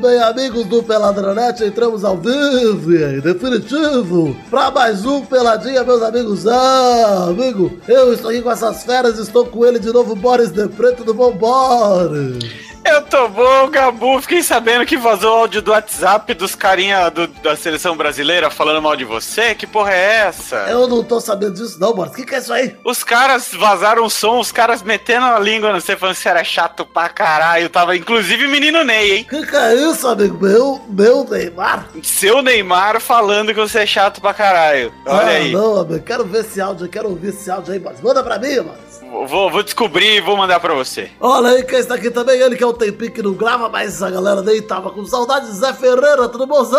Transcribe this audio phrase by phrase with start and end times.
[0.00, 6.46] Bem, amigos do Peladronete, entramos ao vivo e definitivo para mais um Peladinha, meus amigos.
[6.46, 10.66] Ah, amigo, eu estou aqui com essas feras, estou com ele de novo, Boris de
[10.68, 12.61] Preto do Bom Boris.
[12.84, 14.20] Eu tô bom, Gabu.
[14.20, 18.82] Fiquei sabendo que vazou o áudio do WhatsApp dos carinha do- da seleção brasileira falando
[18.82, 19.54] mal de você.
[19.54, 20.56] Que porra é essa?
[20.68, 22.12] Eu não tô sabendo disso não, Boris.
[22.12, 22.76] O que, que é isso aí?
[22.84, 26.28] Os caras vazaram o som, os caras metendo a língua no você, falando que você
[26.28, 27.70] era chato pra caralho.
[27.70, 29.26] Tava inclusive menino Ney, hein?
[29.28, 30.80] Que que é isso, amigo meu?
[30.88, 31.86] Meu Neymar?
[32.02, 34.92] Seu Neymar falando que você é chato pra caralho.
[35.06, 35.52] Olha ah, aí.
[35.52, 36.02] não, amigo.
[36.04, 38.00] Quero ver esse áudio, quero ouvir esse áudio aí, Boris.
[38.00, 38.91] Manda pra mim, Boris.
[39.12, 41.10] Vou, vou descobrir e vou mandar pra você.
[41.20, 44.02] Olha aí quem está aqui também, ele que é um tempinho que não grava, mas
[44.02, 45.46] a galera nem tava com saudade.
[45.52, 46.78] Zé Ferreira, tudo bom, Zé?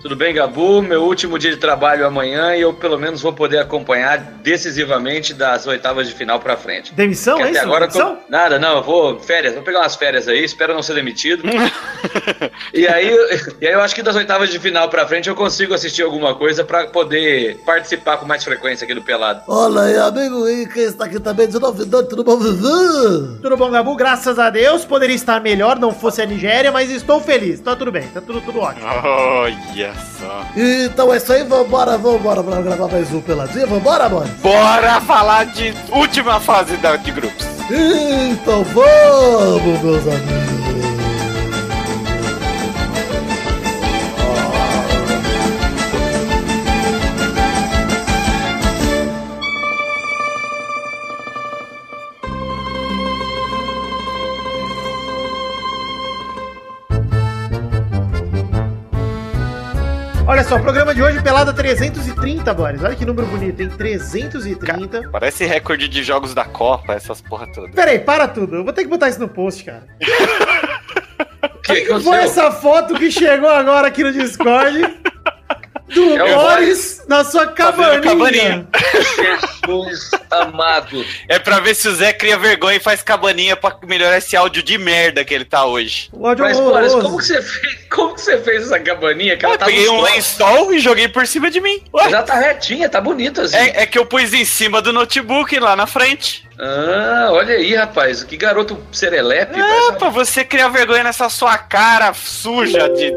[0.00, 0.80] Tudo bem, Gabu?
[0.80, 5.66] Meu último dia de trabalho amanhã e eu pelo menos vou poder acompanhar decisivamente das
[5.66, 6.94] oitavas de final pra frente.
[6.94, 7.60] Demissão, é até isso?
[7.62, 8.18] agora eu tô- Demissão?
[8.28, 11.42] Nada, não, eu vou férias, vou pegar umas férias aí, espero não ser demitido.
[12.72, 13.08] e aí,
[13.60, 16.34] e aí eu acho que das oitavas de final pra frente eu consigo assistir alguma
[16.36, 19.42] coisa pra poder participar com mais frequência aqui do Pelado.
[19.48, 23.38] Olha aí, amigo, e quem está aqui também de novidade, tudo bom, Vivi?
[23.40, 23.96] Tudo bom, Gabu?
[23.96, 24.84] Graças a Deus.
[24.84, 27.60] Poderia estar melhor, não fosse a Nigéria, mas estou feliz.
[27.60, 28.86] Tá tudo bem, tá tudo, tudo ótimo.
[28.86, 30.44] Olha só.
[30.56, 34.30] Então é isso aí, vambora, vambora pra gravar mais um Peladinha, vambora, Boris?
[34.42, 37.46] Bora falar de última fase da, de grupos.
[37.70, 40.95] Então vamos, meus amigos.
[60.28, 62.82] Olha só, programa de hoje, pelada 330, Boris.
[62.82, 63.68] Olha que número bonito, hein?
[63.68, 65.08] 330.
[65.10, 67.68] Parece recorde de jogos da Copa, essas porra toda.
[67.68, 68.56] Peraí, para tudo.
[68.56, 69.86] Eu vou ter que botar isso no post, cara.
[71.46, 74.78] O que, que Foi essa foto que chegou agora aqui no Discord
[75.88, 78.00] do É o Boris na sua cabaninha.
[78.00, 78.68] cabaninha.
[79.66, 81.04] Jesus amado.
[81.28, 84.62] É pra ver se o Zé cria vergonha e faz cabaninha pra melhorar esse áudio
[84.62, 86.08] de merda que ele tá hoje.
[86.12, 89.36] O áudio Mas, Boris, como que você fez, como que você fez essa cabaninha?
[89.36, 91.82] Que ela Eu tá peguei um lençol e joguei por cima de mim.
[91.94, 93.56] Ué, Já tá retinha, tá bonita assim.
[93.56, 96.44] é, é que eu pus em cima do notebook lá na frente.
[96.58, 98.24] Ah, olha aí, rapaz.
[98.24, 99.60] Que garoto serelepe.
[99.60, 103.12] Ah, pra você criar vergonha nessa sua cara suja de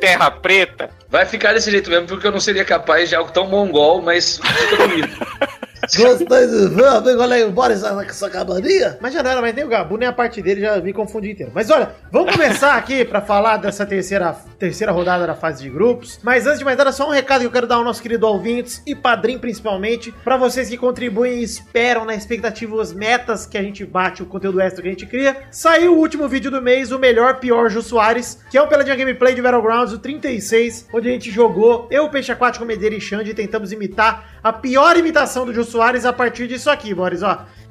[0.00, 0.90] terra preta.
[1.10, 4.38] Vai ficar desse jeito mesmo, porque eu não seria capaz de algo tão mongol, mas
[4.38, 5.26] fica bonito.
[5.82, 8.98] Gostei de ver, aí, o Boris na sua cabaninha.
[9.00, 11.30] Mas já não era mais nem o Gabu, nem a parte dele, já me confundi
[11.30, 11.52] inteiro.
[11.54, 16.18] Mas olha, vamos começar aqui pra falar dessa terceira, terceira rodada da fase de grupos.
[16.22, 18.26] Mas antes de mais nada, só um recado que eu quero dar ao nosso querido
[18.26, 23.56] ouvintes e padrinho principalmente, pra vocês que contribuem e esperam na expectativa as metas que
[23.56, 25.36] a gente bate, o conteúdo extra que a gente cria.
[25.50, 28.96] Saiu o último vídeo do mês, o melhor pior Jô Soares, que é o Peladinha
[28.96, 33.30] Gameplay de Battlegrounds, o 36, onde a gente jogou eu, Peixe Aquático, Medeira e Xande
[33.30, 37.44] e tentamos imitar a pior imitação do Jô Soares a partir disso aqui, Boris, ó.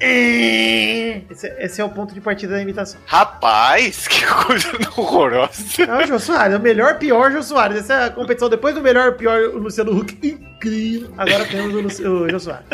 [1.30, 2.98] Esse, esse é o ponto de partida da imitação.
[3.04, 5.82] Rapaz, que coisa horrorosa.
[5.82, 7.78] É o Jô Soares, é o melhor, pior Jô Soares.
[7.78, 10.16] Essa é a competição depois do melhor, pior o Luciano Huck.
[10.26, 11.12] Incrível.
[11.18, 12.66] Agora temos o, o Jô Soares.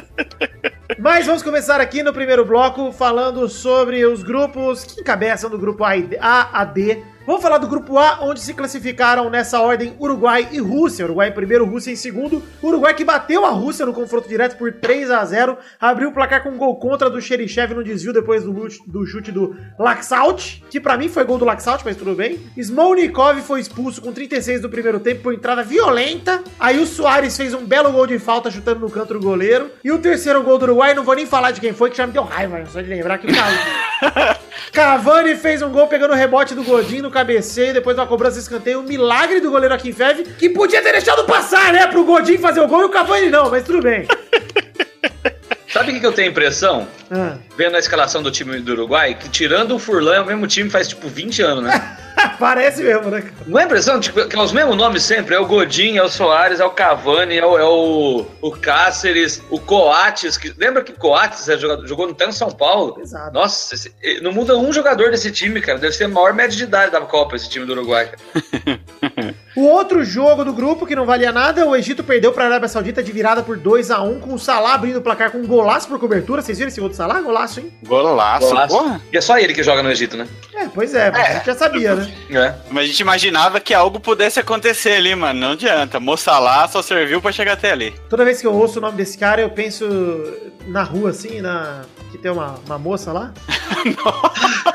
[1.01, 5.85] Mas vamos começar aqui no primeiro bloco falando sobre os grupos que encabeçam do grupo
[5.85, 7.03] A, A a D.
[7.27, 11.05] Vamos falar do grupo A, onde se classificaram nessa ordem Uruguai e Rússia.
[11.05, 12.41] Uruguai em primeiro, Rússia em segundo.
[12.63, 16.45] Uruguai que bateu a Rússia no confronto direto por 3 a 0 Abriu o placar
[16.45, 18.53] com um gol contra do Xerichev no desvio depois do,
[18.87, 22.39] do chute do Laxalt, que pra mim foi gol do Laxalt, mas tudo bem.
[22.57, 26.45] Smolnikov foi expulso com 36 do primeiro tempo por entrada violenta.
[26.61, 29.69] Aí o Soares fez um belo gol de falta chutando no canto do goleiro.
[29.83, 32.07] E o terceiro gol do Uruguai, não vou nem falar de quem foi, que já
[32.07, 34.37] me deu raiva, só de lembrar que Cavani-
[34.73, 38.81] Cavani fez um gol pegando o rebote do Godinho no cabeceio, depois uma cobrança escanteio,
[38.81, 42.69] um milagre do goleiro Akinfev, que podia ter deixado passar, né, pro Godinho fazer o
[42.69, 44.07] gol e o Cavani não, mas tudo bem.
[45.77, 46.89] Sabe o que que eu tenho a impressão?
[47.11, 50.47] Ah, Vendo a escalação do time do Uruguai, que tirando o Furlan é o mesmo
[50.47, 51.97] time faz tipo 20 anos, né?
[52.41, 53.31] parece mesmo, né?
[53.47, 54.01] Não é impressão?
[54.01, 55.35] Tipo, que é os mesmos nomes sempre.
[55.35, 59.43] É o Godin, é o Soares, é o Cavani, é o, é o, o Cáceres,
[59.51, 60.37] o Coates.
[60.37, 62.99] Que, lembra que Coates é jogador, jogou no tanto São Paulo?
[63.01, 63.33] Exato.
[63.33, 65.79] Nossa, esse- não muda um jogador desse time, cara.
[65.79, 68.11] Deve ser a maior média de idade da Copa esse time do Uruguai.
[69.57, 72.69] O outro jogo do grupo que não valia nada, o Egito perdeu para a Arábia
[72.69, 75.47] Saudita de virada por 2 a 1 com o Salah abrindo o placar com um
[75.47, 76.43] golaço por cobertura.
[76.43, 77.23] Vocês viram esse gol do Salah?
[77.23, 77.73] Golaço, hein?
[77.83, 78.77] Golaço, Golaço.
[78.77, 79.01] porra.
[79.11, 80.29] E é só ele que joga no Egito, né?
[80.55, 82.15] É, pois é, mas a gente já sabia, né?
[82.31, 82.55] É.
[82.71, 85.41] Mas a gente imaginava que algo pudesse acontecer ali, mano.
[85.41, 85.99] Não adianta.
[85.99, 87.95] Moça lá só serviu pra chegar até ali.
[88.11, 89.87] Toda vez que eu ouço o nome desse cara, eu penso
[90.67, 91.81] na rua, assim, na
[92.13, 93.33] que tem uma, uma moça lá.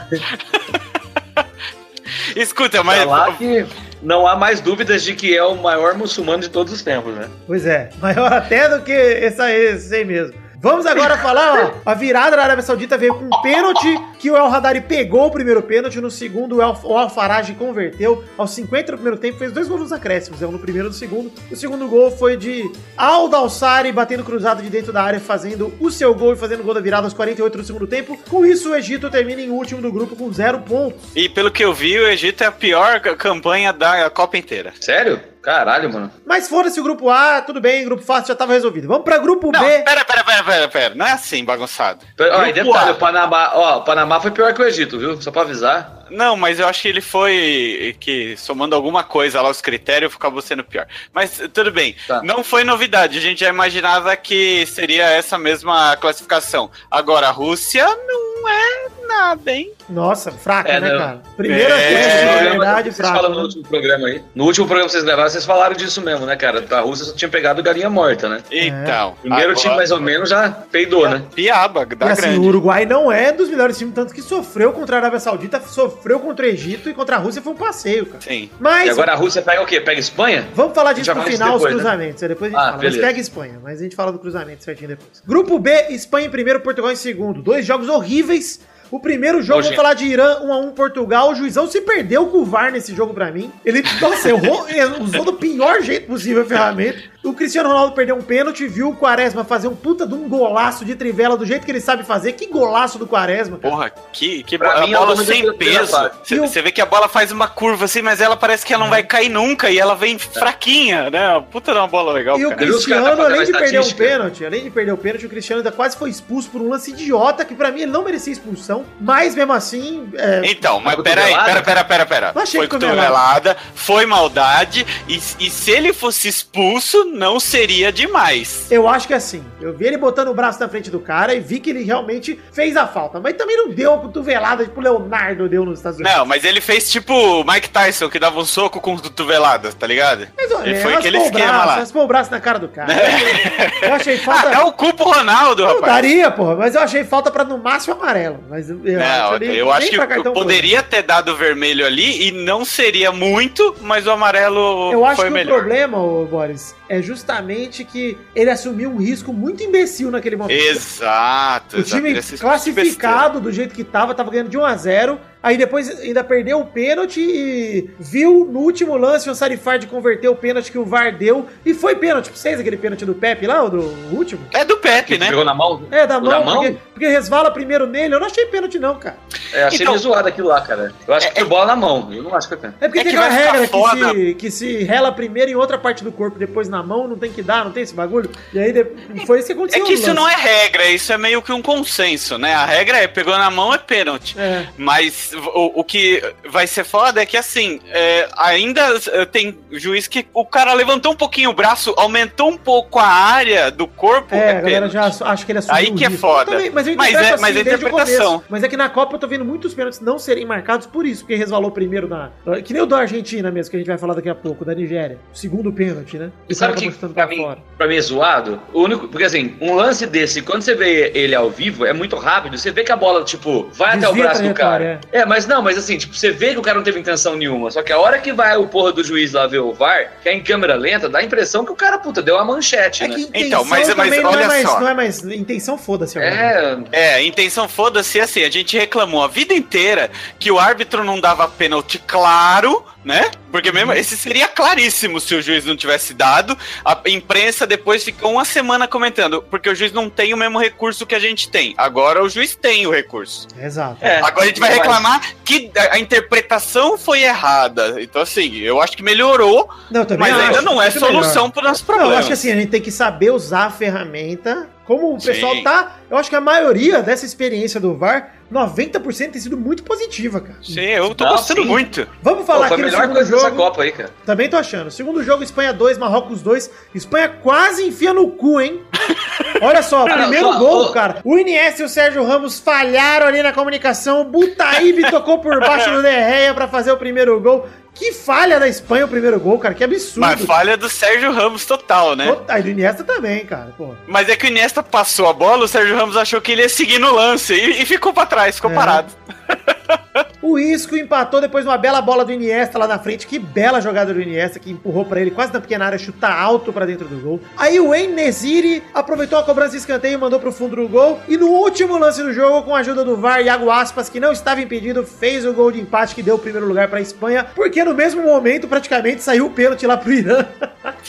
[2.35, 2.99] Escuta, mas.
[2.99, 3.65] Tá lá que
[4.01, 7.29] não há mais dúvidas de que é o maior muçulmano de todos os tempos, né?
[7.45, 10.40] Pois é, maior até do que esse aí mesmo.
[10.61, 14.37] Vamos agora falar, ó, a virada da Arábia Saudita veio com um pênalti que o
[14.37, 18.51] El Hadari pegou o primeiro pênalti, no segundo o El, o Al Farage converteu, aos
[18.51, 20.93] 50 do primeiro tempo fez dois gols nos acréscimos, é um no primeiro e no
[20.93, 21.31] segundo.
[21.49, 25.89] O segundo gol foi de Aldo Alçari batendo cruzado de dentro da área, fazendo o
[25.89, 28.15] seu gol e fazendo o gol da virada aos 48 do segundo tempo.
[28.29, 31.01] Com isso, o Egito termina em último do grupo com zero pontos.
[31.15, 34.73] E pelo que eu vi, o Egito é a pior campanha da Copa inteira.
[34.79, 35.30] Sério?
[35.41, 36.11] Caralho, mano.
[36.25, 38.87] Mas foda-se o grupo A, tudo bem, grupo fácil já tava resolvido.
[38.87, 39.79] Vamos pra grupo Não, B.
[39.79, 40.95] pera, pera, pera, pera, pera.
[40.95, 42.05] Não é assim, bagunçado.
[42.19, 42.91] Ó, e detalhe, A.
[42.91, 45.19] o Panamá, ó, o Panamá foi pior que o Egito, viu?
[45.21, 46.00] Só pra avisar.
[46.11, 50.41] Não, mas eu acho que ele foi que somando alguma coisa lá os critérios acabou
[50.41, 50.85] sendo pior.
[51.13, 51.95] Mas tudo bem.
[52.07, 52.21] Tá.
[52.23, 53.17] Não foi novidade.
[53.17, 56.69] A gente já imaginava que seria essa mesma classificação.
[56.89, 59.71] Agora a Rússia não é nada, hein?
[59.89, 60.97] Nossa, fraca, É, né, não.
[60.99, 61.21] cara?
[61.35, 63.15] Primeira É, é, programa, verdade, vocês fraca.
[63.15, 64.23] falam no último programa aí.
[64.33, 66.65] No último programa que vocês gravaram, vocês falaram disso mesmo, né, cara?
[66.71, 68.41] A Rússia só tinha pegado galinha morta, né?
[68.49, 69.15] Então.
[69.21, 71.23] Primeiro agora- time, mais ou menos, já peidou, né?
[71.35, 72.39] Piaba, E da assim, grande.
[72.39, 75.91] o Uruguai não é dos melhores times, tanto que sofreu contra a Arábia Saudita, sofreu
[76.19, 78.21] contra o Egito e contra a Rússia foi um passeio, cara.
[78.21, 78.49] Sim.
[78.59, 79.79] Mas E agora a Rússia pega o quê?
[79.81, 80.47] Pega Espanha?
[80.53, 81.81] vamos falar disso no final, disso os depois, né?
[81.81, 82.23] cruzamentos.
[82.23, 82.83] aí Depois a gente Ah, fala.
[82.83, 83.07] Mas beleza.
[83.07, 85.23] pega Espanha, mas a gente fala do cruzamento certinho depois.
[85.25, 87.41] Grupo B, Espanha em primeiro, Portugal em segundo.
[87.41, 88.59] Dois jogos horríveis.
[88.91, 89.75] O primeiro jogo, Nojento.
[89.77, 91.31] falar de Irã 1 a 1 Portugal.
[91.31, 93.49] O juizão se perdeu com o VAR nesse jogo pra mim.
[93.65, 94.65] Ele, nossa, errou,
[94.99, 96.99] usou do pior jeito possível a ferramenta.
[97.23, 100.83] O Cristiano Ronaldo perdeu um pênalti, viu o Quaresma fazer um puta de um golaço
[100.83, 102.33] de trivela do jeito que ele sabe fazer.
[102.33, 103.59] Que golaço do Quaresma.
[103.59, 103.71] cara.
[103.73, 105.95] Porra, que, que Pra a mim, o bola sem peso.
[105.95, 108.83] o- Você vê que a bola faz uma curva assim, mas ela parece que ela
[108.83, 111.41] não vai cair nunca e ela vem fraquinha, né?
[111.51, 112.59] Puta, é uma bola legal, E o cara.
[112.59, 115.71] Caras Cristiano, além de perder um pênalti, além de perder o pênalti, o Cristiano ainda
[115.71, 119.35] quase foi expulso por um lance idiota, que pra mim ele não merecia expulsão, mas
[119.35, 121.61] mesmo assim, é, Então, mas Foi pera aí, cotovelada?
[121.63, 122.31] pera, pera, pera.
[122.35, 123.01] Eu achei Foi cotovelada.
[123.07, 128.67] cotovelada, foi maldade, e, e se ele fosse expulso, não seria demais.
[128.71, 131.39] eu acho que assim, eu vi ele botando o braço na frente do cara e
[131.39, 134.83] vi que ele realmente fez a falta, mas também não deu a cotovelada tipo o
[134.83, 136.17] Leonardo deu nos Estados Unidos.
[136.17, 139.85] Não, mas ele fez tipo o Mike Tyson, que dava um soco com cotoveladas, tá
[139.87, 140.27] ligado?
[140.37, 141.75] Mas, olha, Ele foi aquele esquema braço, lá.
[141.75, 142.91] raspou o braço na cara do cara.
[143.81, 144.49] eu achei Ah, falta...
[144.49, 145.93] dá o cu pro Ronaldo, Não, rapaz.
[145.93, 148.39] daria, porra, mas eu achei falta pra no máximo amarelo.
[148.49, 150.33] Mas eu, eu Não, ali eu acho que cartão foi.
[150.33, 155.29] poderia ter dado vermelho ali e não seria muito, mas o amarelo Eu acho que
[155.29, 155.57] melhor.
[155.57, 160.59] o problema, Boris, é justamente que ele assumiu um risco muito imbecil naquele momento.
[160.59, 161.77] Exato.
[161.77, 161.95] O exato.
[161.95, 165.89] time Esse- classificado do jeito que tava, tava ganhando de 1 a 0 Aí depois
[166.01, 170.77] ainda perdeu o pênalti e viu no último lance o Sarifard converter o pênalti que
[170.77, 171.47] o VAR deu.
[171.65, 173.81] E foi pênalti pra vocês, aquele pênalti do Pepe lá, o do
[174.15, 174.41] último?
[174.53, 175.29] É do Pepe, Que né?
[175.29, 175.81] pegou na mão?
[175.89, 176.55] É, da mão, da mão?
[176.63, 178.13] Porque, porque resvala primeiro nele.
[178.13, 179.17] Eu não achei pênalti, não, cara.
[179.51, 180.93] É, achei Então- meio zoado aquilo lá, cara.
[181.07, 182.09] Eu acho que foi bola na mão.
[182.13, 182.77] Eu não acho que foi pênalti.
[182.79, 185.77] É porque É tem que aquela regra que se, que se rela primeiro em outra
[185.77, 188.29] parte do corpo, depois na mão, não tem que dar, não tem esse bagulho.
[188.53, 188.85] E aí de-
[189.25, 189.85] foi isso que É aconteceu.
[189.85, 192.53] que no isso não é regra, isso é meio que um consenso, né?
[192.53, 194.35] A regra é pegou na mão é pênalti.
[194.39, 194.67] É.
[194.77, 198.81] Mas o, o que vai ser foda é que assim, é, ainda
[199.11, 203.07] é, tem juiz que o cara levantou um pouquinho o braço, aumentou um pouco a
[203.07, 204.33] área do corpo.
[204.35, 206.21] É, a galera já acha que ele assumiu Aí o que é risco.
[206.21, 206.51] foda.
[206.51, 208.43] Eu também- mas Mas é- assim mas é desde o interpretação.
[208.49, 211.21] Mas é que na Copa eu tô vendo muitos pênaltis não serem marcados por isso,
[211.23, 212.29] porque resvalou primeiro na.
[212.63, 214.73] Que nem o da Argentina mesmo, que a gente vai falar daqui a pouco, da
[214.73, 215.17] Nigéria.
[215.33, 216.31] O segundo pênalti, né?
[216.49, 217.59] E sabe que acabou chutando pra pra mim, fora.
[217.77, 218.61] pra mim é zoado?
[218.73, 219.07] O único.
[219.07, 222.57] Porque assim, um lance desse, quando você vê ele ao vivo, é muito rápido.
[222.57, 224.99] Você vê que a bola, tipo, vai até o Desvia a braço do cara.
[225.21, 225.25] É.
[225.25, 227.71] mas não, mas assim, tipo, você vê que o cara não teve intenção nenhuma.
[227.71, 230.29] Só que a hora que vai o porra do juiz lá ver o VAR, que
[230.29, 233.07] é em câmera lenta, dá a impressão que o cara, puta, deu uma manchete, É
[233.07, 233.15] né?
[233.15, 234.79] que intenção Então, mas- mas também não, é olha mais, só.
[234.79, 235.23] não é mais.
[235.23, 236.17] Intenção foda-se.
[236.19, 240.09] É, É, intenção foda-se assim, a gente reclamou a vida inteira
[240.39, 243.31] que o árbitro não dava pênalti claro, né?
[243.51, 246.57] Porque mesmo esse seria claríssimo se o juiz não tivesse dado.
[246.85, 251.05] A imprensa depois ficou uma semana comentando, porque o juiz não tem o mesmo recurso
[251.05, 251.73] que a gente tem.
[251.77, 253.47] Agora o juiz tem o recurso.
[253.59, 253.97] Exato.
[254.01, 254.17] É.
[254.19, 258.01] Agora a gente vai reclamar que a interpretação foi errada.
[258.01, 261.67] Então, assim, eu acho que melhorou, Não, mas acho, ainda não é solução para o
[261.67, 262.13] nosso Não, problema.
[262.13, 265.53] eu acho que assim, a gente tem que saber usar a ferramenta Como o pessoal
[265.55, 265.63] Sim.
[265.63, 270.41] tá, eu acho que a maioria dessa experiência do VAR, 90% tem sido muito positiva,
[270.41, 270.57] cara.
[270.61, 271.67] Sim, eu tô Não, gostando sim.
[271.67, 272.05] muito.
[272.21, 273.55] Vamos Pô, falar foi a aqui no melhor segundo jogo.
[273.55, 274.09] Copa aí, cara.
[274.25, 274.91] Também tô achando.
[274.91, 276.69] Segundo jogo, Espanha 2, Marrocos 2.
[276.93, 278.81] Espanha quase enfia no cu, hein?
[279.61, 281.17] Olha só, Cara, primeiro só- gol, cara.
[281.23, 284.21] O Iniesta e o Sérgio Ramos falharam ali na comunicação.
[284.21, 287.67] O Butaíbe tocou por baixo do Derreia pra fazer o primeiro gol.
[287.93, 289.73] Que falha da Espanha o primeiro gol, cara.
[289.75, 290.19] Que absurdo.
[290.21, 292.27] Mas falha do Sérgio Ramos total, né?
[292.33, 293.73] Puta, E do Iniesta também, cara.
[293.77, 293.93] Pô.
[294.07, 296.69] Mas é que o Iniesta passou a bola, o Sérgio Ramos achou que ele ia
[296.69, 298.73] seguir no lance e, e ficou pra trás, ficou É.
[298.75, 299.13] parado.
[300.41, 303.27] O Isco empatou depois de uma bela bola do Iniesta lá na frente.
[303.27, 306.73] Que bela jogada do Iniesta que empurrou pra ele quase na pequena área, chutar alto
[306.73, 307.39] pra dentro do gol.
[307.55, 311.19] Aí o Enesiri aproveitou a cobrança de escanteio e mandou pro fundo do gol.
[311.27, 314.31] E no último lance do jogo, com a ajuda do VAR, Iago Aspas, que não
[314.31, 317.45] estava impedido, fez o gol de empate que deu o primeiro lugar pra Espanha.
[317.55, 320.45] Porque no mesmo momento, praticamente, saiu o pênalti lá pro Irã.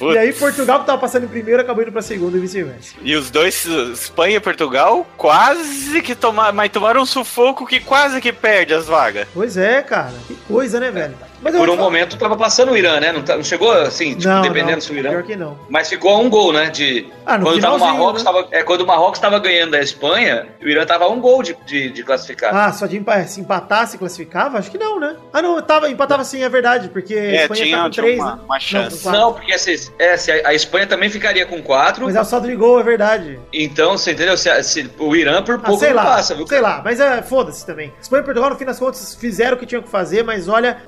[0.00, 2.94] E aí Portugal, que tava passando em primeiro, acabou indo pra segundo e vice-versa.
[3.02, 8.20] E os dois, Espanha e Portugal, quase que tomaram, mas tomaram um sufoco que quase
[8.20, 9.26] que perde as vagas.
[9.32, 10.12] Pois é, cara.
[10.26, 11.14] Que coisa, né, velho?
[11.42, 13.10] Mas Por um falar- momento tava passando o Irã, né?
[13.12, 15.10] Não, tá- não chegou assim, tipo, Não, dependendo não, se o Irã.
[15.10, 15.58] pior que não.
[15.68, 16.70] Mas ficou a um gol, né?
[16.70, 18.30] De, Ah, no quando, tava o Marrocos, né?
[18.32, 21.42] tava, é, quando o Marrocos tava ganhando da Espanha, o Irã tava a um gol
[21.42, 22.54] de, de, de classificar.
[22.54, 24.58] Ah, só de empa- se empatar, se classificava?
[24.58, 25.16] Acho que não, né?
[25.32, 28.04] Ah, não, tava, empatava sim, é verdade, porque a É, Espanha tinha, tá com tinha
[28.04, 28.42] três, uma, né?
[28.44, 29.02] uma Não, chance.
[29.02, 29.20] quatro.
[29.20, 32.04] Não, porque se, é, se a, a Espanha também ficaria com quatro.
[32.06, 33.38] Mas é o saldo de gol, é verdade.
[33.52, 34.36] Então, você entendeu?
[34.36, 36.46] Se, se o Irã por Ah, pouco sei não lá, passa, viu?
[36.46, 37.92] sei lá, mas é, foda-se também.
[38.00, 40.78] Espanha e Portugal, no fim das contas, fizeram o que tinham que fazer, mas olha,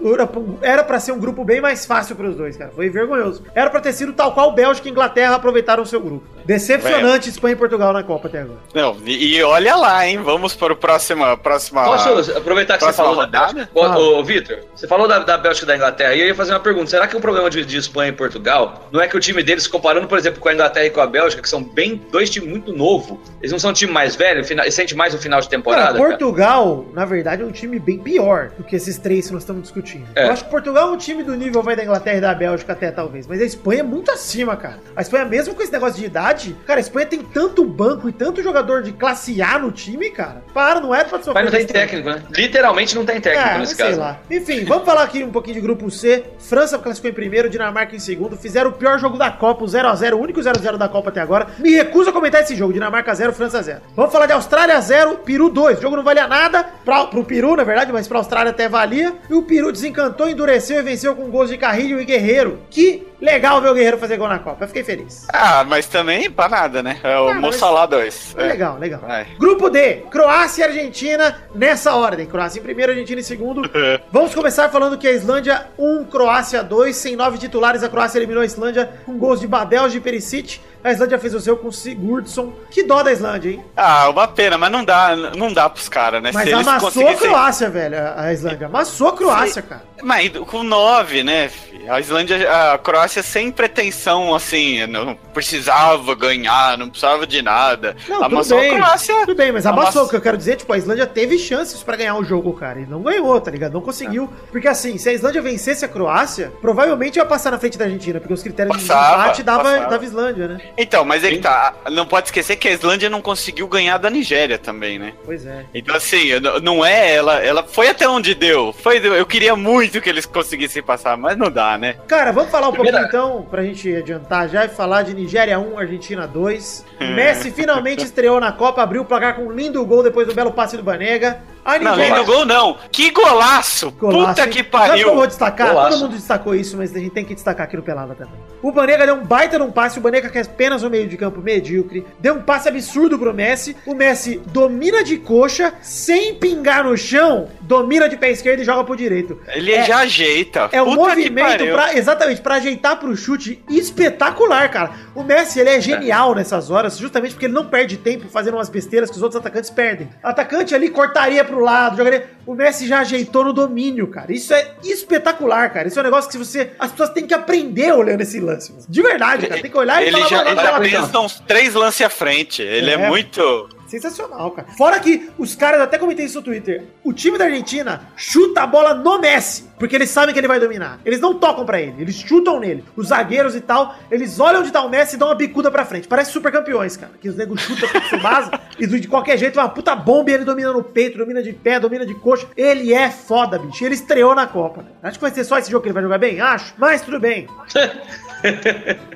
[0.61, 2.71] era- era pra ser um grupo bem mais fácil pros dois, cara.
[2.75, 3.43] Foi vergonhoso.
[3.55, 6.27] Era pra ter sido tal qual Bélgica e Inglaterra aproveitaram o seu grupo.
[6.45, 8.59] Decepcionante Espanha e Portugal na Copa até agora.
[8.75, 10.19] Não, e, e olha lá, hein?
[10.23, 11.85] Vamos para o próximo, próxima.
[11.85, 13.53] Posso aproveitar que você falou da rodada?
[13.55, 13.71] Bélgica?
[13.75, 13.99] Ô, Fala.
[13.99, 16.61] ô, Vitor, você falou da, da Bélgica e da Inglaterra, e eu ia fazer uma
[16.61, 16.91] pergunta.
[16.91, 19.67] Será que o problema de, de Espanha e Portugal não é que o time deles,
[19.67, 22.49] comparando, por exemplo, com a Inglaterra e com a Bélgica, que são bem dois times
[22.51, 25.47] muito novos, eles não são um time mais velho, fina, sente mais no final de
[25.49, 25.99] Cara, temporada?
[25.99, 26.09] cara?
[26.11, 29.63] Portugal, na verdade, é um time bem pior do que esses três que nós estamos
[29.63, 30.07] discutindo.
[30.15, 30.27] É.
[30.35, 32.91] Acho que Portugal é um time do nível vai da Inglaterra e da Bélgica até,
[32.91, 33.25] talvez.
[33.25, 34.81] Mas a Espanha é muito acima, cara.
[34.97, 38.13] A Espanha, mesmo com esse negócio de idade, cara, a Espanha tem tanto banco e
[38.13, 40.43] tanto jogador de classe A no time, cara.
[40.53, 41.35] Para, não é pra sofrer.
[41.35, 42.21] Mas não tem técnico, né?
[42.31, 44.01] Literalmente não tem técnico É, nesse sei caso.
[44.01, 44.19] lá.
[44.29, 46.25] Enfim, vamos falar aqui um pouquinho de grupo C.
[46.41, 48.37] França classificou em primeiro, Dinamarca em segundo.
[48.37, 51.47] Fizeram o pior jogo da Copa, o 0x0, o único 0x0 da Copa até agora.
[51.61, 52.73] Me recuso a comentar esse jogo.
[52.73, 53.81] Dinamarca 0, França 0.
[53.95, 55.79] Vamos falar de Austrália 0, Peru 2.
[55.79, 59.15] O jogo não valia nada pra, pro Peru, na verdade, mas pra Austrália até valia.
[59.31, 62.59] E o Peru desencantou, endureceu e venceu com gols de Carrilho e Guerreiro.
[62.71, 64.65] Que legal ver o Guerreiro fazer gol na Copa.
[64.65, 65.27] Eu fiquei feliz.
[65.33, 66.99] Ah, mas também pra nada, né?
[67.03, 68.35] É o Ah, Mossalá 2.
[68.39, 69.01] É legal, legal.
[69.01, 69.27] Vai.
[69.39, 72.27] Grupo D, Croácia e Argentina nessa ordem.
[72.27, 73.63] Croácia em primeiro, Argentina em segundo.
[74.13, 78.43] Vamos começar falando que a Islândia 1, Croácia 2, sem nove titulares, a Croácia eliminou
[78.43, 80.61] a Islândia com gols de Badelj e Perisic.
[80.83, 82.53] A Islândia fez o seu com Sigurdsson.
[82.71, 83.65] Que dó da Islândia, hein?
[83.75, 86.31] Ah, uma pena, mas não dá, não dá pros caras, né?
[86.35, 88.67] Mas Se amassou a Croácia, velho, a Islândia.
[88.67, 89.83] Amassou a Croácia, cara.
[90.03, 91.51] Mas com nove, né?
[91.89, 97.97] A Islândia, a Croácia sem pretensão, assim, não precisava ganhar, não precisava de nada.
[98.09, 98.71] Não, tudo Amassou bem.
[98.71, 99.15] a Croácia.
[99.21, 99.83] Tudo bem, mas amassou.
[99.85, 100.05] Amassou.
[100.05, 102.81] O que eu quero dizer, tipo, a Islândia teve chances pra ganhar o jogo, cara.
[102.81, 103.73] E não ganhou, tá ligado?
[103.73, 104.31] Não conseguiu.
[104.51, 108.19] Porque assim, se a Islândia vencesse a Croácia, provavelmente ia passar na frente da Argentina,
[108.21, 109.91] porque os critérios Passava, de empate dava, passava.
[109.91, 110.61] dava Islândia, né?
[110.77, 111.75] Então, mas é que tá.
[111.91, 115.13] Não pode esquecer que a Islândia não conseguiu ganhar da Nigéria também, né?
[115.25, 115.65] Pois é.
[115.75, 116.31] Então, assim,
[116.63, 117.35] não é ela.
[117.45, 118.73] Ela foi até onde deu.
[118.73, 121.97] Foi, eu queria muito que eles conseguissem passar, mas não dá, né?
[122.07, 125.79] Cara, vamos falar um pouquinho então, pra gente adiantar já e falar de Nigéria 1,
[125.79, 126.85] Argentina 2.
[127.15, 130.53] Messi finalmente estreou na Copa, abriu o placar com um lindo gol depois do belo
[130.53, 131.41] passe do Banega.
[131.65, 132.77] A Não, lindo gol não.
[132.93, 133.91] Que golaço!
[133.93, 134.49] Golaço, Puta hein?
[134.51, 135.15] que Sabe que eu pariu!
[135.15, 135.69] vou destacar?
[135.69, 135.91] Golaço.
[135.91, 138.35] Todo mundo destacou isso, mas a gente tem que destacar aqui no Pelada também.
[138.63, 141.17] O Banega deu um baita num passe, o Banega que é apenas um meio de
[141.17, 146.85] campo medíocre, deu um passe absurdo pro Messi, o Messi domina de coxa, sem pingar
[146.85, 149.41] no chão, domina de pé esquerdo e joga pro direito.
[149.49, 150.69] Ele É- já ajeita.
[150.73, 151.75] É um movimento pariu.
[151.75, 154.91] pra, exatamente, pra ajeitar pro chute espetacular, cara.
[155.15, 158.69] O Messi, ele é genial nessas horas, justamente porque ele não perde tempo fazendo umas
[158.69, 160.09] besteiras que os outros atacantes perdem.
[160.23, 162.31] Atacante ali cortaria pro lado, jogaria...
[162.47, 164.31] O Messi já ajeitou no domínio, cara.
[164.33, 165.89] Isso é espetacular, cara.
[165.89, 166.73] Isso é um negócio que você...
[166.79, 168.73] As pessoas têm que aprender olhando esse lance.
[168.89, 169.61] De verdade, cara.
[169.63, 170.29] Tem que olhar e Ele falar...
[170.29, 172.61] já, "Mano, ele já pensa cara." uns três lances à frente.
[172.63, 173.09] Ele é, É.
[173.09, 173.69] muito.
[173.87, 174.69] Sensacional, cara.
[174.77, 178.67] Fora que os caras, até comentei isso no Twitter, o time da Argentina chuta a
[178.67, 179.67] bola no Messi.
[179.79, 181.01] Porque eles sabem que ele vai dominar.
[181.05, 182.85] Eles não tocam pra ele, eles chutam nele.
[182.97, 185.85] Os zagueiros e tal, eles olham onde tá o Messi e dão uma bicuda pra
[185.85, 186.09] frente.
[186.09, 187.13] Parece super campeões, cara.
[187.21, 190.35] Que os negros chutam com o Tsubasa e de qualquer jeito uma puta bomba e
[190.35, 192.47] ele domina no peito, domina de pé, domina de coxa.
[192.57, 193.85] Ele é foda, bicho.
[193.85, 194.83] Ele estreou na Copa.
[194.83, 194.89] Né?
[195.03, 196.41] Acho que vai ser só esse jogo que ele vai jogar bem?
[196.41, 196.75] Acho.
[196.79, 197.47] Mas tudo bem.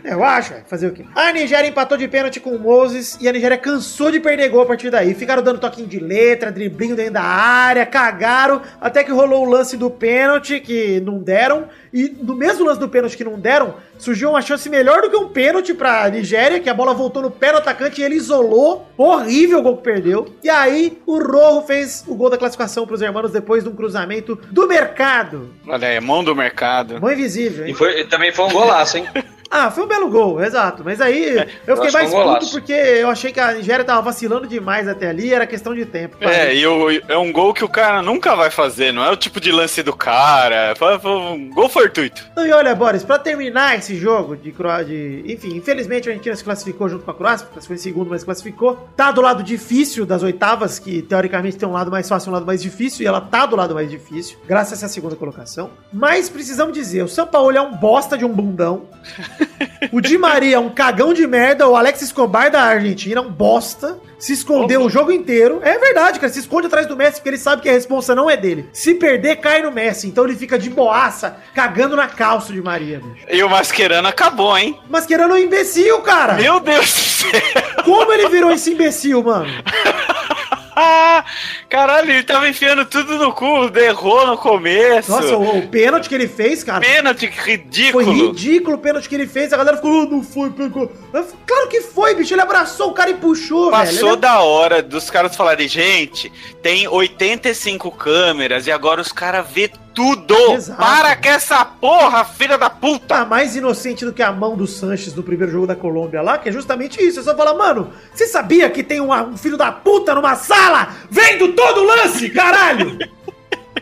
[0.03, 1.05] Eu acho, vai fazer o quê?
[1.15, 4.63] A Nigéria empatou de pênalti com o Moses e a Nigéria cansou de perder gol
[4.63, 5.13] a partir daí.
[5.15, 9.77] Ficaram dando toquinho de letra, driblinho dentro da área, cagaram, até que rolou o lance
[9.77, 11.69] do pênalti, que não deram.
[11.93, 15.17] E no mesmo lance do pênalti que não deram, surgiu uma chance melhor do que
[15.17, 18.89] um pênalti pra Nigéria, que a bola voltou no pé do atacante e ele isolou.
[18.97, 20.35] Horrível o gol que perdeu.
[20.43, 24.39] E aí o Rojo fez o gol da classificação pros hermanos depois de um cruzamento
[24.51, 25.51] do mercado.
[25.67, 27.01] Olha aí, mão do mercado.
[27.01, 27.73] Mão invisível, hein?
[27.73, 29.07] E foi, também foi um golaço, hein?
[29.51, 30.83] Ah, foi um belo gol, exato.
[30.85, 33.85] Mas aí É, eu eu fiquei mais um puto porque eu achei que a Nigéria
[33.85, 36.17] tava vacilando demais até ali, era questão de tempo.
[36.21, 39.17] É, e o- é um gol que o cara nunca vai fazer, não é o
[39.17, 40.75] tipo de lance do cara.
[40.77, 42.27] Foi, foi um gol fortuito.
[42.33, 46.45] Então, e olha, Boris, pra terminar esse jogo de Croácia, enfim, infelizmente a Argentina se
[46.45, 48.89] classificou junto com a Croácia, porque foi em segundo, mas classificou.
[48.97, 52.35] Tá do lado difícil das oitavas, que teoricamente tem um lado mais fácil e um
[52.35, 55.71] lado mais difícil, e ela tá do lado mais difícil, graças a essa segunda colocação.
[55.93, 58.87] Mas precisamos dizer, o São Paulo é um bosta de um bundão.
[59.93, 63.31] O Di Maria é um cagão de merda, o Alex Escobar da Argentina é um
[63.31, 63.99] bosta.
[64.19, 65.61] Se escondeu o jogo inteiro.
[65.63, 66.33] É verdade, cara.
[66.33, 68.69] Se esconde atrás do Messi porque ele sabe que a responsa não é dele.
[68.73, 70.09] Se perder, cai no Messi.
[70.09, 73.25] Então ele fica de boaça, cagando na calça de Maria, bicho.
[73.31, 74.79] E o Mascherano acabou, hein?
[74.91, 76.35] Mascherano é um imbecil, cara.
[76.35, 77.41] Meu Deus do céu!
[77.85, 79.49] Como ele virou esse imbecil, mano?
[81.69, 85.11] Caralho, ele tava enfiando tudo no cu, errou no começo.
[85.11, 86.81] Nossa, o, o pênalti que ele fez, cara.
[86.81, 88.13] Pênalti Foi ridículo.
[88.29, 89.53] ridículo o pênalti que ele fez.
[89.53, 90.91] A galera ficou, "Ah, não foi, pegou.
[91.13, 92.35] Falei, Claro que foi, bicho.
[92.35, 93.83] Ele abraçou o cara e puxou, velho.
[93.85, 96.31] Passou Ele é- da hora dos caras falarem, gente,
[96.63, 100.35] tem 85 câmeras e agora os caras vê tudo.
[100.53, 100.79] Exato.
[100.81, 103.07] Para com essa porra, filha da puta.
[103.17, 106.39] tá mais inocente do que a mão do Sanches no primeiro jogo da Colômbia lá,
[106.39, 107.19] que é justamente isso.
[107.19, 110.89] É só falar, mano, você sabia que tem uma- um filho da puta numa sala
[111.11, 112.97] vendo todo o lance, caralho?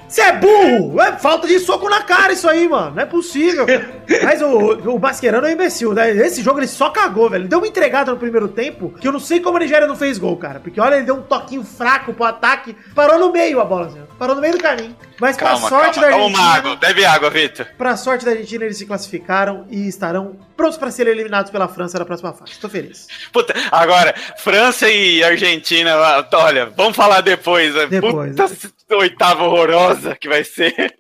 [0.09, 1.01] Você é burro!
[1.01, 2.95] É falta de soco na cara isso aí, mano.
[2.95, 3.67] Não é possível.
[4.23, 6.11] Mas o, o Mascherano é um imbecil, né?
[6.11, 7.43] Esse jogo ele só cagou, velho.
[7.43, 9.97] Ele deu uma entregada no primeiro tempo que eu não sei como a Nigéria não
[9.97, 10.61] fez gol, cara.
[10.61, 12.77] Porque olha, ele deu um toquinho fraco pro ataque.
[12.95, 14.01] Parou no meio a bola, assim.
[14.19, 14.97] Parou no meio do caminho.
[15.21, 16.43] Mas pra Calma, sorte calma, da Argentina...
[16.43, 16.77] mago.
[16.77, 17.67] Bebe água, Vitor.
[17.77, 21.99] Pra sorte da Argentina, eles se classificaram e estarão prontos para serem eliminados pela França
[21.99, 22.53] na próxima fase.
[22.61, 23.07] Tô feliz.
[23.33, 25.97] Puta, agora, França e Argentina,
[26.33, 27.75] olha, vamos falar depois.
[27.75, 27.87] né?
[27.87, 28.35] Depois.
[28.37, 30.97] Puta oitava horrorosa que vai ser.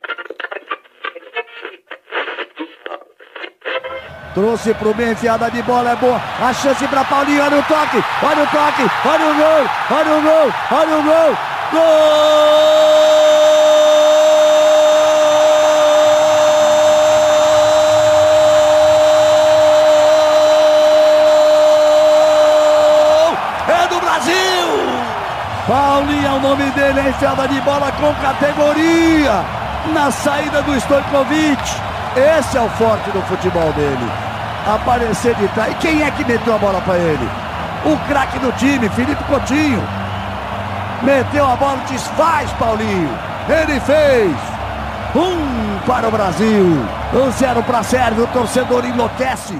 [4.34, 6.20] Trouxe pro meio, enfiada de bola é boa.
[6.40, 10.20] A chance pra Paulinho, olha o toque, olha o toque, olha o gol, olha o
[10.20, 11.36] gol, olha o gol.
[11.72, 11.80] Gol!
[23.68, 24.36] É do Brasil!
[25.66, 26.70] Paulinho é o nome
[27.48, 29.44] de bola com categoria.
[29.92, 31.62] Na saída do Stojkovic.
[32.16, 34.10] Esse é o forte do futebol dele.
[34.66, 35.72] Aparecer de trás.
[35.72, 37.28] E quem é que meteu a bola para ele?
[37.84, 39.82] O craque do time, Felipe Coutinho.
[41.02, 43.10] Meteu a bola, desfaz Paulinho.
[43.48, 44.34] Ele fez.
[45.14, 46.86] Um para o Brasil.
[47.14, 48.24] Um zero para a Sérvia.
[48.24, 49.54] O torcedor enlouquece.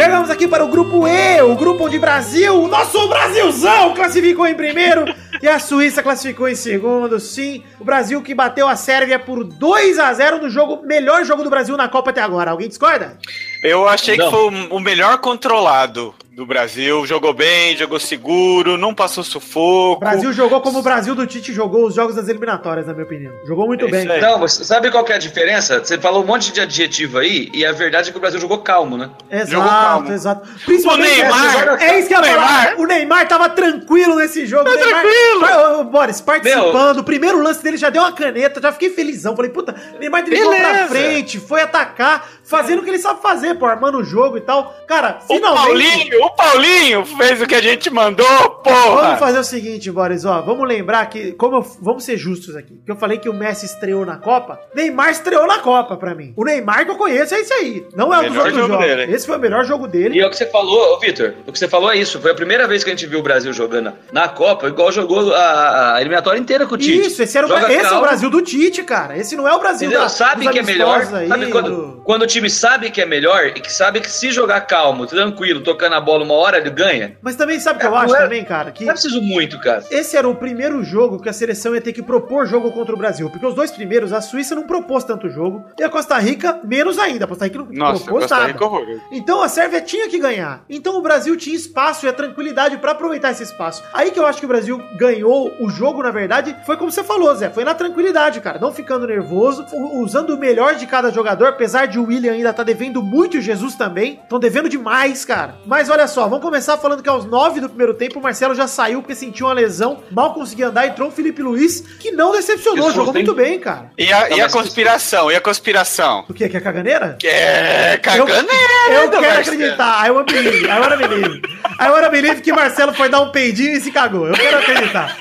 [0.00, 4.54] Chegamos aqui para o grupo E, o grupo onde Brasil, o nosso Brasilzão, classificou em
[4.54, 7.18] primeiro e a Suíça classificou em segundo.
[7.18, 11.42] Sim, o Brasil que bateu a Sérvia por 2 a 0 no jogo, melhor jogo
[11.42, 12.52] do Brasil na Copa até agora.
[12.52, 13.18] Alguém discorda?
[13.62, 14.24] Eu achei Não.
[14.26, 17.04] que foi o o melhor controlado do Brasil.
[17.04, 19.98] Jogou bem, jogou seguro, não passou O sufoco.
[19.98, 23.32] Brasil jogou como o Brasil do Tite jogou os jogos das eliminatórias, na minha opinião.
[23.44, 24.08] Jogou muito É bem.
[24.08, 24.20] aí.
[24.20, 25.80] Não, mas sabe qual que é a diferença?
[25.84, 28.58] Você falou um monte de adjetivo aí, e a verdade é que o Brasil jogou
[28.58, 29.10] calmo, né?
[29.48, 30.12] Jogou Exato, calmo.
[30.12, 30.48] exato.
[30.64, 32.22] Principalmente O Neymar, essa- é isso que eu o.
[32.22, 32.74] Neymar.
[32.78, 34.62] O Neymar tava tranquilo nesse jogo.
[34.64, 35.80] Tá o Neymar, tranquilo.
[35.80, 36.98] Ô, Boris, participando.
[36.98, 39.34] O primeiro lance dele já deu uma caneta, já fiquei felizão.
[39.34, 43.47] Falei, puta, o Neymar driblou pra frente, foi atacar, fazendo o que ele sabe fazer,
[43.54, 44.74] pô, armando o jogo e tal.
[44.86, 46.10] Cara, O finalmente.
[46.10, 48.26] Paulinho, o Paulinho fez o que a gente mandou,
[48.62, 49.02] porra!
[49.02, 52.80] Vamos fazer o seguinte, Boris, ó, vamos lembrar que, como eu- vamos ser justos aqui,
[52.84, 56.32] que eu falei que o Messi estreou na Copa, Neymar estreou na Copa pra mim.
[56.36, 58.72] O Neymar que eu conheço é esse aí, não é o dos Melhor outros jogo
[58.74, 58.86] jogos.
[58.86, 59.12] dele.
[59.14, 60.16] Esse foi o melhor jogo dele.
[60.16, 62.20] E é o que você falou, ô, Vitor, o que você falou é isso.
[62.20, 65.34] Foi a primeira vez que a gente viu o Brasil jogando na Copa, igual jogou
[65.34, 67.06] a, a eliminatória inteira com o Tite.
[67.08, 68.00] Isso, esse era o Joga esse é o.
[68.00, 69.16] Brasil do Tite, cara.
[69.16, 70.02] Esse não é o Brasil Entendeu?
[70.04, 71.00] da- sabe que é melhor.
[71.14, 74.10] aí, sabe quando, do- quando o time sabe que é melhor e que sabe que
[74.10, 77.16] se jogar calmo, tranquilo, tocando a bola uma hora, ele ganha.
[77.22, 78.70] Mas também sabe o que eu É, acho é- também, cara?
[78.70, 79.84] Que Não é preciso muito, cara.
[79.90, 82.98] esse era o primeiro jogo que a seleção ia ter que propor jogo contra o
[82.98, 83.30] Brasil.
[83.30, 85.64] Porque os dois primeiros, a Suíça não propôs tanto jogo.
[85.78, 87.24] E a Costa Rica, menos ainda.
[87.24, 88.52] A Costa Rica não Nossa, propôs Costa nada.
[88.52, 89.00] Rica horroroso.
[89.12, 90.64] Então a Sérvia tinha que ganhar.
[90.68, 93.82] Então o Brasil tinha espaço e a tranquilidade pra aproveitar esse espaço.
[93.92, 97.02] Aí que eu acho que o Brasil ganhou o jogo, na verdade, foi como você
[97.04, 97.50] falou, Zé.
[97.50, 98.58] Foi na tranquilidade, cara.
[98.58, 99.64] Não ficando nervoso,
[100.00, 103.40] usando o melhor de cada jogador, apesar de o William ainda tá devendo muito e
[103.40, 104.20] o Jesus também.
[104.22, 105.56] Estão devendo demais, cara.
[105.66, 108.66] Mas olha só, vamos começar falando que aos 9 do primeiro tempo o Marcelo já
[108.66, 112.76] saiu porque sentiu uma lesão, mal conseguia andar, entrou o Felipe Luiz, que não decepcionou,
[112.78, 113.36] Que susto, jogou muito hein?
[113.36, 113.90] bem, cara.
[113.98, 115.30] E a, e a conspiração?
[115.30, 116.24] E a conspiração?
[116.28, 116.48] O quê?
[116.48, 117.16] Que é caganeira?
[117.18, 118.48] Que é Eu, caganeira,
[118.90, 119.40] eu quero Marcelo.
[119.56, 120.06] acreditar.
[120.06, 120.64] I wanna believe.
[120.66, 121.42] I wanna believe.
[121.80, 124.26] I wanna believe que Marcelo foi dar um peidinho e se cagou.
[124.28, 125.16] Eu quero acreditar.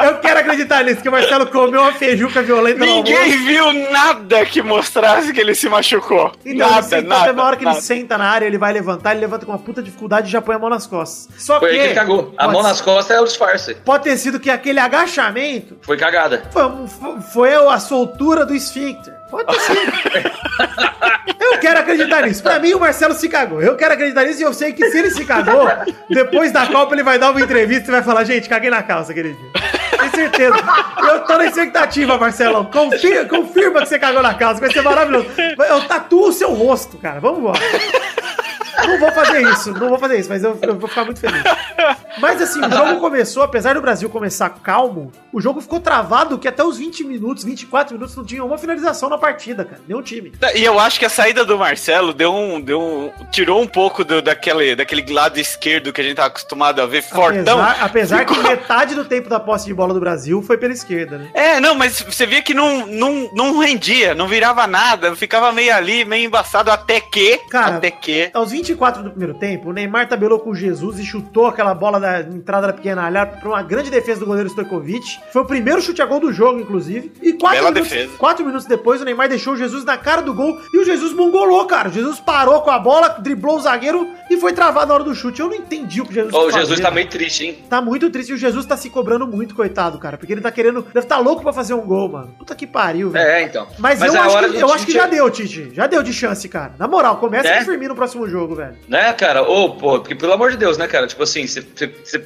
[0.00, 4.62] Eu quero acreditar nisso, que o Marcelo comeu uma feijuca violenta Ninguém viu nada que
[4.62, 6.32] mostrasse que ele se machucou.
[6.44, 7.42] Então, nada, ele sentou, nada.
[7.42, 7.78] Hora que nada.
[7.78, 10.40] ele senta na área, ele vai levantar, ele levanta com uma puta dificuldade e já
[10.40, 11.28] põe a mão nas costas.
[11.36, 11.76] Só Foi que.
[11.76, 12.32] ele cagou.
[12.38, 13.74] A mão nas costas é o disfarce.
[13.74, 16.44] Pode ter sido que aquele agachamento Foi cagada.
[16.50, 19.17] foi, foi a soltura do esfíncter.
[19.30, 19.92] Pode sido.
[21.38, 22.42] Eu quero acreditar nisso.
[22.42, 23.62] Pra mim, o Marcelo se cagou.
[23.62, 25.68] Eu quero acreditar nisso e eu sei que se ele se cagou,
[26.08, 29.12] depois da Copa ele vai dar uma entrevista e vai falar: gente, caguei na calça
[29.14, 29.36] dia.
[29.98, 30.56] Tenho certeza.
[30.98, 32.64] Eu tô na expectativa, Marcelão.
[32.66, 34.60] Confirma, confirma que você cagou na calça.
[34.60, 35.26] Vai ser maravilhoso.
[35.68, 37.20] Eu tatuo o seu rosto, cara.
[37.20, 37.60] Vamos embora.
[38.86, 41.42] Não vou fazer isso, não vou fazer isso, mas eu, eu vou ficar muito feliz.
[42.20, 46.48] Mas assim, o jogo começou, apesar do Brasil começar calmo, o jogo ficou travado que
[46.48, 49.80] até os 20 minutos, 24 minutos não tinha uma finalização na partida, cara.
[49.86, 50.32] Nenhum time.
[50.54, 52.60] E eu acho que a saída do Marcelo deu um.
[52.60, 56.80] Deu um tirou um pouco do, daquele, daquele lado esquerdo que a gente tá acostumado
[56.80, 57.60] a ver fortão.
[57.60, 60.72] Apesar, apesar que Ficou- metade do tempo da posse de bola do Brasil foi pela
[60.72, 61.30] esquerda, né?
[61.34, 65.74] É, não, mas você via que não, não, não rendia, não virava nada, ficava meio
[65.74, 67.38] ali, meio embaçado, até que.
[67.50, 68.30] Cara, até que.
[68.34, 71.98] Aos 24 do primeiro tempo, o Neymar tabelou com o Jesus e chutou aquela bola
[71.98, 75.18] da entrada da pequena área para uma grande defesa do goleiro Stojkovic.
[75.32, 77.12] Foi o primeiro chute a gol do jogo, inclusive.
[77.22, 80.60] E quatro minutos, quatro minutos depois, o Neymar deixou o Jesus na cara do gol
[80.72, 81.88] e o Jesus mongolou, cara.
[81.88, 85.14] O Jesus parou com a bola, driblou o zagueiro e foi travado na hora do
[85.14, 85.40] chute.
[85.40, 87.58] Eu não entendi o que o Jesus Ô, o Jesus tá meio triste, hein?
[87.70, 90.18] Tá muito triste e o Jesus tá se cobrando muito, coitado, cara.
[90.18, 90.84] Porque ele tá querendo.
[90.92, 92.34] Deve tá louco pra fazer um gol, mano.
[92.38, 93.26] Puta que pariu, velho.
[93.26, 93.66] É, então.
[93.78, 95.70] Mas, eu, a acho, que, eu acho que já é- deu, Tite.
[95.72, 96.74] Já deu de chance, cara.
[96.78, 97.58] Na moral, começa É?
[97.58, 98.76] a firmar no próximo jogo, velho.
[98.88, 99.42] Né, cara?
[99.42, 101.06] Ô, pô, porque pelo amor de Deus, né, cara?
[101.06, 101.62] Tipo assim, você-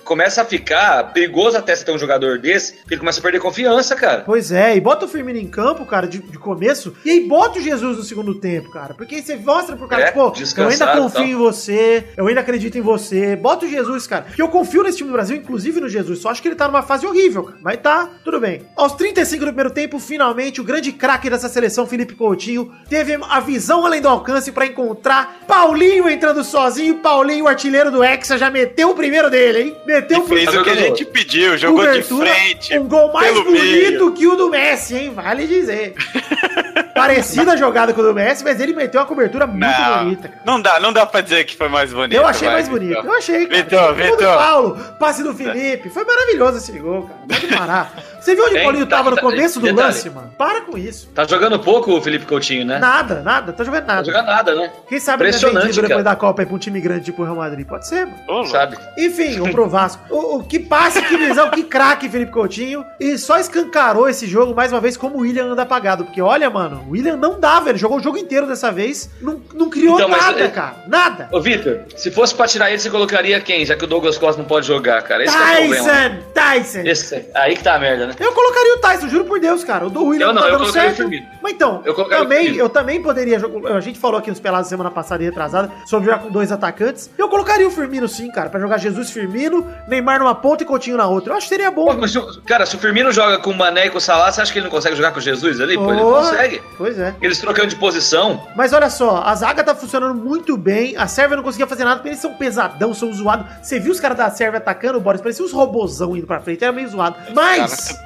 [0.05, 3.41] começa a ficar perigoso até você ter um jogador desse, porque ele começa a perder
[3.41, 4.23] confiança, cara.
[4.25, 7.59] Pois é, e bota o Firmino em campo, cara, de, de começo, e aí bota
[7.59, 8.95] o Jesus no segundo tempo, cara.
[8.95, 11.25] Porque aí você mostra pro cara, É, tipo, eu ainda confio tal.
[11.25, 13.37] em você, eu ainda acredito em você.
[13.37, 14.23] Bota o Jesus, cara.
[14.23, 16.19] Porque eu confio nesse time do Brasil, inclusive no Jesus.
[16.21, 17.59] Só acho que ele tá numa fase horrível, cara.
[17.63, 18.63] Mas tá, tudo bem.
[18.77, 23.41] Aos 35 do primeiro tempo, finalmente, o grande craque dessa seleção, Felipe Coutinho, teve a
[23.41, 26.97] visão além do alcance pra encontrar Paulinho entrando sozinho.
[26.97, 29.77] Paulinho, o artilheiro do Hexa, já meteu o primeiro dele, hein?
[29.87, 32.79] Meteu o E fez o que a gente pediu, jogou de Cobertura, frente.
[32.79, 34.13] Um gol mais bonito meio.
[34.13, 35.13] que o do Messi, hein?
[35.15, 35.95] Vale dizer.
[36.95, 40.29] Parecida a jogada com o do Messi, mas ele meteu uma cobertura muito Não, bonita,
[40.29, 40.41] cara.
[40.45, 42.15] não dá, não dá pra dizer que foi mais bonito.
[42.15, 42.89] Eu achei vai, mais bonito.
[42.97, 43.05] Vitor.
[43.05, 43.63] Eu achei, cara.
[43.63, 44.37] Vitor, Gol do Vitor.
[44.39, 45.89] Paulo, passe do Felipe.
[45.89, 47.19] Foi maravilhoso esse gol, cara.
[47.41, 47.93] Pode parar.
[48.21, 48.63] Você viu onde o?
[48.63, 49.87] Paulinho tava no Tá- começo do detalhe.
[49.89, 50.31] lance, mano?
[50.39, 51.09] Para com isso.
[51.15, 52.79] Tá jogando pouco o Felipe Coutinho, né?
[52.79, 53.53] Nada, nada.
[53.53, 54.05] Tá jogando Não nada.
[54.07, 54.71] joga nada, né?
[54.89, 57.25] Quem sabe ele é vendido depois da Copa aí pra um time grande tipo o
[57.25, 57.67] Real Madrid.
[57.67, 58.47] Pode ser, mano.
[58.47, 58.77] Sabe?
[58.97, 60.03] Enfim, o pro Vasco.
[60.09, 62.85] O, o que passe, que visão, que craque Felipe Coutinho.
[63.01, 66.05] E só escancarou esse jogo mais uma vez como o William anda apagado.
[66.05, 67.79] Porque olha, mano, o William não dá, velho.
[67.79, 69.11] Jogou o jogo inteiro dessa vez.
[69.21, 70.77] Não, não criou Então, mas, nada, é- cara.
[70.87, 71.29] Nada.
[71.33, 73.65] Ô, Vitor, se fosse pra tirar ele, você colocaria quem?
[73.65, 75.25] Já que o Douglas Costa não pode jogar, cara.
[75.25, 75.89] Esse que é o problema.
[75.89, 76.79] Tyson, Tyson.
[76.85, 78.15] Esse, aí que tá a merda, né?
[78.19, 79.87] Eu colocaria o Tyson, juro por Deus, cara.
[79.87, 81.09] O do William Eu não, tá eu dando certo.
[81.43, 83.77] Mas então, Eu também, eu também poderia jogar.
[83.77, 87.11] A gente falou aqui nos pelados semana passada e retrasada sobre jogar com dois atacantes.
[87.19, 90.97] Eu colocaria o Firmino sim, cara, pra jogar Jesus Firmino, Neymar numa ponta e Coutinho
[90.97, 91.33] na outra.
[91.33, 91.87] Eu acho que seria bom.
[91.87, 92.15] Pô, mas
[92.47, 94.59] cara, se o Firmino joga com o Mané e com o Salah, você acha que
[94.59, 95.77] ele não consegue jogar com o Jesus ali?
[95.77, 96.37] Pô, ele Porra.
[96.59, 96.63] Consegue.
[96.77, 97.15] Pois é.
[97.21, 98.47] Eles trocando de posição.
[98.57, 100.97] Mas olha só, a zaga tá funcionando muito bem.
[100.97, 103.47] A Sérvia não conseguia fazer nada porque eles são pesadão, são zoados.
[103.63, 105.21] Você viu os caras da Sérvia atacando o Boris?
[105.21, 107.17] Parecia uns robozão indo pra frente, era meio zoado.
[107.35, 107.97] Mas,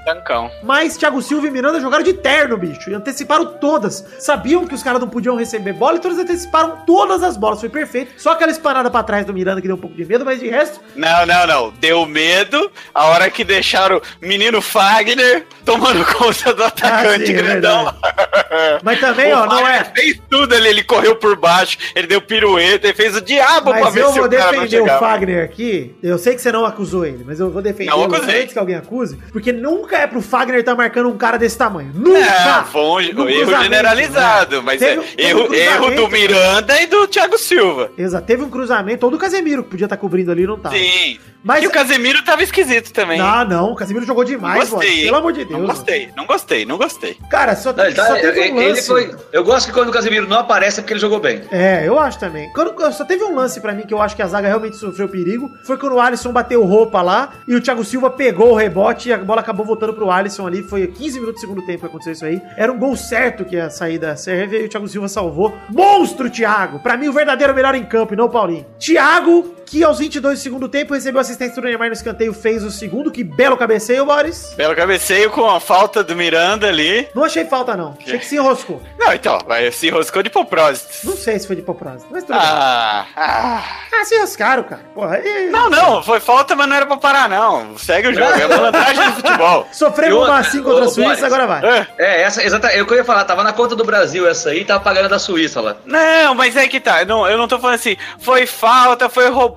[0.63, 2.91] mas Thiago Silva e Miranda jogaram de terno, bicho.
[2.91, 4.05] E anteciparam todas.
[4.19, 7.61] Sabiam que os caras não podiam receber bola, então eles anteciparam todas as bolas.
[7.61, 8.21] Foi perfeito.
[8.21, 10.49] Só aquela espanada pra trás do Miranda que deu um pouco de medo, mas de
[10.49, 11.71] resto, Não, não, não.
[11.79, 17.33] Deu medo a hora que deixaram o menino Fagner tomando conta do atacante Ah, sim,
[17.33, 17.95] é grandão.
[18.83, 19.85] Mas também, O ó, não é.
[19.85, 23.81] fez tudo ali, ele correu por baixo, ele deu pirueta, ele fez o diabo pra
[23.85, 24.99] Mas ver eu se vou o cara não defender o.
[24.99, 25.94] Fagner aqui.
[26.03, 28.42] Eu sei que você não acusou ele, mas eu vou defender Não ele acusei.
[28.42, 29.16] antes que alguém acuse.
[29.33, 31.90] Porque nunca é pro Fagner estar marcando um cara desse tamanho.
[31.94, 32.20] Nunca!
[32.20, 34.62] Não, foi um, No erro generalizado, né?
[34.64, 37.90] mas Teve é teve um erro, erro do Miranda e do Thiago Silva.
[37.96, 40.77] Exato, teve um cruzamento, ou do Casemiro, que podia estar cobrindo ali, não tava.
[40.77, 41.18] Sim.
[41.42, 43.20] Mas- E o Casemiro tava esquisito também.
[43.20, 45.05] Ah, não, o Casemiro jogou demais, não gostei, mano.
[45.05, 45.61] Pelo amor de Deus.
[45.61, 47.16] Não gostei, não gostei, não gostei.
[47.31, 49.15] Cara, só, Não, tá- só teve um ele foi.
[49.33, 51.43] Eu gosto que quando o Casemiro não aparece é porque ele jogou bem.
[51.51, 52.51] É, eu acho também.
[52.53, 55.09] Quando, só teve um lance pra mim que eu acho que a zaga realmente sofreu
[55.09, 55.51] perigo.
[55.65, 59.12] Foi quando o Alisson bateu roupa lá e o Thiago Silva pegou o rebote e
[59.12, 60.62] a bola acabou voltando pro Alisson ali.
[60.62, 62.41] Foi 15 minutos do segundo tempo que aconteceu isso aí.
[62.57, 65.55] Era um gol certo que ia sair da Sérvia e o Thiago Silva salvou.
[65.69, 66.81] Monstro, Thiago!
[66.81, 68.67] Pra mim, o verdadeiro melhor em campo e não o Paulinho.
[68.79, 72.71] Thiago, que aos 22 do segundo tempo recebeu assistência do Neymar no escanteio, fez o
[72.71, 73.11] segundo.
[73.11, 74.55] Que belo cabeceio, Boris.
[74.57, 77.09] Belo cabeceio com a falta do Miranda ali.
[77.15, 77.97] Não achei falta, não.
[78.01, 78.81] Achei que se enroscou.
[78.99, 81.05] Não, então, vai, se enroscou de propósito.
[81.05, 82.49] Não sei se foi de propósito, mas tudo bem.
[82.49, 83.65] Ah, ah.
[83.93, 84.83] Ah, se enroscaram, cara.
[84.95, 85.51] Porra, e...
[85.51, 87.77] Não, não, foi falta, mas não era pra parar, não.
[87.77, 89.67] Segue o jogo, é uma vantagem do futebol.
[89.73, 91.23] Sofremos outra, uma assim contra a Suíça, Boris.
[91.25, 91.65] agora vai.
[91.65, 91.87] É.
[91.99, 94.81] É, essa, exata, eu que ia falar, tava na conta do Brasil essa aí, tava
[94.81, 95.77] pagando da Suíça lá.
[95.85, 97.05] Não, mas é que tá.
[97.05, 99.56] Não, eu não tô falando assim, foi falta, foi roubado.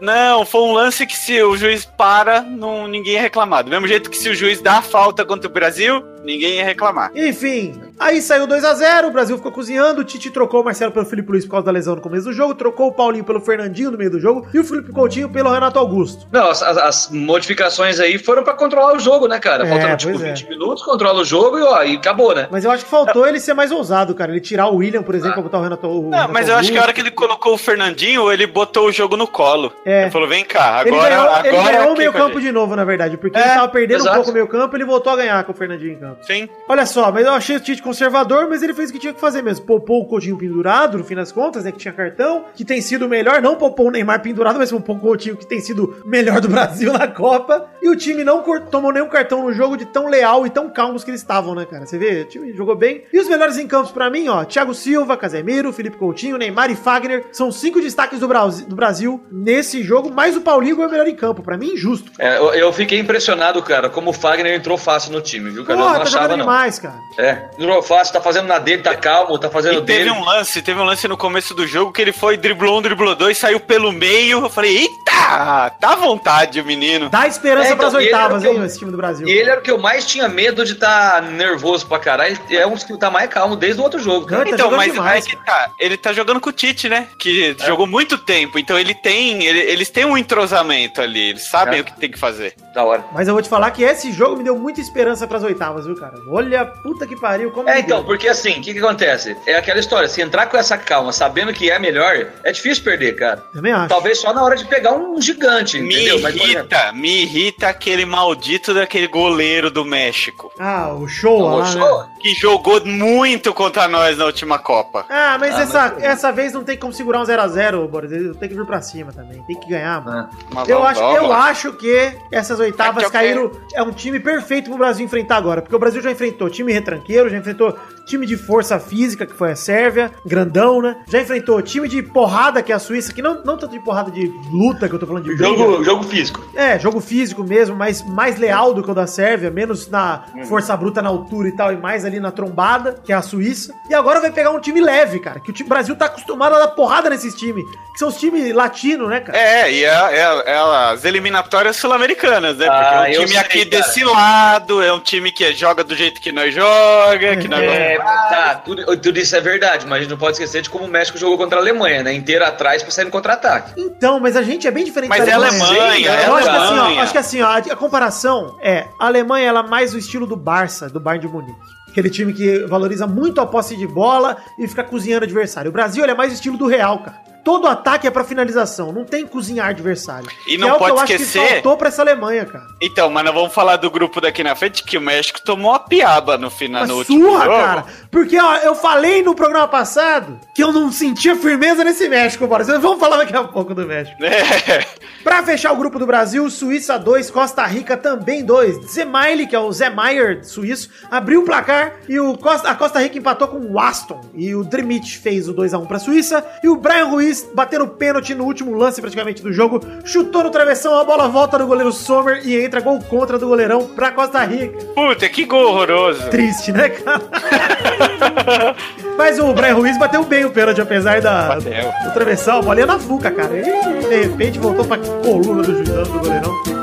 [0.00, 3.64] Não, foi um lance que se o juiz para, não, ninguém ia reclamar.
[3.64, 7.10] Do mesmo jeito que se o juiz dá falta contra o Brasil, ninguém ia reclamar.
[7.14, 10.92] Enfim, aí saiu 2 a 0 o Brasil ficou cozinhando, o Tite trocou o Marcelo
[10.92, 13.40] pelo Felipe Luiz por causa da lesão no começo do jogo, trocou o Paulinho pelo
[13.40, 16.26] Fernandinho no meio do jogo e o Felipe Coutinho pelo Renato Augusto.
[16.30, 19.64] Não, as, as- as modificações aí foram pra controlar o jogo, né, cara?
[19.64, 20.28] É, Faltando tipo pois é.
[20.34, 22.48] 20 minutos, controla o jogo e ó, e acabou, né?
[22.50, 24.30] Mas eu acho que faltou ele ser mais ousado, cara.
[24.32, 26.56] Ele tirar o William, por exemplo, pra botar o Renato, o Não, Renato mas eu
[26.56, 26.94] acho que a hora Augusto.
[26.94, 29.72] que ele colocou o Fernandinho, ele botou o jogo no colo.
[29.84, 30.02] É.
[30.02, 31.08] Ele falou: vem cá, Ele agora.
[31.08, 33.68] ganhou, ele agora ganhou o meio campo de novo, na verdade, porque É, ele tava
[33.68, 34.16] perdendo um exato.
[34.16, 36.24] pouco o meio campo, ele voltou a ganhar com o Fernandinho em campo.
[36.24, 36.48] Sim.
[36.68, 39.20] Olha só, mas eu achei o Tite conservador, mas ele fez o que tinha que
[39.20, 39.64] fazer mesmo.
[39.64, 41.70] Poupou o Coutinho pendurado, no fim das contas, né?
[41.72, 43.40] Que tinha cartão, que tem sido o melhor.
[43.40, 46.48] Não poupou o Neymar pendurado, mas poupou o Coutinho, que tem sido o melhor do
[46.50, 47.68] Brasil na Copa.
[47.80, 51.04] E o time não tomou nenhum cartão no jogo de tão leal e tão calmos
[51.04, 51.86] que eles estavam, né, cara?
[51.86, 53.04] Você vê, o time jogou bem.
[53.12, 56.74] E os melhores em campos pra mim, ó, Thiago Silva, Casemiro, Felipe Coutinho, Neymar e
[56.76, 57.26] Fagner.
[57.32, 61.06] São cinco destaques do Brasil, do Brasil nesse jogo, mas o Paulinho foi o melhor
[61.06, 61.42] em campo.
[61.42, 62.10] Pra mim, injusto.
[62.18, 65.78] É, eu, eu fiquei impressionado, cara, como o Fagner entrou fácil no time, viu, cara?
[65.78, 66.36] eu Porra, não tá achava, não.
[66.38, 66.98] demais, cara.
[67.18, 70.10] É, entrou fácil, tá fazendo na dele, tá calmo, tá fazendo E teve dele.
[70.10, 73.14] um lance, teve um lance no começo do jogo que ele foi, driblou um, driblou
[73.14, 74.40] dois, saiu pelo meio.
[74.44, 77.08] Eu falei, eita, tá à vontade o menino.
[77.08, 79.26] Dá esperança É, então, pras oitavas, eu- hein, esse time do Brasil.
[79.28, 82.38] E ele era o que eu mais tinha medo de estar nervoso pra caralho.
[82.50, 84.38] É um dos que tá mais calmo desde o outro jogo, cara.
[84.44, 85.70] Não, tá Então, jogando mas demais, aí que tá.
[85.78, 87.08] Ele tá jogando com o Tite, né?
[87.18, 88.58] Que jogou muito tempo.
[88.58, 89.17] Então ele tem.
[89.44, 91.30] Ele- eles têm um entrosamento ali.
[91.30, 91.82] Eles sabem É.
[91.82, 92.54] o que tem que fazer.
[92.74, 93.04] Da hora.
[93.12, 95.96] Mas eu vou te falar que esse jogo me deu muita esperança pras oitavas, viu,
[95.96, 96.14] cara?
[96.28, 98.06] Olha, puta que pariu, como É, me então, deu.
[98.06, 99.36] porque assim, o que, que acontece?
[99.46, 103.16] É aquela história, se entrar com essa calma, sabendo que é melhor, é difícil perder,
[103.16, 103.38] cara.
[103.52, 103.88] Também acho.
[103.88, 106.20] Talvez só na hora de pegar um gigante, Me entendeu?
[106.20, 110.52] Mas, por exemplo, irrita, me irrita aquele maldito daquele goleiro do México.
[110.58, 111.98] Ah, o show Não, lá, o show?
[112.02, 112.08] né?
[112.20, 115.04] Que jogou muito contra nós na última Copa.
[115.08, 118.10] Ah, mas Ah, essa, mas- essa vez não tem como segurar um 0x0, Boris.
[118.36, 119.42] Tem que vir pra cima também.
[119.44, 120.28] Tem que ganhar, mano.
[120.52, 123.52] Mas Eu acho, eu acho que essas oitavas É que eu caíram.
[123.74, 125.62] É um time perfeito pro Brasil enfrentar agora.
[125.62, 127.76] Porque o Brasil já enfrentou time retranqueiro, já enfrentou
[128.08, 130.96] time de força física, que foi a Sérvia, grandão, né?
[131.08, 134.10] Já enfrentou time de porrada, que é a Suíça, que não, não tanto de porrada
[134.10, 135.44] de luta, que eu tô falando de briga.
[135.44, 136.48] jogo, jogo físico.
[136.54, 140.76] É, jogo físico mesmo, mas mais leal do que o da Sérvia, menos na força
[140.76, 143.72] bruta na altura e tal, e mais ali na trombada, que é a Suíça.
[143.88, 146.58] E agora vai pegar um time leve, cara, que o time Brasil tá acostumado a
[146.58, 149.38] dar porrada nesses times, que são os times latinos, né, cara?
[149.38, 150.58] É, e é, é- é
[150.92, 152.66] as eliminatórias sul-americanas, né?
[152.66, 153.70] Porque Ah, é um time sei, aqui cara.
[153.82, 157.97] desse lado, é um time que joga do jeito que nós joga, que nós É,
[158.04, 160.88] tá, tudo, tudo isso é verdade, mas a gente não pode esquecer de como o
[160.88, 162.12] México jogou contra a Alemanha, né?
[162.12, 163.72] Inteiro atrás pra sair no contra-ataque.
[163.76, 166.56] Então, mas a gente é bem diferente Mas da é Alemanha, é Eu acho que
[166.56, 167.02] assim, ó, Alemanha.
[167.02, 170.26] acho que assim, ó, a, a comparação é, a Alemanha ela é mais o estilo
[170.26, 171.58] do Barça, do Bayern de Munique.
[171.88, 175.70] Aquele time que valoriza muito a posse de bola e fica cozinhando o adversário.
[175.70, 177.16] O Brasil ele é mais o estilo do Real, cara.
[177.48, 178.92] Todo ataque é pra finalização.
[178.92, 180.28] Não tem cozinhar adversário.
[180.46, 182.66] E não é o que pode eu acho esquecer- que faltou pra essa Alemanha, cara.
[182.82, 185.78] Então, mas nós vamos falar do grupo daqui na frente que o México tomou a
[185.78, 187.56] piaba no final Uma no último surra, jogo.
[187.56, 187.84] cara.
[188.10, 192.64] Porque, ó, eu falei no programa passado que eu não sentia firmeza nesse México, bora.
[192.64, 194.18] Vamos falar daqui a pouco do México.
[194.68, 194.84] É.
[195.24, 198.90] Pra fechar o grupo do Brasil, Suíça 2, Costa Rica também 2.
[198.92, 202.98] Zemaile, que é o Zé Maier suíço, abriu o placar e o Costa, a Costa
[203.00, 204.20] Rica empatou com o Aston.
[204.34, 206.44] E o Drimit fez o 2x1 pra Suíça.
[206.62, 209.80] E o Brian Ruiz bateu o pênalti no último lance praticamente do jogo.
[210.04, 213.86] Chutou no travessão, a bola volta no goleiro Sommer e entra gol contra do goleirão
[213.86, 214.78] pra Costa Rica.
[214.94, 216.28] Puta, que gol horroroso.
[216.30, 217.20] Triste, né, cara?
[219.16, 221.92] Mas o Brian Ruiz bateu bem o pênalti, apesar da, Bateu.
[222.04, 222.58] do travessão.
[222.58, 223.50] A bola ia na fuca, cara.
[223.56, 226.77] E de repente voltou pra coluna do juizão do goleirão.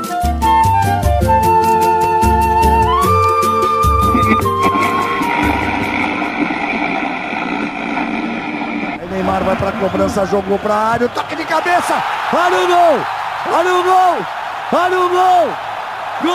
[9.26, 12.00] Neymar vai pra cobrança, jogou pra área, o toque de cabeça.
[12.32, 13.00] Olha o gol!
[13.52, 14.18] Olha o gol!
[14.72, 15.48] Olha o gol!
[16.22, 16.32] Gol!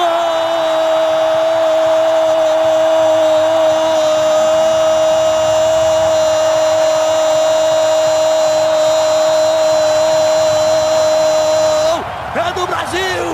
[12.35, 13.25] É do Brasil!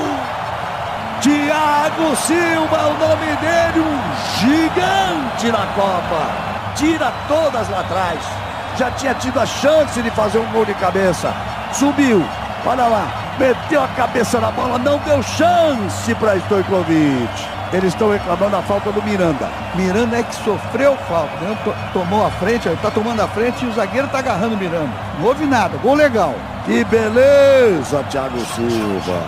[1.20, 4.00] Thiago Silva, o nome dele, um
[4.38, 6.30] gigante na Copa.
[6.76, 8.46] Tira todas lá atrás.
[8.77, 11.33] Já tinha tido a chance de fazer um gol de cabeça.
[11.73, 12.23] Subiu,
[12.65, 13.07] olha lá,
[13.39, 17.27] meteu a cabeça na bola, não deu chance para Stojkovic.
[17.73, 19.49] Eles estão reclamando a falta do Miranda.
[19.75, 21.29] Miranda é que sofreu falta.
[21.65, 24.57] To- tomou a frente, ele tá tomando a frente e o zagueiro tá agarrando o
[24.57, 24.89] Miranda.
[25.19, 26.33] Não houve nada, gol legal.
[26.65, 29.21] Que beleza, Thiago Silva.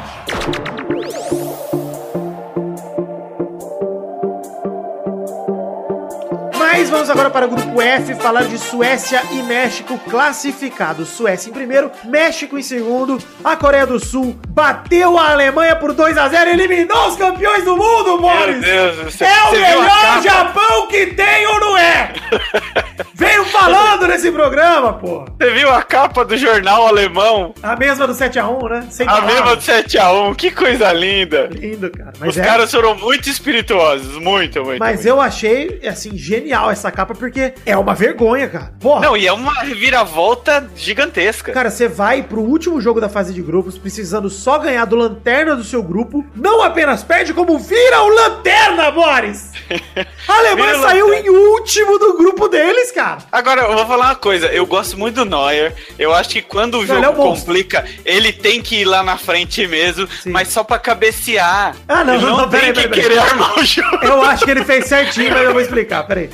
[6.79, 11.09] Mas vamos agora para o grupo F falar de Suécia e México classificados.
[11.09, 13.21] Suécia em primeiro, México em segundo.
[13.43, 17.65] A Coreia do Sul bateu a Alemanha por 2 a 0 e eliminou os campeões
[17.65, 18.61] do mundo, Meu Boris!
[18.61, 19.27] Deus do céu.
[19.27, 20.23] É o Você melhor?
[20.23, 22.13] Japão que tem ou não é?
[23.13, 25.25] Veio falando nesse programa, pô.
[25.39, 27.53] Você viu a capa do jornal alemão?
[27.63, 28.87] A mesma do 7x1, né?
[28.89, 29.33] Sem A palavras.
[29.33, 30.35] mesma do 7x1.
[30.35, 31.49] Que coisa linda.
[31.51, 32.13] Lindo, cara.
[32.19, 34.17] Mas Os é- caras foram muito espirituosos.
[34.17, 34.79] Muito, muito.
[34.79, 35.07] Mas muito.
[35.07, 38.73] eu achei, assim, genial essa capa, porque é uma vergonha, cara.
[38.79, 39.01] Porra.
[39.01, 41.51] Não, e é uma reviravolta gigantesca.
[41.51, 45.55] Cara, você vai pro último jogo da fase de grupos precisando só ganhar do lanterna
[45.55, 46.25] do seu grupo.
[46.35, 49.51] Não apenas perde, como vira o lanterna, Boris!
[50.27, 51.27] A Alemanha saiu lanterna.
[51.27, 53.19] em último do grupo deles, cara.
[53.31, 54.47] Agora, eu vou falar uma coisa.
[54.47, 55.75] Eu gosto muito do Neuer.
[55.97, 59.03] Eu acho que quando o Não, ele é jogo complica, ele tem que ir lá
[59.03, 60.31] na frente mesmo, Sim.
[60.31, 61.75] mas só pra cabecear.
[61.87, 63.99] Ah, não, ele não, não, não, tem peraí, que peraí, querer armar o jogo.
[64.01, 66.29] Eu acho que ele fez certinho, mas eu vou explicar, peraí.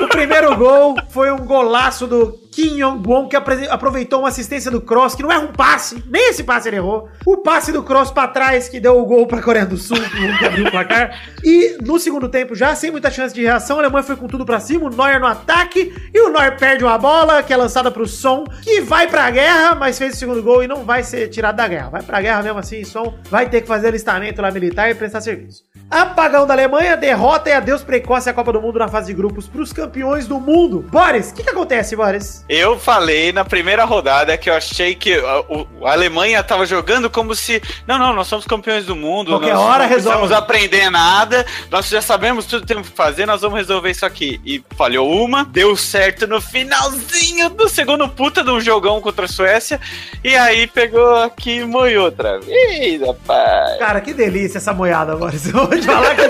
[0.00, 5.14] O primeiro gol foi um golaço do Kim Yong-won, que aproveitou uma assistência do Cross,
[5.14, 7.08] que não é um passe, nem esse passe ele errou.
[7.24, 10.44] O passe do Cross pra trás, que deu o gol pra Coreia do Sul, que
[10.44, 11.22] abriu o placar.
[11.44, 14.44] E no segundo tempo, já sem muita chance de reação, a Alemanha foi com tudo
[14.44, 17.92] pra cima, o Neuer no ataque, e o Neuer perde uma bola, que é lançada
[17.92, 21.28] pro Son, que vai pra guerra, mas fez o segundo gol e não vai ser
[21.28, 21.90] tirado da guerra.
[21.90, 25.20] Vai pra guerra mesmo assim, Son vai ter que fazer alistamento lá militar e prestar
[25.20, 25.62] serviço.
[25.88, 29.46] Apagão da Alemanha, derrota e adeus precoce à Copa do Mundo na fase de grupos
[29.46, 30.84] pros campeões do mundo.
[30.90, 32.44] Boris, o que, que acontece, Boris?
[32.48, 37.10] Eu falei na primeira rodada que eu achei que a, o- a Alemanha tava jogando
[37.10, 37.62] como se.
[37.86, 39.32] Não, não, nós somos campeões do mundo.
[39.32, 40.18] Qualquer nós hora não resolve.
[40.18, 41.44] precisamos aprender nada.
[41.70, 44.40] Nós já sabemos tudo que temos que fazer, nós vamos resolver isso aqui.
[44.44, 49.28] E falhou uma, deu certo no finalzinho do segundo puta de um jogão contra a
[49.28, 49.80] Suécia.
[50.24, 53.78] E aí pegou aqui e moiou outra vez, rapaz.
[53.78, 55.46] Cara, que delícia essa moiada, Boris.
[55.52, 56.22] Eu vou te falar que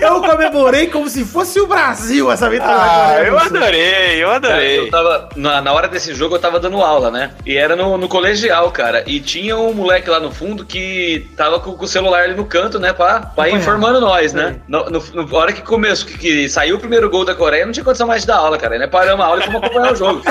[0.00, 2.74] eu comemorei como se fosse o Brasil essa vitória.
[2.78, 4.78] Ah, eu adorei, eu Cara, adorei.
[4.80, 5.28] eu tava.
[5.36, 7.32] Na, na hora desse jogo eu tava dando aula, né?
[7.44, 9.02] E era no, no colegial, cara.
[9.06, 12.44] E tinha um moleque lá no fundo que tava com, com o celular ali no
[12.44, 12.92] canto, né?
[12.92, 14.52] Pra, pra ir informando nós, né?
[14.54, 14.60] Sim.
[14.68, 17.64] No, no- no- na hora que começou, que, que saiu o primeiro gol da Coreia,
[17.66, 18.78] não tinha condição mais de dar aula, cara.
[18.78, 18.86] Né?
[18.86, 20.22] Paramos a aula e fomos acompanhar o jogo.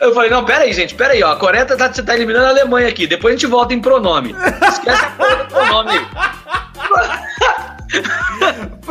[0.00, 1.32] eu falei, não, pera aí, gente, pera aí, ó.
[1.32, 3.06] A Coreia tá, tá, tá eliminando a Alemanha aqui.
[3.06, 4.34] Depois a gente volta em pronome.
[4.68, 6.06] Esquece a porra do pronome aí.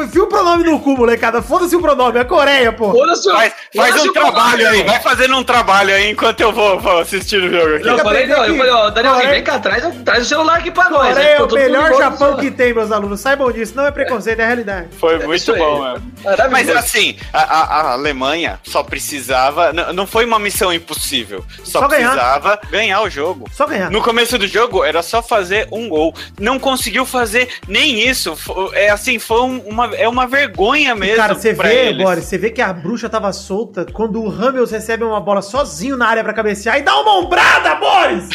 [0.04, 1.42] Enfia o pronome no cu, molecada.
[1.42, 2.92] Foda-se o pronome, é Coreia, pô.
[2.92, 3.36] Foda-se o-
[3.76, 7.50] Faz, um trabalho aí, vai fazendo um trabalho aí enquanto eu vou, vou assistir o
[7.52, 7.86] jogo aqui.
[7.86, 10.58] Não, eu falei, não, eu falei, ó, Daniel, Coreia- vem cá, traz, traz o celular
[10.60, 11.08] aqui pra nós.
[11.16, 13.20] Coreia é o melhor Japão que tem, meus alunos.
[13.20, 13.74] Saibam disso.
[13.76, 14.90] Não é preconceito, é realidade.
[15.00, 16.14] Foi É muito bom, mano.
[16.24, 16.52] Maravilhoso.
[16.52, 19.72] Mas assim, a, a- a Alemanha só precisava.
[19.74, 21.44] Não foi uma missão impossível.
[21.64, 22.12] Só, Só ganhar.
[22.12, 23.02] precisava ganhar.
[23.02, 23.50] o jogo.
[23.54, 23.90] Só ganhar.
[23.90, 26.14] No começo do jogo era só fazer um gol.
[26.40, 28.38] Não conseguiu fazer nem isso.
[28.74, 31.16] É assim, foi um- uma é uma vergonha mesmo.
[31.18, 32.04] Cara, você pra vê, eles.
[32.04, 33.62] Boris, você vê que a bruxa tava solta
[33.93, 37.76] quando o Hamels recebe uma bola sozinho na área pra cabecear e dá uma ombrada,
[37.76, 38.30] Boris!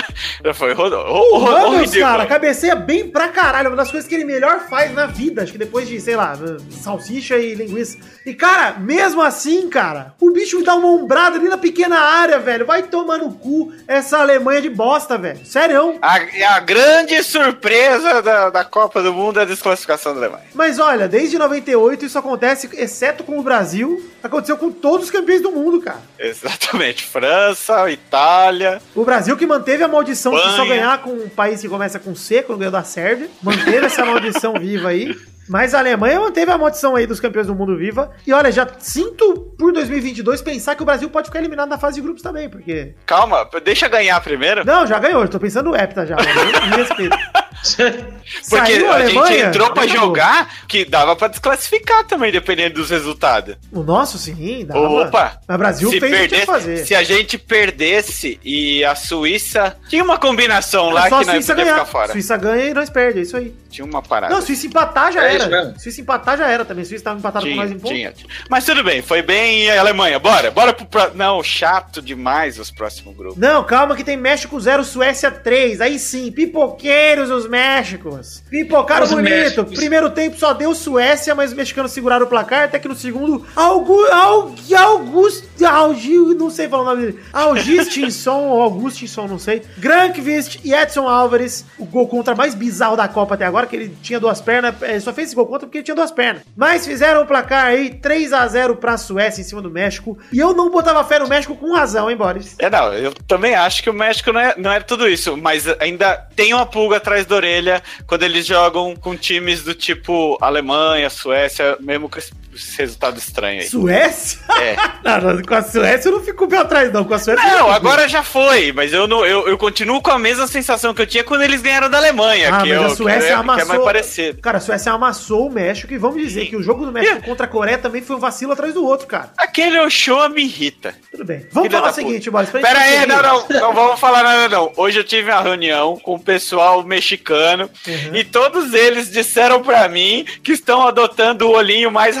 [0.54, 2.02] Foi ro- ro- O ridículo.
[2.04, 3.68] cara, cabeceia bem pra caralho.
[3.70, 5.42] Uma das coisas que ele melhor faz na vida.
[5.42, 6.34] Acho que depois de, sei lá,
[6.70, 7.98] salsicha e linguiça.
[8.26, 12.66] E, cara, mesmo assim, cara, o bicho dá uma ombrada ali na pequena área, velho.
[12.66, 15.44] Vai tomar no cu essa Alemanha de bosta, velho.
[15.46, 15.98] Sério.
[16.02, 16.16] A,
[16.56, 20.44] a grande surpresa da, da Copa do Mundo é a desclassificação da Alemanha.
[20.54, 25.40] Mas olha, desde 98 isso acontece, exceto com o Brasil, aconteceu com todos os campeões
[25.40, 26.02] do mundo, cara.
[26.18, 27.04] Exatamente.
[27.04, 28.80] França, Itália.
[28.94, 32.14] O Brasil que manteve a maldição de só ganhar com um país que começa com
[32.14, 35.14] C, quando ganhou da Sérvia, manteve essa maldição viva aí.
[35.48, 38.10] Mas a Alemanha manteve a maldição aí dos campeões do mundo viva.
[38.26, 41.96] E olha, já sinto por 2022 pensar que o Brasil pode ficar eliminado na fase
[41.96, 42.94] de grupos também, porque.
[43.04, 44.64] Calma, deixa ganhar primeiro.
[44.64, 46.16] Não, já ganhou, eu tô pensando no Hepta já.
[46.16, 46.66] mano.
[46.70, 47.16] Me respeito.
[48.48, 52.90] Porque Saiu a, gente Alemanha, entrou pra jogar que dava pra desclassificar também, dependendo dos
[52.90, 53.56] resultados.
[53.70, 54.80] O nosso, sim, dava.
[54.80, 55.38] Opa!
[55.46, 56.86] Mas o Brasil se, fez o que fazer.
[56.86, 59.76] se a gente perdesse e a Suíça.
[59.88, 61.74] Tinha uma combinação lá É que a nós podia ganhar.
[61.74, 62.12] ficar fora.
[62.12, 63.54] Suíça ganha e nós perde, é isso aí.
[63.70, 64.32] Tinha uma parada.
[64.34, 65.78] Não, Suíça empatar já É era.
[65.78, 66.84] Suíça empatar já era também.
[66.84, 67.94] Suíça tava empatado com nós em tinha, ponto.
[67.94, 68.28] tinha, tinha.
[68.48, 70.18] Mas tudo bem, foi bem e a Alemanha.
[70.18, 70.86] Bora, bora pro.
[70.86, 71.10] Pro...
[71.14, 73.36] Não, chato demais os próximos grupos.
[73.38, 75.80] Não, calma que tem México 0, Suécia 3.
[75.80, 78.42] Aí sim, pipoqueiros os Méxicos.
[78.50, 79.30] Pipocaram Os bonito.
[79.30, 79.74] Méxicos.
[79.74, 82.64] Primeiro tempo só deu Suécia, mas os mexicanos seguraram o placar.
[82.64, 85.28] Até que no segundo, Algu, Algu,
[85.62, 87.20] August, Algi, não sei falar o nome dele.
[87.32, 89.62] Augustinson ou Augustinson, não sei.
[89.78, 91.64] Grankvist e Edson Álvares.
[91.78, 94.74] O gol contra mais bizarro da Copa até agora, que ele tinha duas pernas.
[94.82, 96.42] Ele só fez esse gol contra porque ele tinha duas pernas.
[96.56, 100.18] Mas fizeram o placar aí, 3 a 0 pra Suécia em cima do México.
[100.32, 102.56] E eu não botava fé no México com razão, hein, Boris?
[102.58, 105.66] É, não, eu também acho que o México não é, não é tudo isso, mas
[105.80, 111.08] ainda tem uma pulga atrás da orelha quando eles jogam com times do tipo Alemanha,
[111.10, 113.66] Suécia, mesmo com esse, esse resultado estranho aí.
[113.68, 114.38] Suécia?
[114.60, 114.76] É.
[115.04, 117.04] não, não, com a Suécia eu não fico pé atrás, não.
[117.04, 117.44] Com a Suécia.
[117.44, 117.70] Não, fico.
[117.70, 121.06] agora já foi, mas eu, não, eu, eu continuo com a mesma sensação que eu
[121.06, 123.32] tinha quando eles ganharam da Alemanha, Ah, que, mas eu, a Suécia que, é, que
[123.32, 123.68] é amassou.
[123.68, 124.40] mais parecido.
[124.40, 127.46] Cara, a Suécia amassou o México e vamos dizer que o jogo do México contra
[127.46, 129.30] a Coreia também foi um vacilo atrás do outro, cara.
[129.36, 130.94] Aquele Oshua me irrita.
[131.10, 131.46] Tudo bem.
[131.52, 132.30] Vamos Filha falar o seguinte.
[132.30, 132.50] Boris.
[132.50, 134.72] Pera aí, não, não, não vamos falar nada não.
[134.76, 138.14] Hoje eu tive uma reunião com o pessoal mexicano Uhum.
[138.16, 142.16] e todos eles disseram pra mim que estão adotando o olhinho mais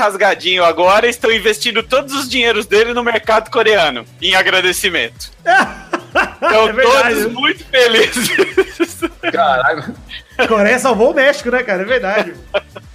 [0.64, 5.30] agora e estão investindo todos os dinheiros dele no mercado coreano, em agradecimento.
[6.14, 7.14] Estão É verdade.
[7.14, 8.30] todos muito felizes.
[9.32, 9.94] Caralho.
[10.48, 11.82] Coreia salvou o México, né, cara?
[11.82, 12.34] É verdade.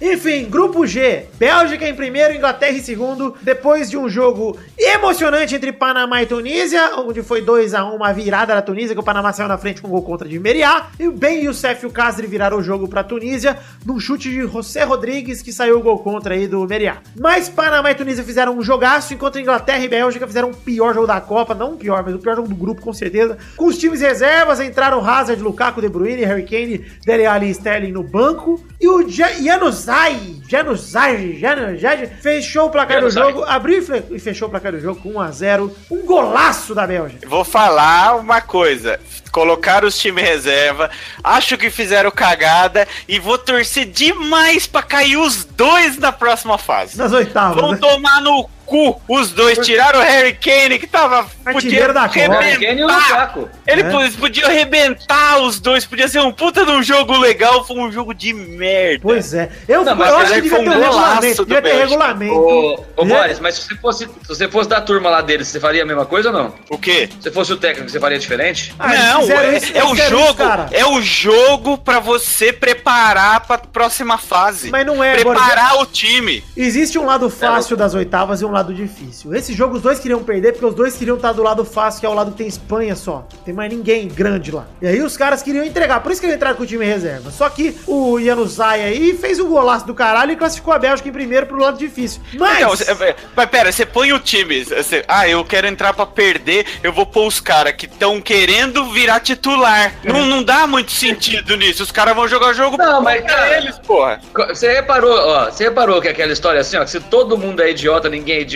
[0.00, 1.26] Enfim, grupo G.
[1.38, 3.34] Bélgica em primeiro, Inglaterra em segundo.
[3.42, 8.12] Depois de um jogo emocionante entre Panamá e Tunísia, onde foi 2 a 1 uma
[8.12, 10.86] virada da Tunísia, que o Panamá saiu na frente com um gol contra de Meriá.
[10.98, 14.40] E o Ben Youssef e o Casri viraram o jogo pra Tunísia, num chute de
[14.46, 16.98] José Rodrigues, que saiu o gol contra aí do Meriá.
[17.18, 21.06] Mas Panamá e Tunísia fizeram um jogaço, enquanto Inglaterra e Bélgica fizeram o pior jogo
[21.06, 21.54] da Copa.
[21.54, 23.36] Não o pior, mas o pior jogo do grupo, com certeza.
[23.56, 27.92] Com os times reservas, entraram Hazard, Lukaku, De Bruyne, Harry Kane, Dele Alli e Sterling
[27.92, 28.62] no banco.
[28.80, 33.34] E o Ja- Januzaj, Januzaj, Januzaj fechou o placar do Januzaj.
[33.34, 33.78] jogo, abriu
[34.10, 35.70] e e fechou o placar do jogo com 1x0.
[35.90, 37.28] Um golaço da Bélgica.
[37.28, 38.98] Vou falar uma coisa.
[39.32, 40.90] Colocaram os times reserva,
[41.22, 46.98] acho que fizeram cagada e vou torcer demais pra cair os dois na próxima fase.
[46.98, 47.78] Nas oitavas, Vão né?
[47.78, 52.82] tomar no cu os dois, tiraram o Harry Kane que tava Artilheiro da e.
[52.82, 53.48] Lukaku.
[53.66, 53.90] Ele É.
[53.90, 57.90] po- podia arrebentar os dois, podia ser um puta de um jogo legal, foi um
[57.90, 59.00] jogo de merda.
[59.02, 59.50] Pois é.
[59.68, 61.44] Eu, Não, mas eu acho que devia ter um golaço regulamento.
[61.44, 62.34] Devia ter regulamento.
[62.34, 63.14] Ô, ô Né?
[63.20, 65.86] Boris, mas se você, fosse, se você fosse da turma lá deles, você faria a
[65.86, 66.54] mesma coisa ou não?
[66.70, 67.08] O quê?
[67.10, 68.72] Se você fosse o técnico, você faria diferente?
[68.78, 70.68] Ah, não, é, isso- é o jogo, isso, cara.
[70.70, 74.70] é o jogo pra você preparar pra próxima fase.
[74.70, 76.44] Mas não é, preparar o time.
[76.56, 79.34] Existe um lado fácil das oitavas e um lado difícil.
[79.34, 82.06] Esse jogo os dois queriam perder porque os dois queriam estar do lado fácil, que
[82.06, 83.26] é o lado que tem Espanha só.
[83.32, 84.66] Não tem mais ninguém grande lá.
[84.82, 86.00] E aí os caras queriam entregar.
[86.00, 87.30] Por isso que eles entraram com o time reserva.
[87.30, 91.12] Só que o Januzaj aí fez um golaço do caralho e classificou a Bélgica em
[91.12, 92.20] primeiro pro lado difícil.
[92.34, 92.58] Mas.
[92.58, 94.64] Então, cê- é, mas pera, você põe o time.
[94.64, 98.84] cê- ah, eu quero entrar pra perder, eu vou pôr os caras que estão querendo
[98.92, 99.94] virar titular.
[100.04, 101.82] Não, não dá muito sentido nisso.
[101.82, 104.20] Os caras vão jogar o jogo Não, mas, cara- eles, porra.
[104.48, 107.70] Você reparou, ó, você reparou que aquela história assim, ó, que se todo mundo é
[107.70, 108.49] idiota, ninguém é idiota?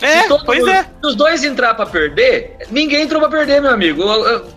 [0.00, 0.82] É, se todo pois é.
[0.82, 4.02] Se os dois entrar pra perder, ninguém entrou pra perder, meu amigo.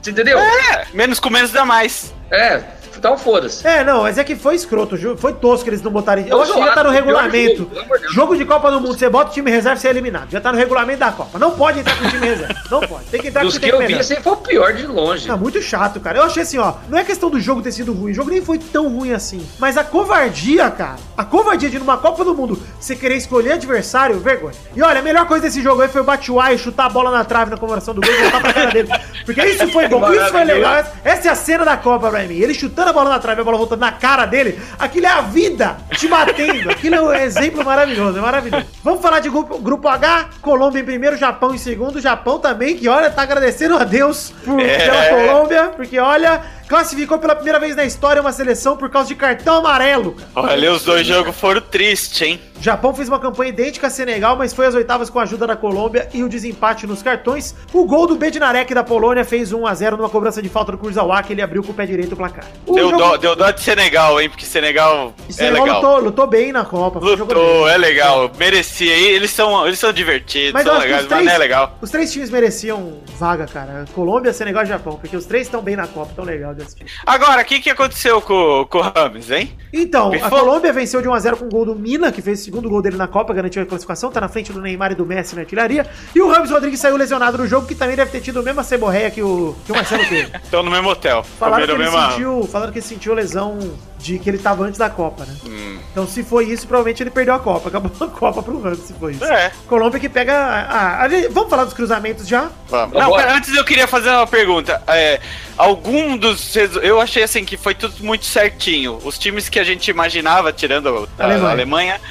[0.07, 0.39] Entendeu?
[0.39, 2.13] É, menos com menos dá mais.
[2.31, 2.61] É.
[3.06, 3.66] então foda-se.
[3.66, 6.28] É, não, mas é que foi escroto, foi tosco eles não botarem.
[6.28, 7.70] Eu acho que já tá no regulamento.
[7.72, 8.12] jogo.
[8.12, 10.32] Jogo de Copa do Mundo, você bota o time reserva, você é eliminado.
[10.32, 11.38] Já tá no regulamento da Copa.
[11.38, 12.56] Não pode entrar com o time reserva.
[12.72, 13.06] Não pode.
[13.06, 14.88] Tem que entrar Dos com o que time eu vi, esse foi o pior de
[14.88, 15.28] longe.
[15.28, 16.18] Tá muito chato, cara.
[16.18, 16.74] Eu achei assim, ó.
[16.89, 18.12] Não é questão do jogo ter sido ruim.
[18.12, 19.45] O jogo nem foi tão ruim assim.
[19.60, 20.95] Mas a covardia, cara.
[21.16, 24.56] A covardia de numa Copa do Mundo você querer escolher adversário, vergonha.
[24.76, 27.24] E olha, a melhor coisa desse jogo aí foi o Batshuayi chutar a bola na
[27.24, 28.89] trave na comemoração do gol e voltar pra cara dele.
[29.26, 30.84] Porque isso foi bom, isso foi legal.
[31.03, 32.36] Essa é a cena da Copa pra mim.
[32.36, 34.59] Ele chutando a bola na trave, a bola voltando na cara dele.
[34.79, 36.69] Aquilo é a vida te batendo.
[36.71, 38.65] Aquilo é um exemplo maravilhoso, é maravilhoso.
[38.83, 41.99] Vamos falar de grupo, grupo H, Colômbia em primeiro, Japão em segundo.
[42.01, 44.77] Japão também, que olha, tá agradecendo a Deus por, É.
[44.79, 49.16] pela Colômbia, porque olha, classificou pela primeira vez na história uma seleção por causa de
[49.16, 50.13] cartão amarelo.
[50.13, 50.47] cara.
[50.53, 52.39] Olha, os dois jogos foram tristes, hein?
[52.59, 55.45] O Japão fez uma campanha idêntica a Senegal, mas foi às oitavas com a ajuda
[55.45, 57.53] da Colômbia e o desempate nos cartões.
[57.74, 60.78] O gol do Bednarek da Polônia fez 1 a 0 numa cobrança de falta do
[60.78, 62.45] Kurzawa, que ele abriu com o pé direito o placar.
[62.66, 64.30] O Deu, jogo- dó, deu dó de Senegal, hein?
[64.30, 65.82] Porque Senegal e é Senegal legal.
[65.82, 66.99] lutou, lutou bem na Copa.
[66.99, 68.32] Lutou, é legal.
[68.39, 68.93] Merecia.
[68.95, 71.78] Eles são, eles são divertidos, Mas são legais, os mas três, não é legal.
[71.82, 73.86] os três times mereciam vaga, cara.
[73.93, 76.86] Colômbia, Senegal e Japão, porque os três estão bem na Copa, tão legal de assistir.
[77.06, 79.56] Agora, o que, que aconteceu com, com o Rames, hein?
[79.74, 80.30] Então, a Pifou.
[80.30, 82.97] Colômbia venceu de 1x0 com o gol do Mina, que fez o segundo gol dele
[82.97, 85.86] na Copa, garantiu a classificação, tá na frente do Neymar e do Messi na artilharia.
[86.16, 88.64] E o Ramos Rodrigues saiu lesionado no jogo, que também deve ter tido a mesma
[88.64, 90.32] ceborreia que o, que o Marcelo teve.
[90.43, 91.24] Estão no mesmo hotel.
[91.24, 93.58] Falaram que, ele mesma- sentiu, falaram que ele sentiu lesão
[93.99, 95.36] de que ele tava antes da Copa, né?
[95.47, 95.80] Hum.
[95.91, 97.70] Então, se foi isso, provavelmente ele perdeu a Copa.
[97.70, 99.24] Acabou a Copa pro Ramos, se foi isso.
[99.26, 99.51] É.
[99.68, 100.34] Colômbia que pega.
[100.36, 102.49] a- a- ali- vamos falar dos cruzamentos já?
[102.70, 102.93] Vamos.
[102.97, 104.82] Não, pera, antes eu queria fazer uma pergunta.
[104.88, 105.20] É,
[105.58, 106.56] algum dos.
[106.56, 108.99] Eu achei assim que foi tudo muito certinho.
[109.03, 111.51] Os times que a gente imaginava, tirando a Alemanha.
[111.51, 112.01] Alemanha,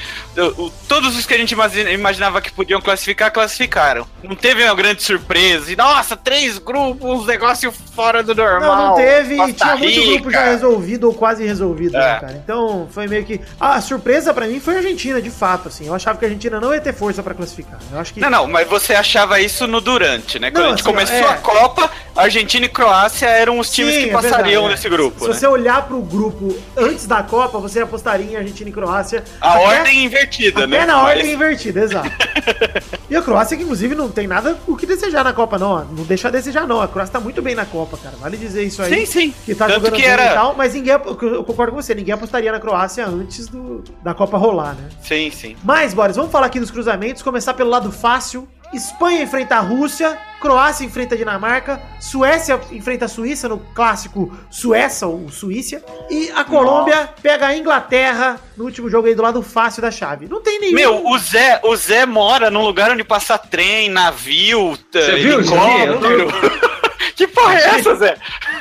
[0.88, 4.06] todos os que a gente imagi- imaginava que podiam classificar, classificaram.
[4.22, 5.70] Não teve uma grande surpresa.
[5.72, 8.76] E, nossa, três grupos, negócio fora do normal.
[8.76, 9.34] Não, não teve.
[9.34, 12.20] E Costa tinha muito grupo já resolvido ou quase resolvido, né, É.
[12.20, 12.40] cara?
[12.42, 13.40] Então foi meio que.
[13.60, 15.86] A surpresa pra mim foi a Argentina, de fato, assim.
[15.86, 17.78] Eu achava que a Argentina não ia ter força pra classificar.
[17.92, 18.20] Eu acho que.
[18.20, 20.50] Não, não, mas você achava isso no durante, né?
[20.50, 21.32] Quando Não, a gente assim, começou é.
[21.32, 24.70] a Copa, Argentina e Croácia eram os times Sim, que é passariam é.
[24.70, 25.34] nesse grupo, Se né?
[25.34, 29.22] você olhar pro grupo antes da Copa, você apostaria em Argentina e Croácia.
[29.40, 30.23] A Até- ordem invertida,
[30.56, 30.86] Até né?
[30.86, 32.10] na Mas- ordem invertida, exato.
[33.10, 35.84] e a Croácia, que inclusive não tem nada o que desejar na Copa, não.
[35.84, 36.80] Não deixa a desejar, não.
[36.80, 38.16] A Croácia tá muito bem na Copa, cara.
[38.16, 38.94] Vale dizer isso aí.
[38.94, 39.34] Sim, sim.
[39.44, 40.92] Que tá Tanto jogando que era- e tal, mas ninguém.
[40.94, 44.88] Eu concordo com você, ninguém apostaria na Croácia antes do, da Copa rolar, né?
[45.02, 45.56] Sim, sim.
[45.64, 47.22] Mas, Boris, vamos falar aqui dos cruzamentos.
[47.22, 48.48] Começar pelo lado fácil.
[48.72, 55.06] Espanha enfrenta a Rússia, Croácia enfrenta a Dinamarca, Suécia enfrenta a Suíça no clássico Suécia
[55.06, 59.80] ou Suíça, e a Colômbia pega a Inglaterra no último jogo aí do lado fácil
[59.80, 60.26] da chave.
[60.28, 60.74] Não tem nenhum.
[60.74, 66.28] Meu, o Zé, o Zé mora num lugar onde passa trem, navio, Você viu helicóptero.
[67.14, 68.16] que porra é essa, Zé?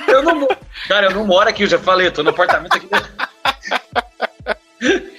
[0.08, 0.48] Eu não
[0.88, 2.88] Cara, eu não moro aqui, eu já falei, eu tô no apartamento aqui.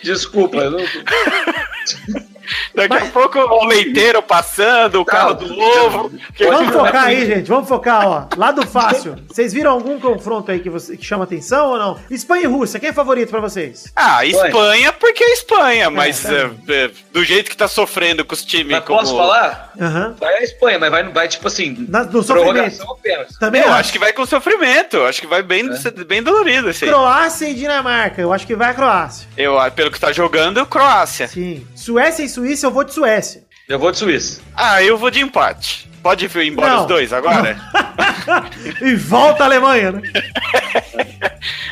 [0.02, 0.80] Desculpa, eu não.
[2.74, 6.12] Daqui Mas- a pouco o leiteiro passando, o carro do ovo.
[6.38, 7.48] Vamos focar aí, gente.
[7.48, 8.26] Vamos focar, ó.
[8.36, 9.16] Lado fácil.
[9.28, 11.98] Vocês viram algum confronto aí que, você, que chama atenção ou não?
[12.10, 13.92] Espanha e Rússia, quem é favorito pra vocês?
[13.96, 16.32] Ah, Espanha, porque é Espanha, mas tá.
[16.32, 18.98] é, é, do jeito que tá sofrendo com os times Mas como...
[18.98, 19.72] posso falar?
[19.80, 20.14] Aham.
[20.18, 21.86] Vai a Espanha, mas vai, vai tipo assim.
[21.88, 22.84] Na- no sofrimento.
[23.40, 23.76] Também Eu acho.
[23.80, 26.04] acho que vai com sofrimento, acho que vai bem, É.
[26.04, 26.90] bem dolorido esse aí.
[26.90, 28.20] Croácia e Dinamarca.
[28.20, 29.26] Eu acho que vai a Croácia.
[29.36, 31.28] Eu, pelo que tá jogando, Croácia.
[31.28, 31.66] Sim.
[31.74, 33.44] Suécia e Suíça, eu vou de Suécia.
[33.68, 34.40] Eu vou de Suíça.
[34.56, 35.88] Ah, eu vou de empate.
[36.04, 36.80] Pode ir embora Não.
[36.82, 37.56] os dois agora?
[38.80, 40.02] e volta a Alemanha, né?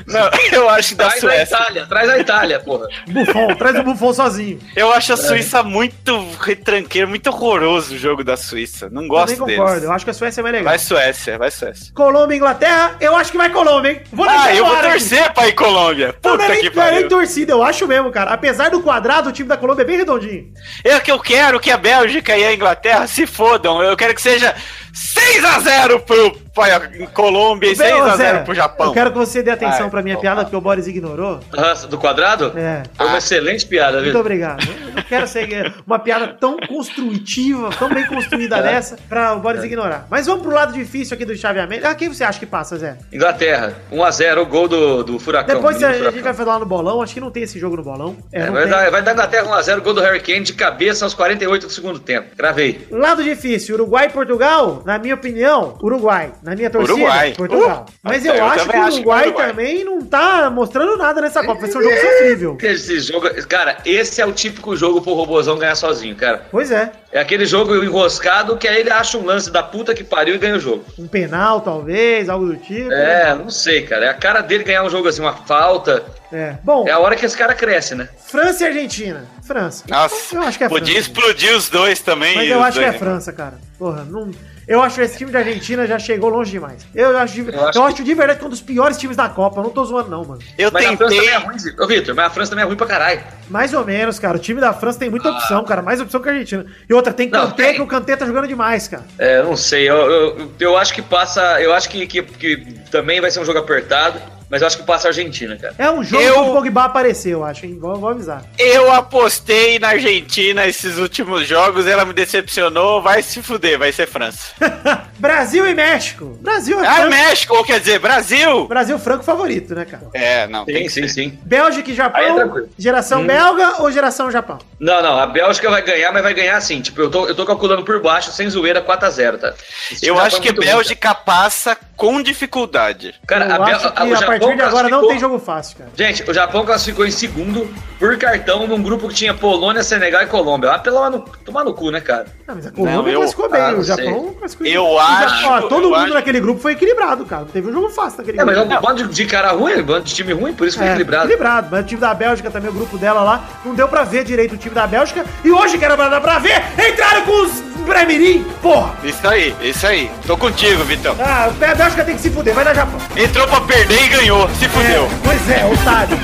[0.06, 1.54] Não, eu acho da Traz a Suécia.
[1.56, 2.86] Itália, traz a Itália, porra.
[3.08, 4.58] Buffon, traz o Buffon sozinho.
[4.76, 4.96] Eu É.
[4.96, 8.90] acho a Suíça muito retranqueiro, muito horroroso o jogo da Suíça.
[8.90, 9.64] Não gosto concordo.
[9.74, 9.84] deles.
[9.84, 10.68] Eu acho que a Suécia é mais legal.
[10.70, 11.92] Vai Suécia, vai Suécia.
[11.94, 14.00] Colômbia e Inglaterra, eu acho que vai Colômbia, hein?
[14.12, 14.90] Vou Ah, eu vou ar aqui.
[14.98, 16.14] torcer pra ir Colômbia.
[16.22, 17.08] Não, não Puta é que nem, não é nem pariu.
[17.08, 18.32] torcida, eu acho mesmo, cara.
[18.32, 20.52] Apesar do quadrado, o time da Colômbia é bem redondinho.
[20.84, 23.82] É que eu quero que a Bélgica e a Inglaterra se fodam.
[23.82, 24.54] Eu quero que seja
[24.94, 26.80] 6x0 pro pra
[27.14, 28.86] Colômbia e Bem, ô, Zé, 6x0 pro Japão.
[28.88, 31.40] Eu quero que você dê atenção Vai, pra minha piada, porque o Boris ignorou.
[31.88, 32.52] Do quadrado?
[32.56, 32.82] É.
[32.94, 33.18] Foi uma Ah.
[33.18, 34.20] excelente piada, Muito viu?
[34.20, 34.62] obrigado.
[34.62, 38.62] Eu não quero ser uma piada tão construtiva, tão bem construída É.
[38.62, 40.06] dessa, pra o Boris ignorar.
[40.10, 41.86] Mas vamos pro lado difícil aqui do chaveamento.
[41.86, 42.96] Ah, quem você acha que passa, Zé?
[43.12, 45.54] Inglaterra, 1x0, o gol do, do Furacão.
[45.56, 46.22] Depois menino a, a gente Furacão.
[46.22, 47.02] vai falar no bolão.
[47.02, 48.16] Acho que não tem esse jogo no bolão.
[48.32, 51.14] É, É, vai, dar, vai dar Inglaterra 1x0, gol do Harry Kane de cabeça aos
[51.14, 52.28] 48 do segundo tempo.
[52.36, 52.86] Gravei.
[52.90, 56.32] Lado difícil, Uruguai e Portugal, na minha opinião, Uruguai.
[56.42, 57.34] Na minha torcida, Uruguai.
[57.36, 57.86] Portugal.
[57.88, 59.48] Uh, Mas eu eu, acho que o Uruguai, é Uruguai.
[59.48, 61.60] também não tá mostrando nada nessa Copa.
[61.60, 62.58] Vai ser um jogo sofrível.
[62.60, 66.46] Esse jogo, cara, esse é o típico jogo pro Robozão ganhar sozinho, cara.
[66.50, 66.90] Pois é.
[67.12, 70.38] É aquele jogo enroscado que aí ele acha um lance da puta que pariu e
[70.38, 70.84] ganha o jogo.
[70.98, 72.90] Um penal, talvez, algo do tipo.
[72.90, 74.06] É, não sei, cara.
[74.06, 76.02] É a cara dele ganhar um jogo assim, uma falta.
[76.32, 76.56] É.
[76.64, 78.08] Bom, É a hora que esse cara cresce, né?
[78.26, 79.26] França e Argentina.
[79.42, 79.84] França.
[79.88, 81.08] Nossa, Eu acho que é podia França.
[81.10, 82.34] explodir os dois também.
[82.34, 83.54] Mas eu acho que é dois- França, cara.
[83.78, 84.30] Porra, não.
[84.66, 86.86] Eu acho que esse time da Argentina já chegou longe demais.
[86.94, 89.16] Eu acho de, eu Eu acho acho de verdade que é um dos piores times
[89.16, 89.58] da Copa.
[89.60, 90.40] Eu não tô zoando, não, mano.
[90.56, 91.18] Eu Mas a França tentei.
[91.18, 91.56] também é ruim.
[91.80, 93.20] Ô, Vitor, mas a França também é ruim pra caralho.
[93.50, 94.36] Mais ou menos, cara.
[94.36, 95.82] O time da França tem muita opção, cara.
[95.82, 96.64] Mais opção que a Argentina.
[96.88, 97.74] E outra, tem Não, Kanté, tem.
[97.74, 99.04] que o Kanté tá jogando demais, cara.
[99.18, 99.88] É, eu não sei.
[99.88, 101.60] Eu, eu, eu acho que passa.
[101.60, 102.56] Eu acho que, que, que
[102.90, 104.20] também vai ser um jogo apertado.
[104.52, 105.74] Mas eu acho que passa a Argentina, cara.
[105.78, 107.78] É um jogo Eu- que o Pogba apareceu, eu acho, hein?
[107.80, 108.44] Vou, vou avisar.
[108.58, 114.06] Eu apostei na Argentina esses últimos jogos, ela me decepcionou, vai se fuder, vai ser
[114.06, 114.52] França.
[115.18, 116.38] Brasil e México.
[116.42, 117.10] Brasil é Ah, franco.
[117.10, 118.66] México, ou quer dizer, Brasil!
[118.68, 120.02] Brasil franco favorito, né, cara?
[120.12, 121.38] É, não, tem Sim, que sim, sim.
[121.42, 122.34] Bélgica e Aí é Japão.
[122.36, 122.68] tranquilo.
[122.78, 124.58] geração belga ou geração Japão?
[124.78, 126.82] Não, não, a Bélgica vai ganhar, mas vai ganhar assim.
[126.82, 129.54] Tipo, eu tô, eu tô calculando por baixo, sem zoeira, 4x0, tá?
[129.90, 133.14] Esse Eu acho foi que a muito ruim, Bélgica passa com dificuldade.
[133.28, 135.78] Cara, eu a, acho que o a Japão partir de agora não tem jogo fácil,
[135.78, 135.90] cara.
[135.96, 140.26] Gente, o Japão classificou em segundo por cartão num grupo que tinha Polônia, Senegal e
[140.26, 140.72] Colômbia.
[140.72, 142.26] Ah, pelo no, tomar no cu, né, cara?
[142.48, 144.98] Ah, mas a Colômbia Não, eu- classificou bem, ah, o não Japão classificou Eu bem.
[144.98, 147.42] Acho- Ó, todo eu mundo acho- naquele grupo foi equilibrado, cara.
[147.42, 148.76] Não teve um jogo fácil naquele É, mas é grupo.
[148.76, 151.26] um bando de, cara ruim, um bando de time ruim, por isso foi É, equilibrado.
[151.26, 151.68] equilibrado.
[151.70, 154.56] Mas o time da Bélgica também, o grupo dela lá, não deu pra ver direito
[154.56, 155.24] o time da Bélgica.
[155.44, 158.94] E hoje, que era pra dar pra ver, entraram com os Bremirim, porra!
[159.02, 160.08] Isso aí, isso aí.
[160.24, 161.16] Tô contigo, Vitão.
[161.18, 162.98] Ah, o pé da Bélgica tem que se fuder, vai dar Japão.
[163.16, 165.04] Entrou pra perder e ganhou, se fudeu.
[165.04, 166.18] É, pois é, otário.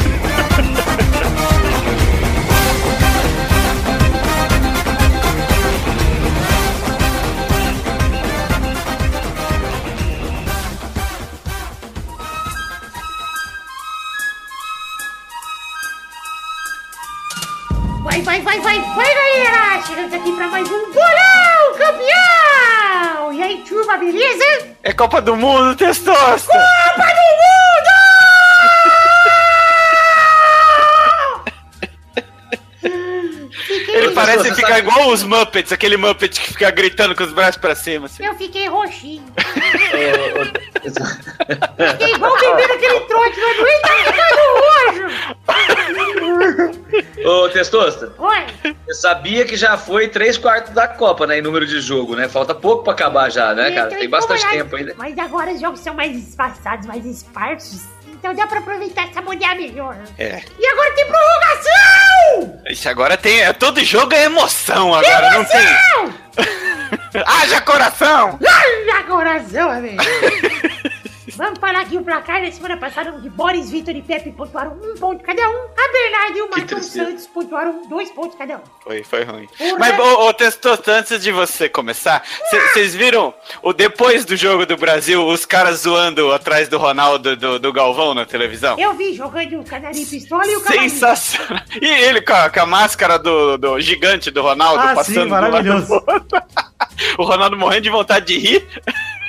[18.02, 19.82] Vai, vai, vai, vai, vai, galera!
[19.86, 22.47] Chegamos aqui pra mais um Bolão Campeão!
[23.38, 24.74] E aí, turma, beleza?
[24.82, 26.52] É Copa do Mundo, testosta.
[26.52, 27.94] Copa do Mundo!
[33.66, 37.32] Fiquei- Ele parece ficar sabe- igual os Muppets, aquele Muppet que fica gritando com os
[37.32, 38.06] braços pra cima.
[38.06, 38.24] Assim.
[38.24, 39.24] Eu fiquei roxinho.
[39.38, 40.44] Ô,
[41.92, 45.38] Fiquei igual bebendo aquele trote, mas doente tá ficando roxo.
[47.24, 48.46] ô, ô, Testosta, Oi,
[48.86, 52.28] você sabia que já foi 3 quartos da Copa, né, em número de jogo, né?
[52.28, 53.92] Falta pouco pra acabar já, né, cara?
[53.92, 54.94] eu Tem bastante tempo ainda.
[54.96, 57.82] Mas agora os jogos são mais espaçados, mais esparsos.
[58.18, 59.96] Então dá pra aproveitar essa mulher melhor.
[60.18, 60.42] É.
[60.58, 62.60] E agora tem prorrogação!
[62.68, 63.40] Isso agora tem.
[63.40, 65.60] é, Todo jogo é emoção agora, não tem.
[65.60, 66.14] Emoção!
[67.26, 68.38] Haja coração!
[68.46, 70.02] Ai, coração, amigo!
[71.36, 74.94] Vamos falar aqui o placar da semana passada, onde Boris, Vitor e Pepe pontuaram um
[74.94, 75.54] ponto cada um.
[75.76, 77.04] A Bernardo e o Marcão tristeza.
[77.06, 78.60] Santos pontuaram dois pontos cada um.
[78.82, 79.48] Foi, foi ruim.
[79.78, 84.76] Mas, ô, ô Testosta, antes de você começar, vocês viram o depois do jogo do
[84.76, 88.78] Brasil, os caras zoando atrás do Ronaldo do, do Galvão na televisão?
[88.78, 90.90] Eu vi jogando o Canarinho Pistola e o Cavalinho.
[90.90, 91.62] Sensacional.
[91.80, 95.24] E ele com a, com a máscara do, do gigante do Ronaldo Ah, passando sim,
[95.24, 95.86] do lado maravilhoso.
[95.86, 96.42] do outro.
[97.16, 98.68] O Ronaldo morrendo de vontade de rir.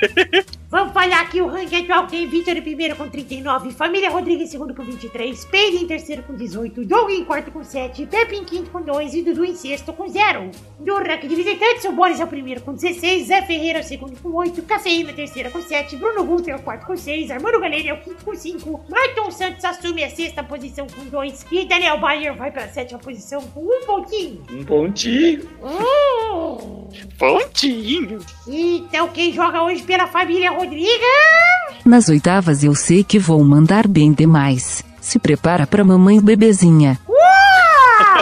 [0.70, 4.50] Vamos falar aqui o ranking atual tem Vitor em primeiro com 39, Família Rodrigues em
[4.52, 8.44] segundo com 23, Peide em terceiro com 18, Doug em quarto com 7, Pepe em
[8.44, 10.52] quinto com 2 e Dudu em sexto com 0.
[10.78, 13.84] No ranking de visitantes, o Boris é o primeiro com 16, Zé Ferreira é o
[13.84, 17.58] segundo com 8, Cafeína terceira com 7, Bruno Guter é o quarto com 6, Armando
[17.58, 21.64] Galera é o quinto com 5, Marton Santos assume a sexta posição com 2 e
[21.64, 24.40] Daniel Bayer vai para a sétima posição com um pontinho.
[24.48, 25.48] Um pontinho.
[25.64, 26.88] Hum.
[27.18, 28.18] Pontinho.
[28.46, 31.80] Então quem joga hoje pela família Rodrigues...
[31.86, 34.84] Nas oitavas eu sei que vou mandar bem demais.
[35.00, 36.98] Se prepara pra mamãe bebezinha.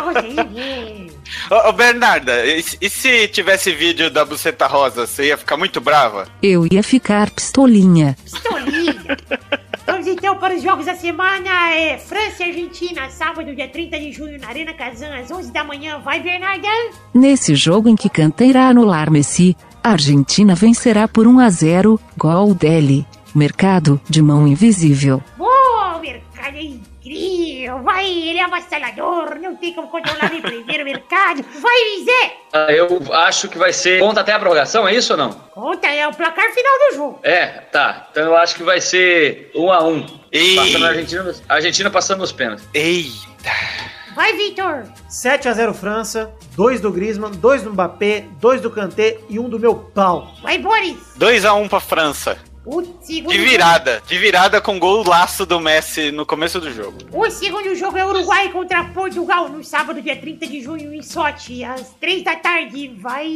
[0.01, 1.19] Rodrigues!
[1.51, 5.57] Ô, ô, Bernarda, e, se- e se tivesse vídeo da buceta rosa, você ia ficar
[5.57, 6.29] muito brava?
[6.43, 8.17] Eu ia ficar pistolinha.
[8.23, 8.95] Pistolinha.
[9.87, 11.75] Vamos então para os jogos da semana.
[11.75, 15.65] É França e Argentina, sábado, dia 30 de junho, na Arena Kazan, às 11 da
[15.65, 15.99] manhã.
[15.99, 16.69] Vai, Bernarda?
[17.15, 22.01] Nesse jogo em que Kanté irá anular Messi, a Argentina vencerá por 1 a 0,
[22.17, 23.07] gol dele.
[23.35, 25.23] Mercado de mão invisível.
[25.37, 27.83] Boa, mercado é incrível.
[27.83, 29.39] Vai, ele é avassalador.
[29.41, 31.45] Não tem como controlar prender o mercado.
[31.61, 32.37] Vai, Zé.
[32.53, 34.01] Ah, eu acho que vai ser.
[34.01, 35.31] Conta até a prorrogação, é isso ou não?
[35.31, 37.21] Conta, é o placar final do jogo.
[37.23, 38.09] É, tá.
[38.11, 40.57] Então eu acho que vai ser 1 a 1 Ei.
[40.57, 42.69] Passando a Argentina, a Argentina passando nos pênaltis.
[42.75, 43.98] Eita.
[44.19, 44.83] Vai, Vitor.
[45.09, 49.77] 7x0 França, 2 do Griezmann, 2 do Mbappé, 2 do Kanté e 1 do meu
[49.77, 50.35] pau.
[50.43, 50.99] Vai, Boris.
[51.17, 52.37] 2x1 pra França.
[52.65, 54.03] O segundo, De virada.
[54.07, 56.99] De virada com gol laço do Messi no começo do jogo.
[57.13, 61.65] o segundo jogo é Uruguai contra Portugal no sábado, dia 30 de junho, em Sochi,
[61.65, 62.89] às 3 da tarde.
[63.01, 63.27] Vai,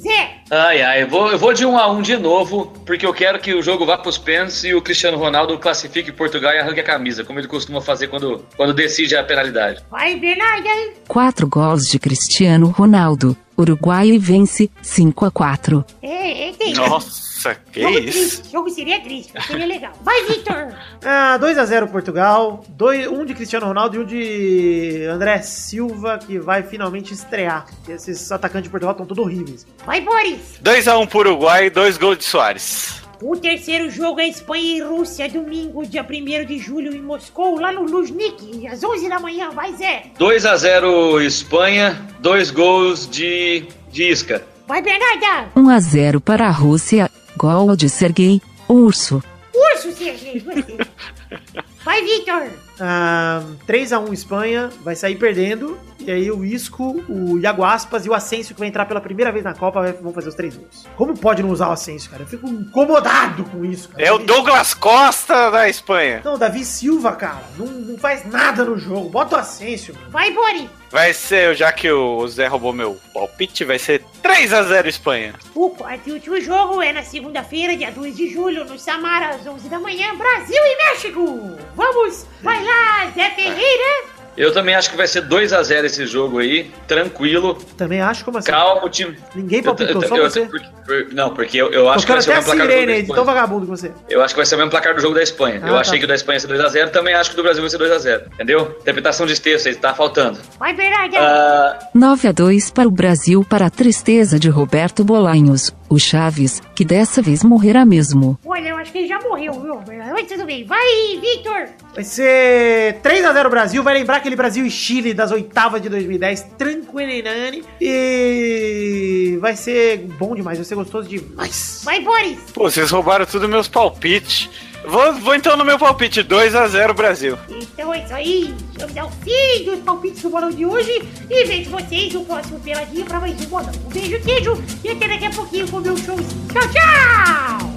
[0.00, 0.42] Zé!
[0.50, 3.38] Ai, ai, eu vou, eu vou de um a um de novo, porque eu quero
[3.38, 6.84] que o jogo vá pros pênaltis e o Cristiano Ronaldo classifique Portugal e arranque a
[6.84, 9.82] camisa, como ele costuma fazer quando, quando decide a penalidade.
[9.90, 10.68] Vai, Bernarda!
[11.06, 13.36] Quatro gols de Cristiano Ronaldo.
[13.56, 15.84] Uruguai vence 5 a 4.
[16.02, 16.74] É, é, tem.
[16.74, 17.23] Nossa,
[17.72, 18.10] que jogo isso.
[18.10, 19.92] triste, jogo seria triste, mas seria legal.
[20.02, 20.74] Vai, Victor!
[21.06, 26.62] Ah, 2x0 Portugal, dois, um de Cristiano Ronaldo e um de André Silva, que vai
[26.62, 27.66] finalmente estrear.
[27.86, 29.66] Esses atacantes de Portugal estão todos horríveis.
[29.84, 30.58] Vai, Boris!
[30.62, 33.02] 2x1 pro Uruguai, dois gols de Soares.
[33.22, 37.72] O terceiro jogo é Espanha e Rússia, domingo, dia 1 de julho, em Moscou, lá
[37.72, 39.50] no Luznik, às 11 da manhã.
[39.50, 40.10] Vai, Zé!
[40.18, 44.42] 2 a 0 Espanha, dois gols de, de Isca.
[44.66, 45.50] Vai, Bernarda!
[45.56, 47.10] 1 a 0 para a Rússia.
[47.36, 49.22] Gol de Sergei Urso.
[49.54, 50.40] Urso, Sergei!
[50.40, 50.76] você.
[51.84, 52.48] Vai, Victor!
[52.80, 55.78] Ah, 3x1 Espanha, vai sair perdendo.
[56.06, 59.32] E aí o Isco, o Iago Aspas e o Asensio, que vai entrar pela primeira
[59.32, 60.86] vez na Copa, vão fazer os três gols.
[60.96, 62.24] Como pode não usar o Asensio, cara?
[62.24, 64.02] Eu fico incomodado com isso, cara.
[64.02, 66.20] É o Douglas Costa da Espanha.
[66.22, 69.08] Não, Davi Silva, cara, não, não faz nada no jogo.
[69.08, 69.94] Bota o Asensio.
[70.10, 70.68] Vai, Boris!
[70.90, 75.34] Vai ser, já que o Zé roubou meu palpite, vai ser 3x0 Espanha.
[75.52, 79.44] O quarto e último jogo é na segunda-feira, dia 2 de julho, no Samara, às
[79.44, 81.58] 11 da manhã, Brasil e México!
[81.74, 82.26] Vamos!
[82.42, 84.13] Vai lá, Zé Ferreira!
[84.36, 88.24] Eu também acho que vai ser 2 a 0 esse jogo aí, tranquilo, Também acho
[88.24, 88.50] como assim.
[88.50, 89.16] calmo, o time.
[89.34, 90.40] Ninguém palpitou, só Eu- eu- você.
[90.46, 92.70] por- por- não, porque eu, eu acho que vai ser o a mesmo placar do
[92.70, 93.92] jogo sirene aí, de tão vagabundo que você.
[94.08, 95.60] Eu acho que vai ser o mesmo placar do jogo da Espanha.
[95.62, 95.80] Ah, eu tá.
[95.80, 97.70] achei que o da Espanha ia ser 2x0, também acho que o do Brasil vai
[97.70, 98.22] ser 2x0.
[98.34, 98.76] Entendeu?
[98.80, 100.38] Interpretação de texto aí, tá faltando.
[100.58, 101.18] Vai, Bernarda!
[101.20, 105.72] Ah, 9 a 2 para o Brasil para a tristeza de Roberto Bolanhos.
[105.94, 108.36] O Chaves, que dessa vez morrerá mesmo.
[108.44, 109.80] Olha, eu acho que ele já morreu, viu?
[110.12, 110.64] Mas tudo bem.
[110.64, 110.84] Vai,
[111.20, 111.68] Victor!
[111.94, 117.62] Vai ser 3x0 Brasil, vai lembrar aquele Brasil e Chile das oitavas de 2010, tranquilinani.
[117.80, 121.82] E vai ser bom demais, vai ser gostoso demais.
[121.84, 122.40] Vai, Boris!
[122.52, 124.50] Pô, vocês roubaram tudo meus palpites.
[124.86, 127.38] Vou, vou então no meu palpite, 2x0 Brasil.
[127.48, 128.54] Então é isso aí.
[128.78, 131.02] Chegamos ao fim dos palpites do bolão de hoje.
[131.30, 133.72] E vejo vocês no próximo Peladinha pra mais um bolão.
[133.86, 134.62] Um beijo, queijo.
[134.84, 136.16] E até daqui a pouquinho com o meu show.
[136.52, 137.73] Tchau, tchau!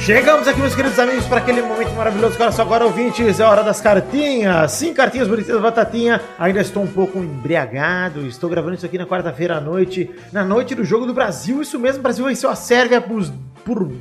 [0.00, 2.34] Chegamos aqui, meus queridos amigos, para aquele momento maravilhoso.
[2.34, 4.72] Agora só agora, ouvintes, é hora das cartinhas.
[4.72, 6.22] Sim, cartinhas bonitinhas, batatinha.
[6.38, 8.26] Ainda estou um pouco embriagado.
[8.26, 11.60] Estou gravando isso aqui na quarta-feira à noite, na noite do Jogo do Brasil.
[11.60, 13.30] Isso mesmo, o Brasil venceu a Sérvia por,
[13.62, 13.92] por,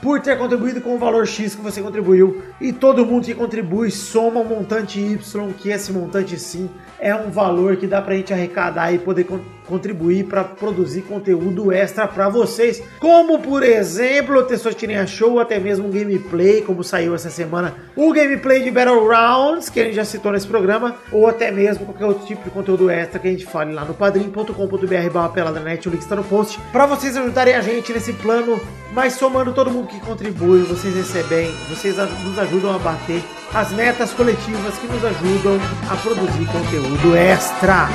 [0.00, 2.42] por ter contribuído com o valor X que você contribuiu.
[2.60, 6.70] E todo mundo que contribui soma um montante Y, que esse montante sim
[7.00, 11.70] é um valor que dá pra gente arrecadar e poder con contribuir para produzir conteúdo
[11.70, 12.82] extra para vocês.
[12.98, 18.10] Como, por exemplo, o Testosterinha Show, até mesmo um gameplay, como saiu essa semana, o
[18.12, 22.26] gameplay de Battlegrounds, que a gente já citou nesse programa, ou até mesmo qualquer outro
[22.26, 26.00] tipo de conteúdo extra que a gente fale lá no padrim.com.br barra peladanet, o link
[26.00, 28.58] está no post, para vocês ajudarem a gente nesse plano,
[28.94, 33.22] mas somando todo mundo que contribui, vocês recebem, vocês nos ajudam a bater
[33.54, 35.58] as metas coletivas que nos ajudam
[35.90, 37.88] a produzir conteúdo extra.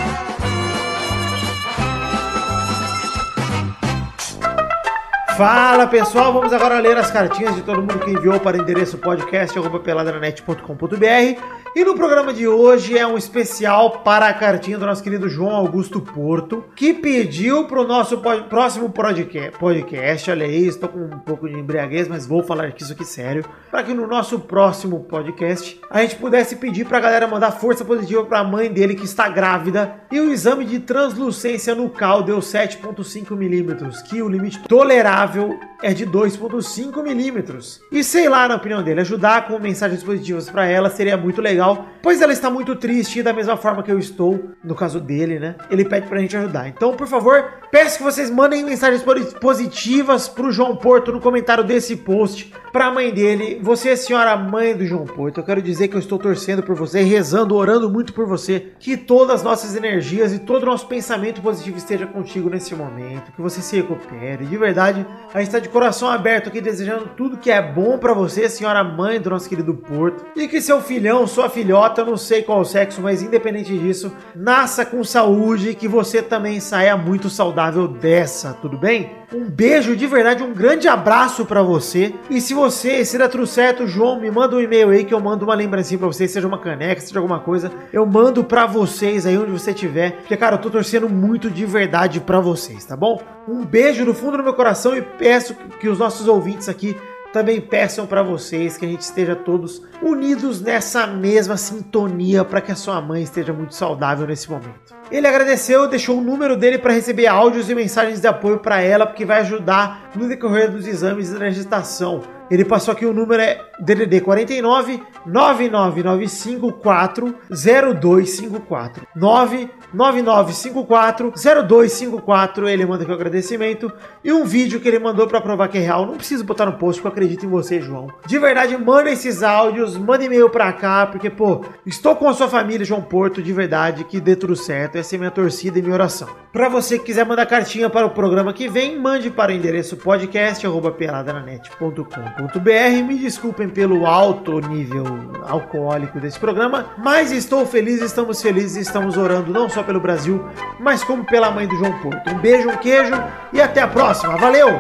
[5.38, 9.00] Fala pessoal, vamos agora ler as cartinhas de todo mundo que enviou para o endereço
[9.00, 15.28] podcast.peladranet.com.br e no programa de hoje é um especial para a cartinha do nosso querido
[15.28, 20.88] João Augusto Porto, que pediu para o nosso pod próximo podcast, podcast, olha aí, estou
[20.88, 24.06] com um pouco de embriaguez, mas vou falar aqui isso aqui sério, para que no
[24.06, 28.44] nosso próximo podcast a gente pudesse pedir para a galera mandar força positiva para a
[28.44, 34.22] mãe dele que está grávida e o exame de translucência nucal deu 7.5 milímetros, que
[34.22, 37.82] o limite tolerável é de 2,5 milímetros.
[37.92, 41.63] E sei lá, na opinião dele, ajudar com mensagens positivas para ela seria muito legal,
[42.02, 45.40] pois ela está muito triste e da mesma forma que eu estou, no caso dele,
[45.40, 45.56] né?
[45.70, 46.68] Ele pede pra gente ajudar.
[46.68, 49.04] Então, por favor, peço que vocês mandem mensagens
[49.40, 53.60] positivas pro João Porto no comentário desse post, pra mãe dele.
[53.62, 57.02] Você, senhora mãe do João Porto, eu quero dizer que eu estou torcendo por você,
[57.02, 61.42] rezando, orando muito por você, que todas as nossas energias e todo o nosso pensamento
[61.42, 64.46] positivo esteja contigo nesse momento, que você se recupere.
[64.46, 68.14] De verdade, a gente está de coração aberto aqui desejando tudo que é bom para
[68.14, 70.26] você, senhora mãe do nosso querido Porto.
[70.36, 74.12] E que seu filhão, sua filhota, eu não sei qual o sexo, mas independente disso,
[74.36, 79.12] nasça com saúde e que você também saia muito saudável dessa, tudo bem?
[79.34, 82.14] Um beijo de verdade, um grande abraço para você.
[82.30, 85.20] E se você, se der tudo certo, João, me manda um e-mail aí que eu
[85.20, 87.72] mando uma lembrancinha pra vocês, seja uma caneca, seja alguma coisa.
[87.92, 90.18] Eu mando pra vocês aí onde você estiver.
[90.18, 93.22] Porque, cara, eu tô torcendo muito de verdade pra vocês, tá bom?
[93.48, 96.96] Um beijo no fundo do meu coração e peço que os nossos ouvintes aqui
[97.34, 102.72] também peçam para vocês que a gente esteja todos unidos nessa mesma sintonia para que
[102.72, 104.94] a sua mãe esteja muito saudável nesse momento.
[105.12, 109.08] Ele agradeceu, deixou o número dele para receber áudios e mensagens de apoio para ela,
[109.08, 112.22] porque vai ajudar no decorrer dos exames e da gestação.
[112.52, 122.70] Ele passou aqui o número é DDD 49 99954 0254 99954 0254.
[122.70, 123.92] Ele manda aqui o agradecimento
[124.24, 126.06] e um vídeo que ele mandou para provar que é real.
[126.06, 128.08] Não preciso botar no post, porque eu acredito em você, João.
[128.26, 132.48] De verdade, manda esses áudios, manda e-mail para cá, porque pô, estou com a sua
[132.48, 134.98] família, João Porto, de verdade, que dê tudo certo.
[134.98, 136.30] Essa é minha torcida e minha oração.
[136.52, 139.98] Para você que quiser mandar cartinha para o programa que vem, mande para o endereço
[139.98, 143.04] podcast@peladananet.com br.
[143.06, 145.06] Me desculpem pelo alto nível
[145.48, 150.44] alcoólico desse programa, mas estou feliz, estamos felizes, estamos orando não só pelo Brasil,
[150.80, 152.30] mas como pela mãe do João Porto.
[152.30, 153.14] Um beijo, um queijo
[153.52, 154.38] e até a próxima.
[154.38, 154.80] Valeu!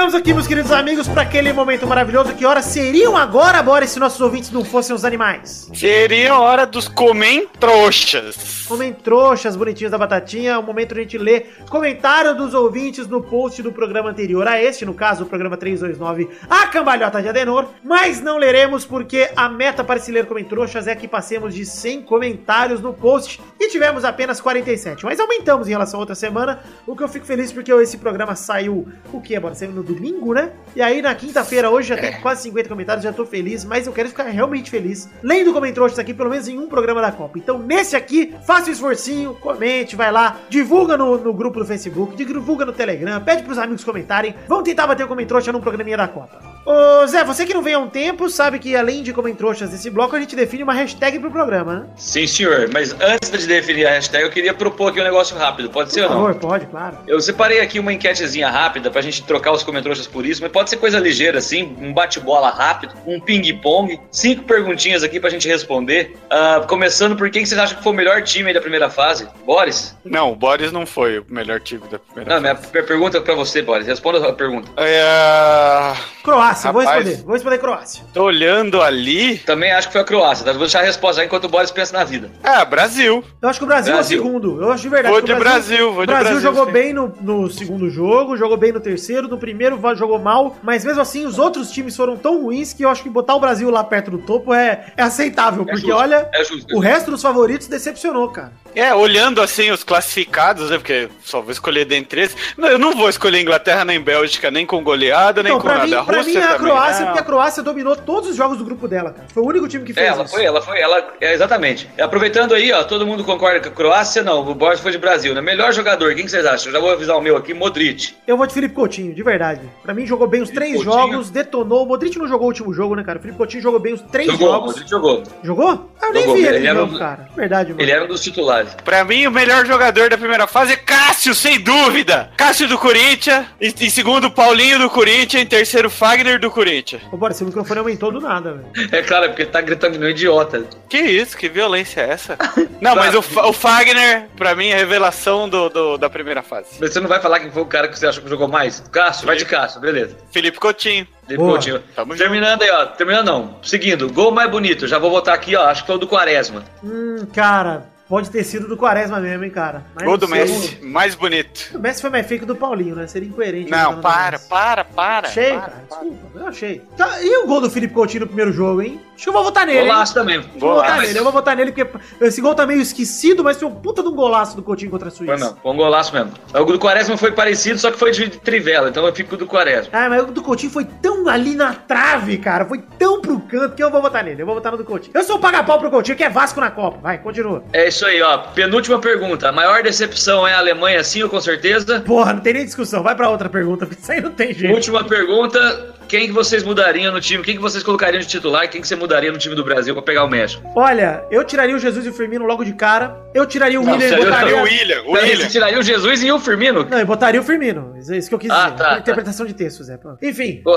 [0.00, 2.34] Chegamos aqui, meus queridos amigos, para aquele momento maravilhoso.
[2.34, 5.70] Que horas seriam agora, Boris, se nossos ouvintes não fossem os animais?
[5.74, 8.64] Seria a hora dos comentrouxas.
[8.66, 10.52] Comentrouxas bonitinhos da batatinha.
[10.52, 14.48] É o momento de a gente ler comentário dos ouvintes no post do programa anterior
[14.48, 17.66] a este, no caso, o programa 329, A Cambalhota de Adenor.
[17.84, 22.04] Mas não leremos porque a meta para se ler comentrouxas é que passemos de 100
[22.04, 25.04] comentários no post e tivemos apenas 47.
[25.04, 28.34] Mas aumentamos em relação a outra semana, o que eu fico feliz porque esse programa
[28.34, 29.58] saiu, o que, Boris?
[29.58, 30.52] Saiu no domingo, né?
[30.74, 33.92] E aí na quinta-feira, hoje já tem quase 50 comentários, já tô feliz, mas eu
[33.92, 37.38] quero ficar realmente feliz lendo comentários aqui, pelo menos em um programa da Copa.
[37.38, 42.16] Então nesse aqui, faça um esforcinho, comente, vai lá, divulga no, no grupo do Facebook,
[42.16, 44.34] divulga no Telegram, pede pros amigos comentarem.
[44.48, 46.49] Vamos tentar bater o comentário num programinha da Copa.
[46.64, 49.88] Ô Zé, você que não vem há um tempo, sabe que além de comentários desse
[49.88, 51.86] bloco, a gente define uma hashtag pro programa, né?
[51.96, 52.68] Sim, senhor.
[52.72, 55.70] Mas antes de definir a hashtag, eu queria propor aqui um negócio rápido.
[55.70, 56.26] Pode ser Por ou não?
[56.26, 56.98] favor, pode, claro.
[57.06, 60.68] Eu separei aqui uma enquetezinha rápida pra gente trocar os comentários por isso, mas pode
[60.68, 66.14] ser coisa ligeira assim, um bate-bola rápido, um ping-pong, cinco perguntinhas aqui pra gente responder.
[66.28, 68.90] Ah, começando por quem que vocês acham que foi o melhor time aí da primeira
[68.90, 69.26] fase?
[69.46, 69.96] Boris?
[70.04, 73.20] Não, o Boris não foi o melhor time da primeira Não, minha, minha pergunta é
[73.20, 73.86] pra você, Boris.
[73.86, 74.70] Responda a pergunta.
[74.76, 75.94] É...
[76.22, 76.49] Croácia.
[76.50, 77.04] Croácia, vou Rapaz.
[77.04, 77.24] responder.
[77.24, 78.04] Vou responder Croácia.
[78.12, 79.38] Tô olhando ali.
[79.38, 80.52] Também acho que foi a Croácia, tá?
[80.52, 82.30] Vou deixar a resposta aí enquanto o Boris pensa na vida.
[82.42, 83.24] Ah, Brasil.
[83.40, 84.18] Eu acho que o Brasil, Brasil.
[84.18, 84.62] é o segundo.
[84.62, 85.12] Eu acho de verdade.
[85.14, 86.72] Vou que o de Brasil, vou o de Brasil Brasil, jogou sim.
[86.72, 91.00] bem no, no segundo jogo, jogou bem no terceiro, no primeiro jogou mal, mas mesmo
[91.00, 93.82] assim os outros times foram tão ruins que eu acho que botar o Brasil lá
[93.82, 96.76] perto do topo é, é aceitável, porque justo, olha, é justo.
[96.76, 98.52] o resto dos favoritos decepcionou, cara.
[98.74, 100.78] É, olhando assim os classificados, né?
[100.78, 102.36] Porque só vou escolher dentre eles.
[102.56, 105.86] Eu não vou escolher Inglaterra nem Bélgica, nem com goleada, nem Então, com nada.
[105.86, 107.06] mim, pra mim é a Croácia, não.
[107.08, 109.28] porque a Croácia dominou todos os jogos do grupo dela, cara.
[109.32, 110.34] Foi o único time que É, fez ela isso.
[110.34, 111.08] foi, ela foi, ela.
[111.20, 111.88] É, exatamente.
[112.00, 114.22] Aproveitando aí, ó, todo mundo concorda com a Croácia?
[114.22, 115.40] Não, o Boris foi de Brasil, né?
[115.40, 116.66] Melhor jogador, quem que vocês acham?
[116.68, 118.14] Eu já vou avisar o meu aqui, Modric.
[118.26, 119.60] Eu vou de Felipe Coutinho, de verdade.
[119.82, 121.12] Pra mim, jogou bem os Felipe três Coutinho.
[121.12, 121.84] jogos, detonou.
[121.84, 123.18] O Modric não jogou o último jogo, né, cara?
[123.18, 124.66] O Felipe Coutinho jogou bem os três Jogou, jogos.
[124.72, 125.22] Modric jogou.
[125.42, 125.90] Jogou?
[126.00, 127.28] Ah, eu nem Jogou, vi ele, ele jogo, um- cara.
[127.36, 127.82] Verdade, mano.
[127.82, 128.74] Ele era um dos titulares.
[128.84, 132.30] Pra mim, o melhor jogador da primeira fase é Cássio, sem dúvida.
[132.36, 133.46] Cássio do Corinthians.
[133.60, 135.42] Em, em segundo, Paulinho do Corinthians.
[135.42, 137.02] Em terceiro, Fagner do Corinthians.
[137.10, 138.88] Ô, bora, seu microfone aumentou do nada, velho.
[138.92, 140.64] É claro, porque ele tá gritando um idiota.
[140.88, 141.36] Que isso?
[141.36, 142.36] Que violência é essa?
[142.80, 146.42] Não, mas o, Fa- o Fagner, pra mim, é a revelação do, do- da primeira
[146.42, 146.68] fase.
[146.80, 148.80] Mas Você não vai falar quem foi o cara que você achou que jogou mais?
[148.90, 150.16] Cássio, vai de Cássio, beleza.
[150.32, 151.06] Felipe Coutinho.
[151.26, 151.52] Felipe Boa.
[151.52, 151.82] Coutinho.
[151.94, 152.86] Tamo Terminando aí, ó.
[152.86, 153.56] Terminando não.
[153.62, 154.86] Seguindo, gol mais bonito.
[154.86, 155.64] Já vou botar aqui, ó.
[155.66, 156.64] Acho que foi o do Quaresma.
[156.82, 159.84] Hum, cara, pode ter sido do Quaresma mesmo, hein, cara.
[159.94, 160.28] Mas Gol não do.
[160.28, 160.78] Messi.
[160.82, 161.70] Mais bonito.
[161.72, 163.06] O Messi foi mais feio que o do Paulinho, né?
[163.06, 163.70] Seria incoerente.
[163.70, 165.28] Não, para, para, para.
[165.28, 165.84] Achei, para, cara.
[165.88, 166.00] para.
[166.00, 166.82] Desculpa, eu achei.
[166.96, 169.00] Tá, e o gol do Felipe Coutinho no primeiro jogo, hein?
[169.20, 169.80] Acho que eu vou votar nele.
[169.80, 169.86] hein?
[169.86, 170.36] Golaço também.
[170.36, 173.58] Eu vou votar nele, eu vou votar nele porque esse gol tá meio esquecido, mas
[173.58, 175.36] foi um puta de um golaço do Coutinho contra a Suíça.
[175.36, 176.32] Foi mesmo, foi um golaço mesmo.
[176.54, 179.38] O do Quaresma foi parecido, só que foi de trivela, então eu fico com o
[179.38, 179.90] do Quaresma.
[179.92, 182.64] Ah, mas o do Coutinho foi tão ali na trave, cara.
[182.64, 184.40] Foi tão pro canto que eu vou votar nele.
[184.40, 185.12] Eu vou votar no do Coutinho.
[185.14, 186.98] Eu sou o paga-pau pro Coutinho, que é Vasco na Copa.
[187.02, 187.62] Vai, continua.
[187.74, 188.38] É isso aí, ó.
[188.38, 189.50] Penúltima pergunta.
[189.50, 192.00] A maior decepção é a Alemanha, sim com certeza?
[192.00, 193.02] Porra, não tem nem discussão.
[193.02, 194.74] Vai pra outra pergunta, porque isso aí não tem jeito.
[194.74, 195.94] Última pergunta.
[196.08, 197.44] Quem que vocês mudariam no time?
[197.44, 198.68] Quem que vocês colocariam de titular?
[198.68, 200.62] Quem que você mudaria no time do Brasil pra pegar o México?
[200.76, 203.16] Olha, eu tiraria o Jesus e o Firmino logo de cara.
[203.34, 204.56] Eu tiraria o Não, William e botaria...
[204.56, 205.44] O William, o Peraí, William.
[205.44, 206.86] Você tiraria o Jesus e o Firmino?
[206.88, 207.94] Não, eu botaria o Firmino.
[207.98, 208.76] Isso é isso que eu quis Ah, dizer.
[208.76, 208.98] tá, tá.
[208.98, 209.96] Interpretação de texto, Zé.
[209.96, 210.16] Pô.
[210.22, 210.62] Enfim.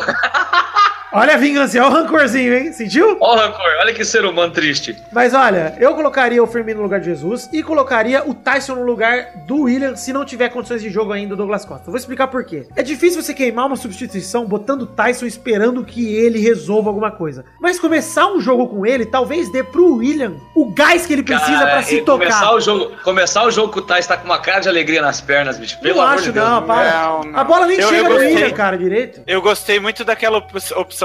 [1.14, 2.74] Olha a vingança, olha o rancorzinho, hein?
[2.74, 3.18] Sentiu?
[3.20, 4.96] Ó o rancor, olha que ser humano triste.
[5.12, 8.84] Mas olha, eu colocaria o Firmino no lugar de Jesus e colocaria o Tyson no
[8.84, 11.84] lugar do William se não tiver condições de jogo ainda do Douglas Costa.
[11.88, 12.66] Eu vou explicar por quê.
[12.76, 17.46] É difícil você queimar uma substituição botando o Tyson esperando que ele resolva alguma coisa.
[17.62, 21.60] Mas começar um jogo com ele talvez dê pro William o gás que ele precisa
[21.66, 22.26] pra se tocar.
[22.26, 25.02] Começar o jogo, começar o jogo com o Thais tá com uma cara de alegria
[25.02, 25.80] nas pernas, bicho.
[25.80, 26.50] Pelo não amor acho, de Deus.
[26.50, 26.92] não, para.
[26.92, 27.40] Não, não.
[27.40, 28.16] A bola nem Eu- chega eu no.
[28.20, 29.22] William, cara, direito.
[29.28, 30.54] Eu gostei muito daquela op-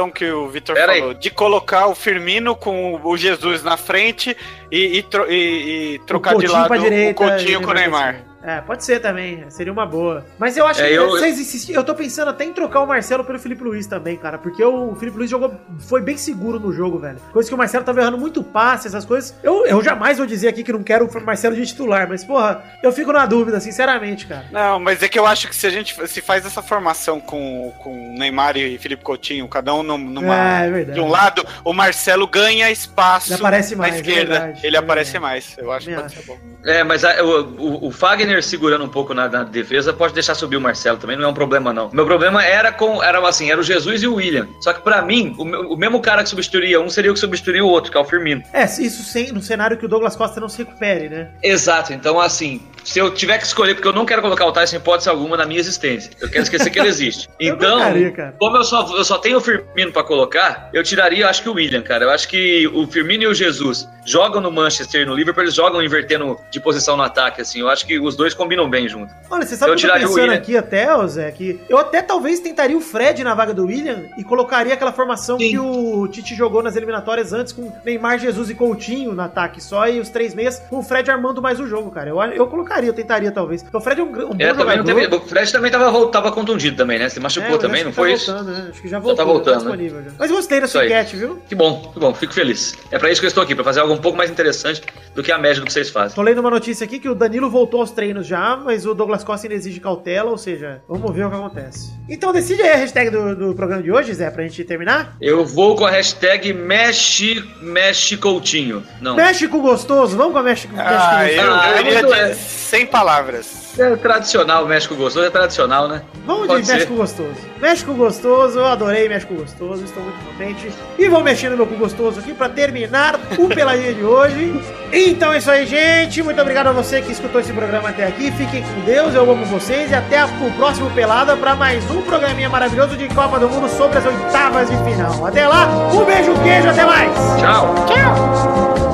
[0.07, 1.01] opção que o Vitor Pera aí.
[1.01, 4.37] falou, de colocar o Firmino com o Jesus na frente
[4.71, 8.25] e, e tro- e- e trocar de lado direita, o Coutinho com o Neymar.
[8.43, 9.45] É, pode ser também.
[9.51, 10.25] Seria uma boa.
[10.39, 11.75] Mas eu acho É, que eu- vocês insistem.
[11.75, 14.39] Eu tô pensando até em trocar o Marcelo pelo Felipe Luiz também, cara.
[14.39, 15.55] Porque o Felipe Luiz jogou.
[15.81, 17.19] Foi bem seguro no jogo, velho.
[17.33, 19.35] Coisa que o Marcelo tava errando muito passe, essas coisas.
[19.43, 22.63] Eu, eu jamais vou dizer aqui que não quero o Marcelo de titular, mas, porra,
[22.83, 24.45] eu fico na dúvida, sinceramente, cara.
[24.53, 27.73] Não, mas é que eu acho que se a gente se faz essa formação com,
[27.79, 30.99] com Neymar e Felipe Coutinho, cada um num- numa, É, é verdade.
[30.99, 34.33] de um lado, o Marcelo ganha espaço Ele aparece mais, na é esquerda.
[34.41, 35.57] verdade, ele é aparece mais.
[35.59, 36.39] Eu acho que Também pode ser bom.
[36.65, 40.35] É, mas a- o, o, o Fagner segurando um pouco na, na defesa pode deixar
[40.35, 41.91] subir o Marcelo também, não é um problema não.
[41.93, 44.49] Meu problema era com era assim, era o Jesus e o William.
[44.61, 47.65] Só que pra mim, o, o mesmo cara que substituiria um seria o que substituiria
[47.65, 48.43] o outro, que é o Firmino.
[48.53, 51.31] É, isso sem, no cenário que o Douglas Costa não se recupere, né?
[51.43, 54.77] Exato, então assim, se eu tiver que escolher, porque eu não quero colocar o Tyson
[54.77, 57.29] em hipótese alguma na minha existência, eu quero esquecer que ele existe.
[57.39, 57.79] Eu Então,
[58.15, 58.35] cara.
[58.39, 61.49] como eu só, eu só tenho o Firmino pra colocar, eu tiraria, eu acho que
[61.49, 62.05] o William, cara.
[62.05, 65.55] Eu acho que o Firmino e o Jesus jogam no Manchester e no Liverpool, eles
[65.55, 67.61] jogam invertendo de posição no ataque, assim.
[67.61, 69.13] Eu acho que os dois combinam bem junto.
[69.31, 72.01] Olha, você sabe Eu o que eu tô pensando aqui até, Zé, que eu até
[72.01, 75.51] talvez tentaria o Fred na vaga do William e colocaria aquela formação Sim.
[75.51, 79.87] que o Tite jogou nas eliminatórias antes com Neymar, Jesus e Coutinho no ataque só
[79.89, 82.09] e os três meias com o Fred armando mais o jogo, cara.
[82.09, 83.63] Eu, eu colocaria, eu tentaria talvez.
[83.63, 84.85] Porque o Fred é um, um bom É, não jogador.
[84.85, 87.09] teve, o Fred também tava, tava contundido também, né?
[87.09, 88.27] Se É, machucou mas também, não foi tá isso?
[88.33, 88.67] voltando, né?
[88.71, 89.61] Acho que já Já voltou, tá já voltando, né?
[89.61, 90.11] disponível já.
[90.19, 91.39] Mas gostei da Isso sua enquete, viu?
[91.49, 92.77] Que bom, que bom, fico feliz.
[92.91, 94.83] É pra isso que eu estou aqui, pra fazer algo um pouco mais interessante
[95.15, 96.15] do que a média do que vocês fazem.
[96.15, 99.25] Tô lendo uma notícia aqui que o Danilo voltou aos treinos já, mas o Douglas
[99.25, 101.93] Costa ainda exige cautela, ou seja, vamos ver o que acontece.
[102.09, 105.17] Então decide aí a hashtag do, do programa de hoje, Zé, pra gente terminar.
[105.21, 108.83] Eu vou com a hashtag mexe, mexe Coutinho.
[109.01, 109.17] Não.
[109.17, 111.69] México gostoso, vamos com a México, Ah, México eu, gostoso.
[111.69, 112.58] Eu é muito- de é.
[112.59, 113.69] Sem palavras.
[113.79, 116.03] É tradicional, México gostoso é tradicional, né?
[116.27, 116.75] Vamos Pode de ser.
[116.75, 117.37] México Gostoso.
[117.61, 120.73] México Gostoso, eu adorei México Gostoso, estou muito contente.
[120.99, 124.61] E vou mexer no meu cu gostoso aqui pra terminar o Peladinha de hoje.
[124.93, 126.23] Então é isso aí, gente.
[126.23, 128.33] Muito obrigado a você que escutou esse programa até aqui.
[128.33, 129.91] Fiquem com Deus, eu amo vocês.
[129.91, 133.99] E até o próximo Pelada pra mais um programinha maravilhoso de Copa do Mundo sobre
[133.99, 135.25] as oitavas de final.
[135.25, 137.13] Até lá, um beijo, um queijo, até mais.
[137.39, 137.75] Tchau.
[137.87, 138.88] Tchau!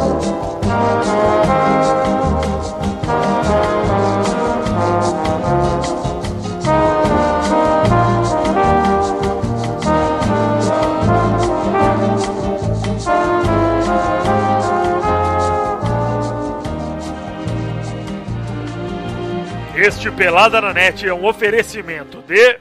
[20.25, 22.57] Pelada na Net é um oferecimento de.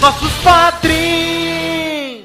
[0.00, 2.24] nossos padrinhos!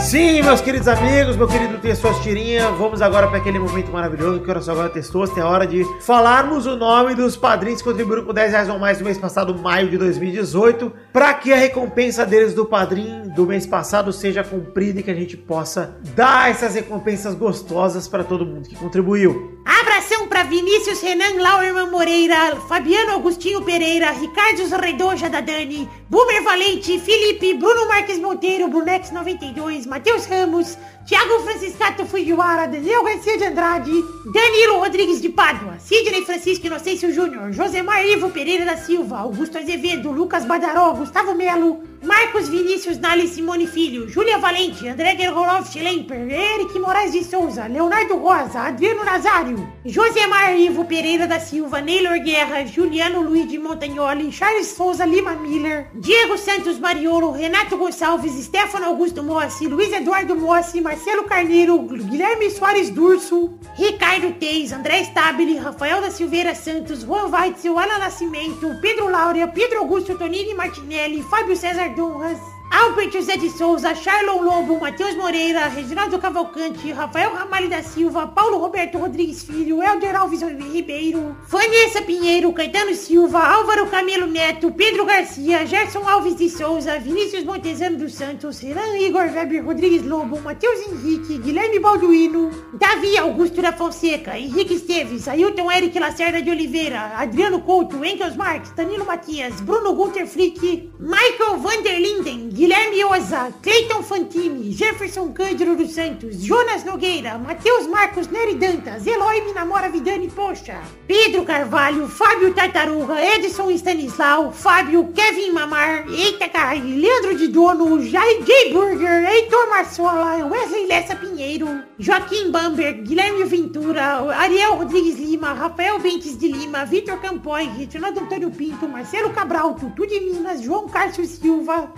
[0.00, 4.60] Sim, meus queridos amigos, meu querido Testostirinha, vamos agora para aquele momento maravilhoso que era
[4.60, 8.50] só agora Testosta, é hora de falarmos o nome dos padrinhos que contribuíram com 10
[8.50, 12.66] reais ou mais no mês passado, maio de 2018, para que a recompensa deles do
[12.66, 18.06] padrinho do mês passado seja cumprida e que a gente possa dar essas recompensas gostosas
[18.06, 19.59] para todo mundo que contribuiu.
[19.64, 26.98] Abração pra Vinícius Renan Lauerman Moreira, Fabiano Agostinho Pereira, Ricardo Redoja da Dani, Boomer Valente,
[26.98, 33.90] Felipe, Bruno Marques Monteiro, Brunex 92, Matheus Ramos, Thiago Franciscato Fujiwara, Daniel Garcia de Andrade,
[34.32, 40.12] Danilo Rodrigues de Pádua, Sidney Francisco Inocêncio Júnior, Josemar Ivo Pereira da Silva, Augusto Azevedo,
[40.12, 46.78] Lucas Badaró, Gustavo Melo, Marcos Vinícius Nali Simone Filho, Júlia Valente, André Gergolov Schlemper, Eric
[46.78, 53.20] Moraes de Souza, Leonardo Rosa, Adriano Nazário, Josemar Ivo Pereira da Silva, Neylor Guerra, Juliano
[53.22, 59.66] Luiz de Montagnoli, Charles Souza Lima Miller, Diego Santos Mariolo, Renato Gonçalves, Stefano Augusto Mossi,
[59.66, 66.52] Luiz Eduardo Mossi, Marcelo Carneiro, Guilherme Soares Durso, Ricardo Teis, André Stabile, Rafael da Silveira
[66.52, 72.40] Santos, Juan Weitzel, Ana Nascimento, Pedro Laura, Pedro Augusto Tonini Martinelli, Fábio César Donras,
[72.72, 78.58] Albert José de Souza, Charlon Lobo, Matheus Moreira, Reginaldo Cavalcante, Rafael Ramalho da Silva, Paulo
[78.58, 85.66] Roberto Rodrigues Filho, Helder Alves Ribeiro, Vanessa Pinheiro, Caetano Silva, Álvaro Camilo Neto, Pedro Garcia,
[85.66, 91.38] Gerson Alves de Souza, Vinícius Montezano dos Santos, Renan Igor Weber Rodrigues Lobo, Matheus Henrique,
[91.38, 98.04] Guilherme Balduino, Davi Augusto da Fonseca, Henrique Esteves, Ailton Eric Lacerda de Oliveira, Adriano Couto,
[98.04, 100.60] Engels Marques, Danilo Matias, Bruno Gunter Flick,
[101.00, 108.56] Michael Vanderlinden, Guilherme Oza, Cleiton Fantini, Jefferson Cândido dos Santos, Jonas Nogueira, Matheus Marcos Nery
[108.56, 116.50] Dantas, Eloy Minamora Vidani Poxa, Pedro Carvalho, Fábio Tartaruga, Edson Stanislau, Fábio, Kevin Mamar, Eita
[116.50, 118.74] Kai, Leandro de Dono, Jai J.
[118.74, 121.66] Burger, Heitor Marçola, Wesley Lessa Pinheiro,
[121.98, 128.50] Joaquim Bamber, Guilherme Ventura, Ariel Rodrigues Lima, Rafael Bentes de Lima, Vitor Campoy, Reginaldo Antônio
[128.50, 131.90] Pinto, Marcelo Cabral, Tutu de Minas, João Cárcio Silva,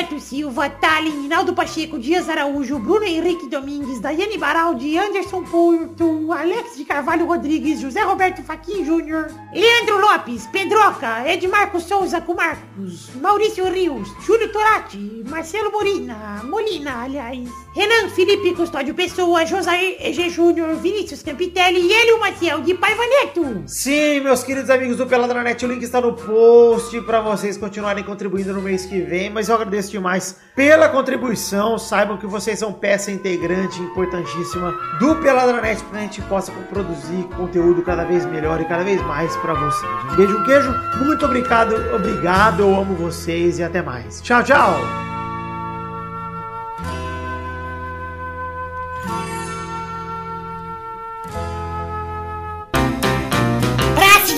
[0.00, 6.78] Roberto Silva, Tallin, Hinaldo Pacheco, Dias Araújo, Bruno Henrique Domingues, Daiane Baraldi, Anderson Porto, Alex
[6.78, 13.70] de Carvalho Rodrigues, José Roberto Faquin Júnior, Leandro Lopes, Pedroca, Edmarco Souza com Marcos, Maurício
[13.70, 21.22] Rios, Júlio Torati, Marcelo Molina, Molina, aliás, Renan Felipe Custódio Pessoa, Josair EG Júnior, Vinícius
[21.22, 23.64] Campitelli e Hélio Maciel de Paiva Neto.
[23.66, 28.54] Sim, meus queridos amigos do Peladranet, o link está no post para vocês continuarem contribuindo
[28.54, 33.10] no mês que vem, mas eu agradeço demais pela contribuição, saibam que vocês são peça
[33.10, 38.84] integrante importantíssima do Peladranet para a gente possa produzir conteúdo cada vez melhor e cada
[38.84, 39.92] vez mais para vocês.
[40.12, 40.74] Um beijo, um queijo,
[41.04, 44.20] muito obrigado, obrigado, eu amo vocês e até mais.
[44.20, 44.80] Tchau, tchau!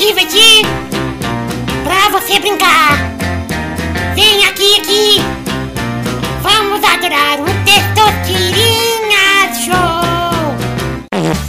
[0.03, 0.67] Divertir,
[1.85, 2.97] pra você brincar.
[4.17, 5.42] Vem aqui, aqui.
[6.83, 10.03] Vamos adorar o Testosterinha Show.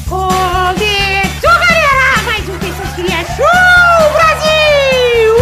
[0.07, 2.21] Começou, galera!
[2.23, 5.35] Mais um Testosterinha Show, Brasil!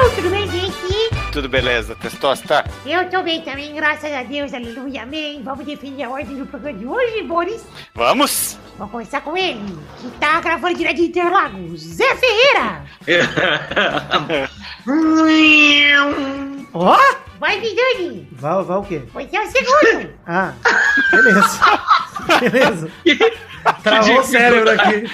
[0.00, 0.10] Uau!
[0.14, 1.10] Tudo bem, gente?
[1.30, 2.64] Tudo beleza, Testosta?
[2.86, 5.42] Eu tô bem também, graças a Deus, aleluia, amém.
[5.42, 7.66] Vamos definir a ordem do programa de hoje, Boris.
[7.94, 8.56] Vamos?
[8.78, 12.82] Vamos começar com ele, que tá gravando direto de Interlagos, Zé Ferreira.
[16.72, 16.96] Ó!
[17.42, 18.28] Vai, Vidani.
[18.30, 19.02] Vai, vai o quê?
[19.12, 20.12] Você é o segundo.
[20.24, 20.52] Ah,
[21.10, 21.60] beleza.
[22.40, 22.90] beleza.
[23.82, 25.04] Travou o cérebro aqui.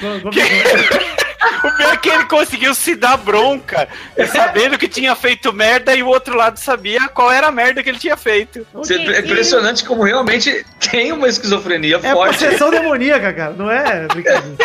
[1.64, 3.88] O pior é que ele conseguiu se dar bronca,
[4.30, 7.88] sabendo que tinha feito merda e o outro lado sabia qual era a merda que
[7.88, 8.66] ele tinha feito.
[9.10, 12.34] É impressionante como realmente tem uma esquizofrenia É forte.
[12.44, 13.54] possessão demoníaca, cara.
[13.54, 14.56] Não é brincadeira.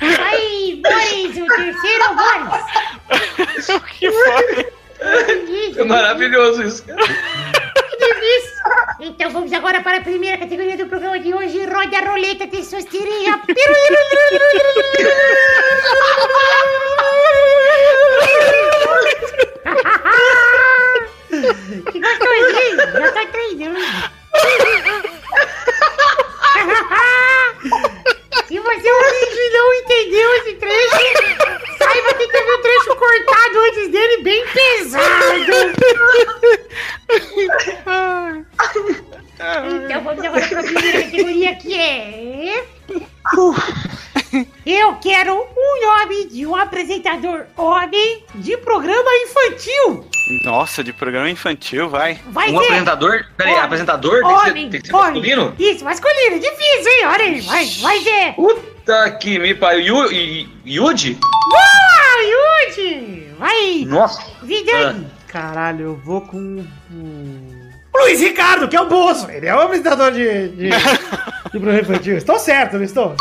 [0.00, 3.68] Aí, Boris, o terceiro Boris.
[3.70, 4.79] O que foi?
[5.76, 7.00] É maravilhoso isso, cara.
[7.02, 8.62] Que delícia.
[9.00, 11.64] Então vamos agora para a primeira categoria do programa de hoje.
[11.64, 13.40] Roda a roleta testosterinha.
[13.46, 13.54] Que
[50.70, 52.20] Nossa, de programa infantil, vai.
[52.28, 53.24] Vai Um ser apresentador?
[53.36, 53.64] Peraí, Homem.
[53.64, 54.12] apresentador?
[54.12, 55.04] Tem que ser, homem, tem que ser homem.
[55.10, 55.54] masculino?
[55.58, 57.06] Isso, masculino, difícil, hein?
[57.06, 58.32] Olha aí, vai, vai ser.
[58.34, 59.84] Puta que me pariu.
[59.84, 61.18] Yu- Yu- Yudi?
[61.50, 63.26] Boa, Yudi!
[63.36, 64.22] Vai, Nossa.
[64.44, 65.08] Vidani.
[65.26, 67.70] Caralho, eu vou com o.
[68.02, 69.28] Luiz Ricardo, que é o Bolso.
[69.28, 70.68] Ele é o apresentador de, de,
[71.50, 72.16] de programa infantil.
[72.16, 73.16] Estou certo, não estou?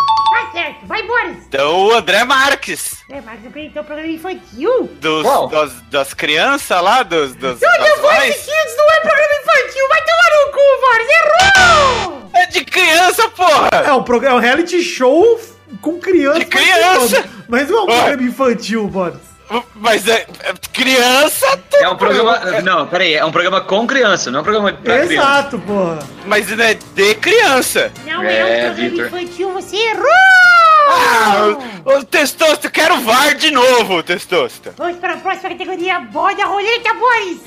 [0.90, 1.38] Tá vai, Boris.
[1.48, 2.98] Então o André Marques.
[3.12, 4.90] É, mas apresentou o programa infantil.
[5.00, 5.48] Dos, Qual?
[5.48, 8.32] das, das crianças lá, dos, dos, Não, das não foi.
[8.32, 9.88] Kids, não é programa infantil.
[9.88, 11.10] Vai tomar no cu, Boris.
[11.20, 12.32] Errou!
[12.34, 13.70] É de criança, porra!
[13.86, 15.40] É um, programa, é um reality show
[15.80, 16.40] com criança.
[16.40, 17.24] De criança!
[17.48, 19.30] Mas não é um programa infantil, Boris.
[19.76, 22.62] Mas é, é criança, É um programa.
[22.62, 25.14] Não, peraí, é um programa com criança, não é um programa pra criança.
[25.14, 26.00] Exato, porra.
[26.26, 27.92] mas é de criança.
[28.06, 29.06] Não É, é, um programa Vitor.
[29.08, 30.69] infantil, você errou!
[30.92, 31.56] Ah,
[31.86, 34.74] o, o Testosto, quero VAR de novo, Testosto.
[34.76, 36.00] Vamos para a próxima categoria.
[36.00, 37.42] Bode a roleta, Boris.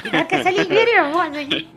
[0.00, 1.68] Cuidado com essa língua nervosa aí.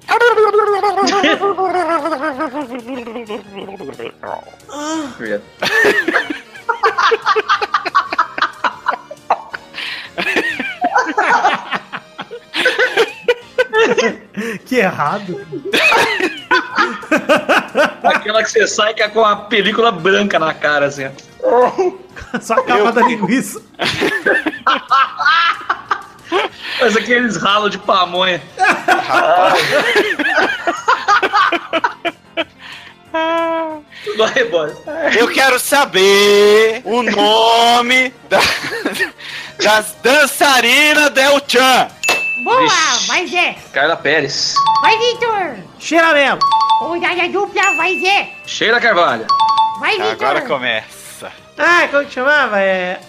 [14.65, 15.39] Que errado.
[18.03, 21.09] Aquela que você sai que é com a película branca na cara, assim.
[22.41, 23.61] Só a capa da linguiça.
[26.81, 28.41] Mas aqueles ralos de pamonha.
[34.17, 34.73] Vai, boy.
[35.17, 38.39] Eu quero saber o nome da-
[39.63, 41.87] das dançarinas Del Chan.
[42.43, 43.07] Boa, Vixe.
[43.07, 43.55] vai Zé.
[43.73, 44.53] Carla Pérez.
[44.81, 44.97] Vai
[45.77, 45.79] Vitor.
[45.79, 46.39] Cheiramelo.
[46.81, 48.29] Rodada dupla, vai Zé.
[48.45, 49.25] Sheila Carvalho.
[49.79, 50.11] Vai Vitor.
[50.11, 51.31] Agora começa.
[51.57, 52.59] Ah, como que chamava?
[52.61, 52.99] É.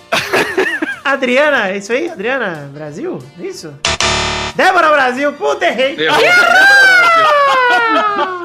[1.04, 2.08] Adriana, é isso aí?
[2.10, 3.18] Adriana Brasil?
[3.38, 3.74] Isso?
[4.54, 5.96] Débora Brasil, puta, errei.
[5.98, 6.18] Errou.
[6.26, 8.34] Ah!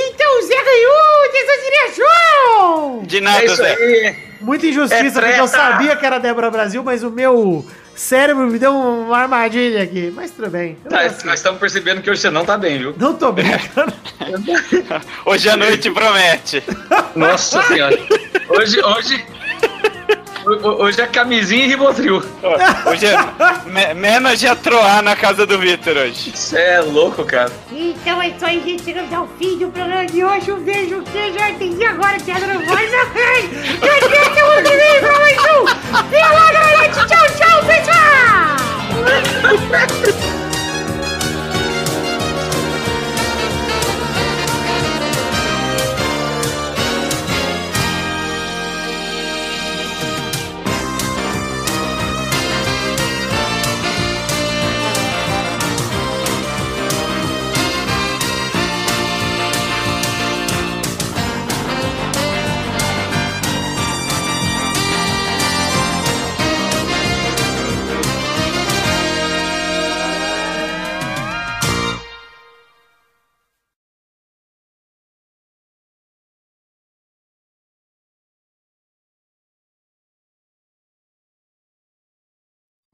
[0.00, 3.02] Então o Zé ganhou, Tesoura Show!
[3.04, 3.74] De É nada, isso Zé.
[3.74, 4.16] aí.
[4.40, 7.66] Muita injustiça, É porque eu sabia que era Débora Brasil, mas o meu
[7.98, 10.12] cérebro me deu uma armadilha aqui.
[10.14, 10.76] Mas tudo bem.
[10.88, 12.94] Tá, nós estamos percebendo que hoje você não tá bem, viu?
[12.98, 13.92] não tô brincando.
[15.24, 16.62] Hoje a noite promete.
[17.14, 17.98] Nossa senhora.
[18.48, 19.24] Hoje, hoje.
[20.54, 22.22] Ho- Hoje é camisinha e ribotril.
[22.86, 23.16] Hoje é
[23.68, 26.32] me, menos de atroar na casa do Vitor hoje.
[26.34, 27.50] Você é louco, cara.
[27.72, 28.84] Então é isso aí, gente.
[28.84, 30.50] Chegamos ao fim do programa de hoje.
[30.52, 33.78] Um beijo que já entendi agora que a não vai na frente.
[33.82, 35.64] Até semana que vem pra mais um.
[36.10, 36.94] Pelada na noite.
[37.06, 37.98] Tchau, tchau, pessoal.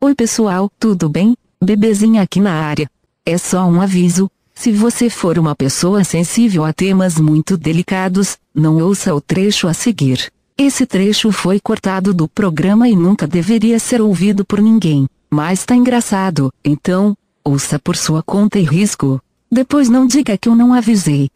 [0.05, 1.35] Oi pessoal, tudo bem?
[1.65, 2.87] Bebezinha aqui na área.
[3.25, 8.77] É só um aviso: se você for uma pessoa sensível a temas muito delicados, não
[8.83, 10.31] ouça o trecho a seguir.
[10.59, 15.75] Esse trecho foi cortado do programa e nunca deveria ser ouvido por ninguém, mas tá
[15.75, 19.19] engraçado, então, ouça por sua conta e risco.
[19.51, 21.31] Depois não diga que eu não avisei.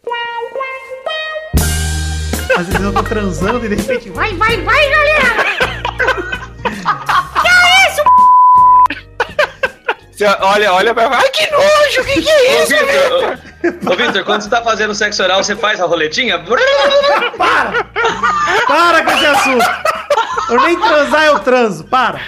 [2.55, 4.11] Às vezes eu tô transando e de repente.
[4.11, 5.69] Vai, vai, vai, galera.
[10.19, 11.09] Você olha, olha pra.
[11.16, 12.01] Ai, que nojo!
[12.01, 12.74] O que, que é Ô, isso?
[12.74, 13.39] Vitor,
[13.89, 16.43] ô, ô, Vitor, quando você tá fazendo sexo oral, você faz a roletinha?
[17.36, 17.85] Para!
[18.66, 19.65] Para com esse assunto!
[20.51, 22.20] Eu nem transar eu transo, para.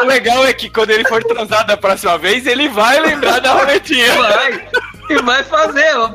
[0.00, 3.52] O legal é que quando ele for transar da próxima vez, ele vai lembrar da
[3.52, 4.14] roletinha.
[4.14, 4.68] Vai.
[5.10, 5.94] E vai fazer.
[5.98, 6.10] ó.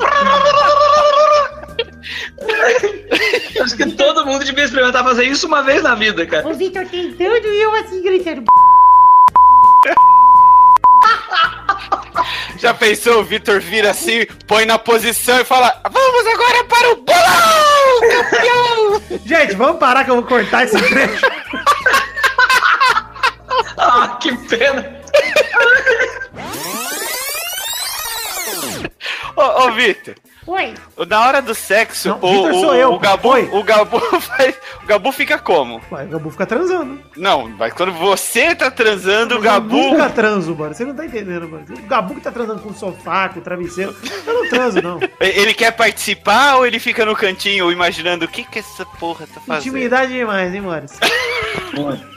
[3.61, 6.47] Acho que todo mundo devia experimentar fazer isso uma vez na vida, cara.
[6.47, 8.43] O Vitor tentando e eu assim gritando.
[12.57, 13.19] Já pensou?
[13.21, 19.19] O Vitor vira assim, põe na posição e fala: Vamos agora para o bolão, campeão!
[19.25, 21.25] Gente, vamos parar que eu vou cortar esse trecho.
[23.77, 25.01] Ah, que pena.
[29.35, 30.15] Ô, ô Vitor,
[30.47, 30.73] Oi.
[31.07, 33.49] na hora do sexo, Não, o, Vitor o, sou eu, o Gabu, Oi.
[33.51, 35.81] o Gabu faz, o Gabu fica como?
[35.91, 36.99] Ué, o Gabu fica transando.
[37.17, 39.75] Não, mas quando você tá transando, o Eu Gabu.
[39.75, 40.73] nunca transo, mano.
[40.75, 41.65] Você não tá entendendo, mano.
[41.69, 43.95] O Gabu que tá transando com o sofá, com o travesseiro.
[44.25, 44.99] Eu não transo, não.
[45.19, 49.41] Ele quer participar ou ele fica no cantinho imaginando o que que essa porra tá
[49.41, 49.75] fazendo?
[49.75, 50.99] Intimidade demais, hein, Maurício?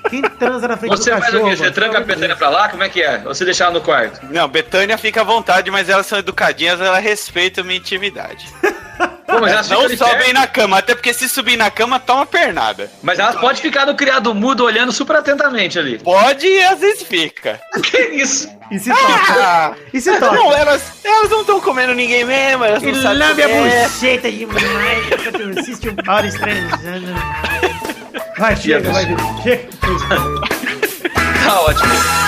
[0.08, 1.46] Quem transa na frente Você do faz cachorro?
[1.46, 1.56] o quê?
[1.56, 2.68] Você tranca a Betânia pra lá?
[2.68, 3.22] Como é que é?
[3.26, 4.20] Ou você deixar ela no quarto?
[4.30, 8.17] Não, Betânia fica à vontade, mas elas são educadinhas, ela respeita a minha intimidade.
[9.26, 12.90] Pô, mas elas Não sobem na cama, até porque se subir na cama, toma pernada.
[13.02, 15.98] Mas elas podem ficar no criado mudo olhando super atentamente ali.
[15.98, 17.60] Pode e às vezes fica.
[17.82, 18.48] Que isso?
[18.70, 19.32] E se toca?
[19.34, 20.32] Ah, E se toca?
[20.34, 23.82] não, elas, elas não estão comendo ninguém mesmo, elas não sabem lambe a comer.
[23.88, 25.06] buceta demais.
[25.54, 27.06] Tu assiste transando.
[28.38, 29.04] Vai, chega, vai.
[29.42, 29.68] Chega.
[31.44, 32.27] Tá ótimo.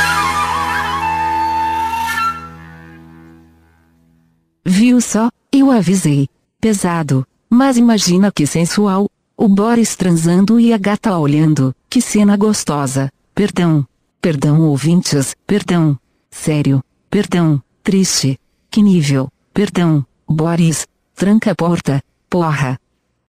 [4.65, 5.31] Viu só?
[5.53, 6.29] Eu avisei.
[6.61, 7.27] Pesado.
[7.49, 9.09] Mas imagina que sensual.
[9.37, 11.75] O Boris transando e a gata olhando.
[11.89, 13.11] Que cena gostosa.
[13.35, 13.87] Perdão.
[14.21, 15.35] Perdão, ouvintes.
[15.47, 15.99] Perdão.
[16.31, 16.83] Sério.
[17.11, 17.63] Perdão.
[17.83, 18.39] Triste.
[18.71, 19.29] Que nível.
[19.53, 20.05] Perdão.
[20.29, 20.87] Boris.
[21.15, 22.03] Tranca a porta.
[22.29, 22.79] Porra.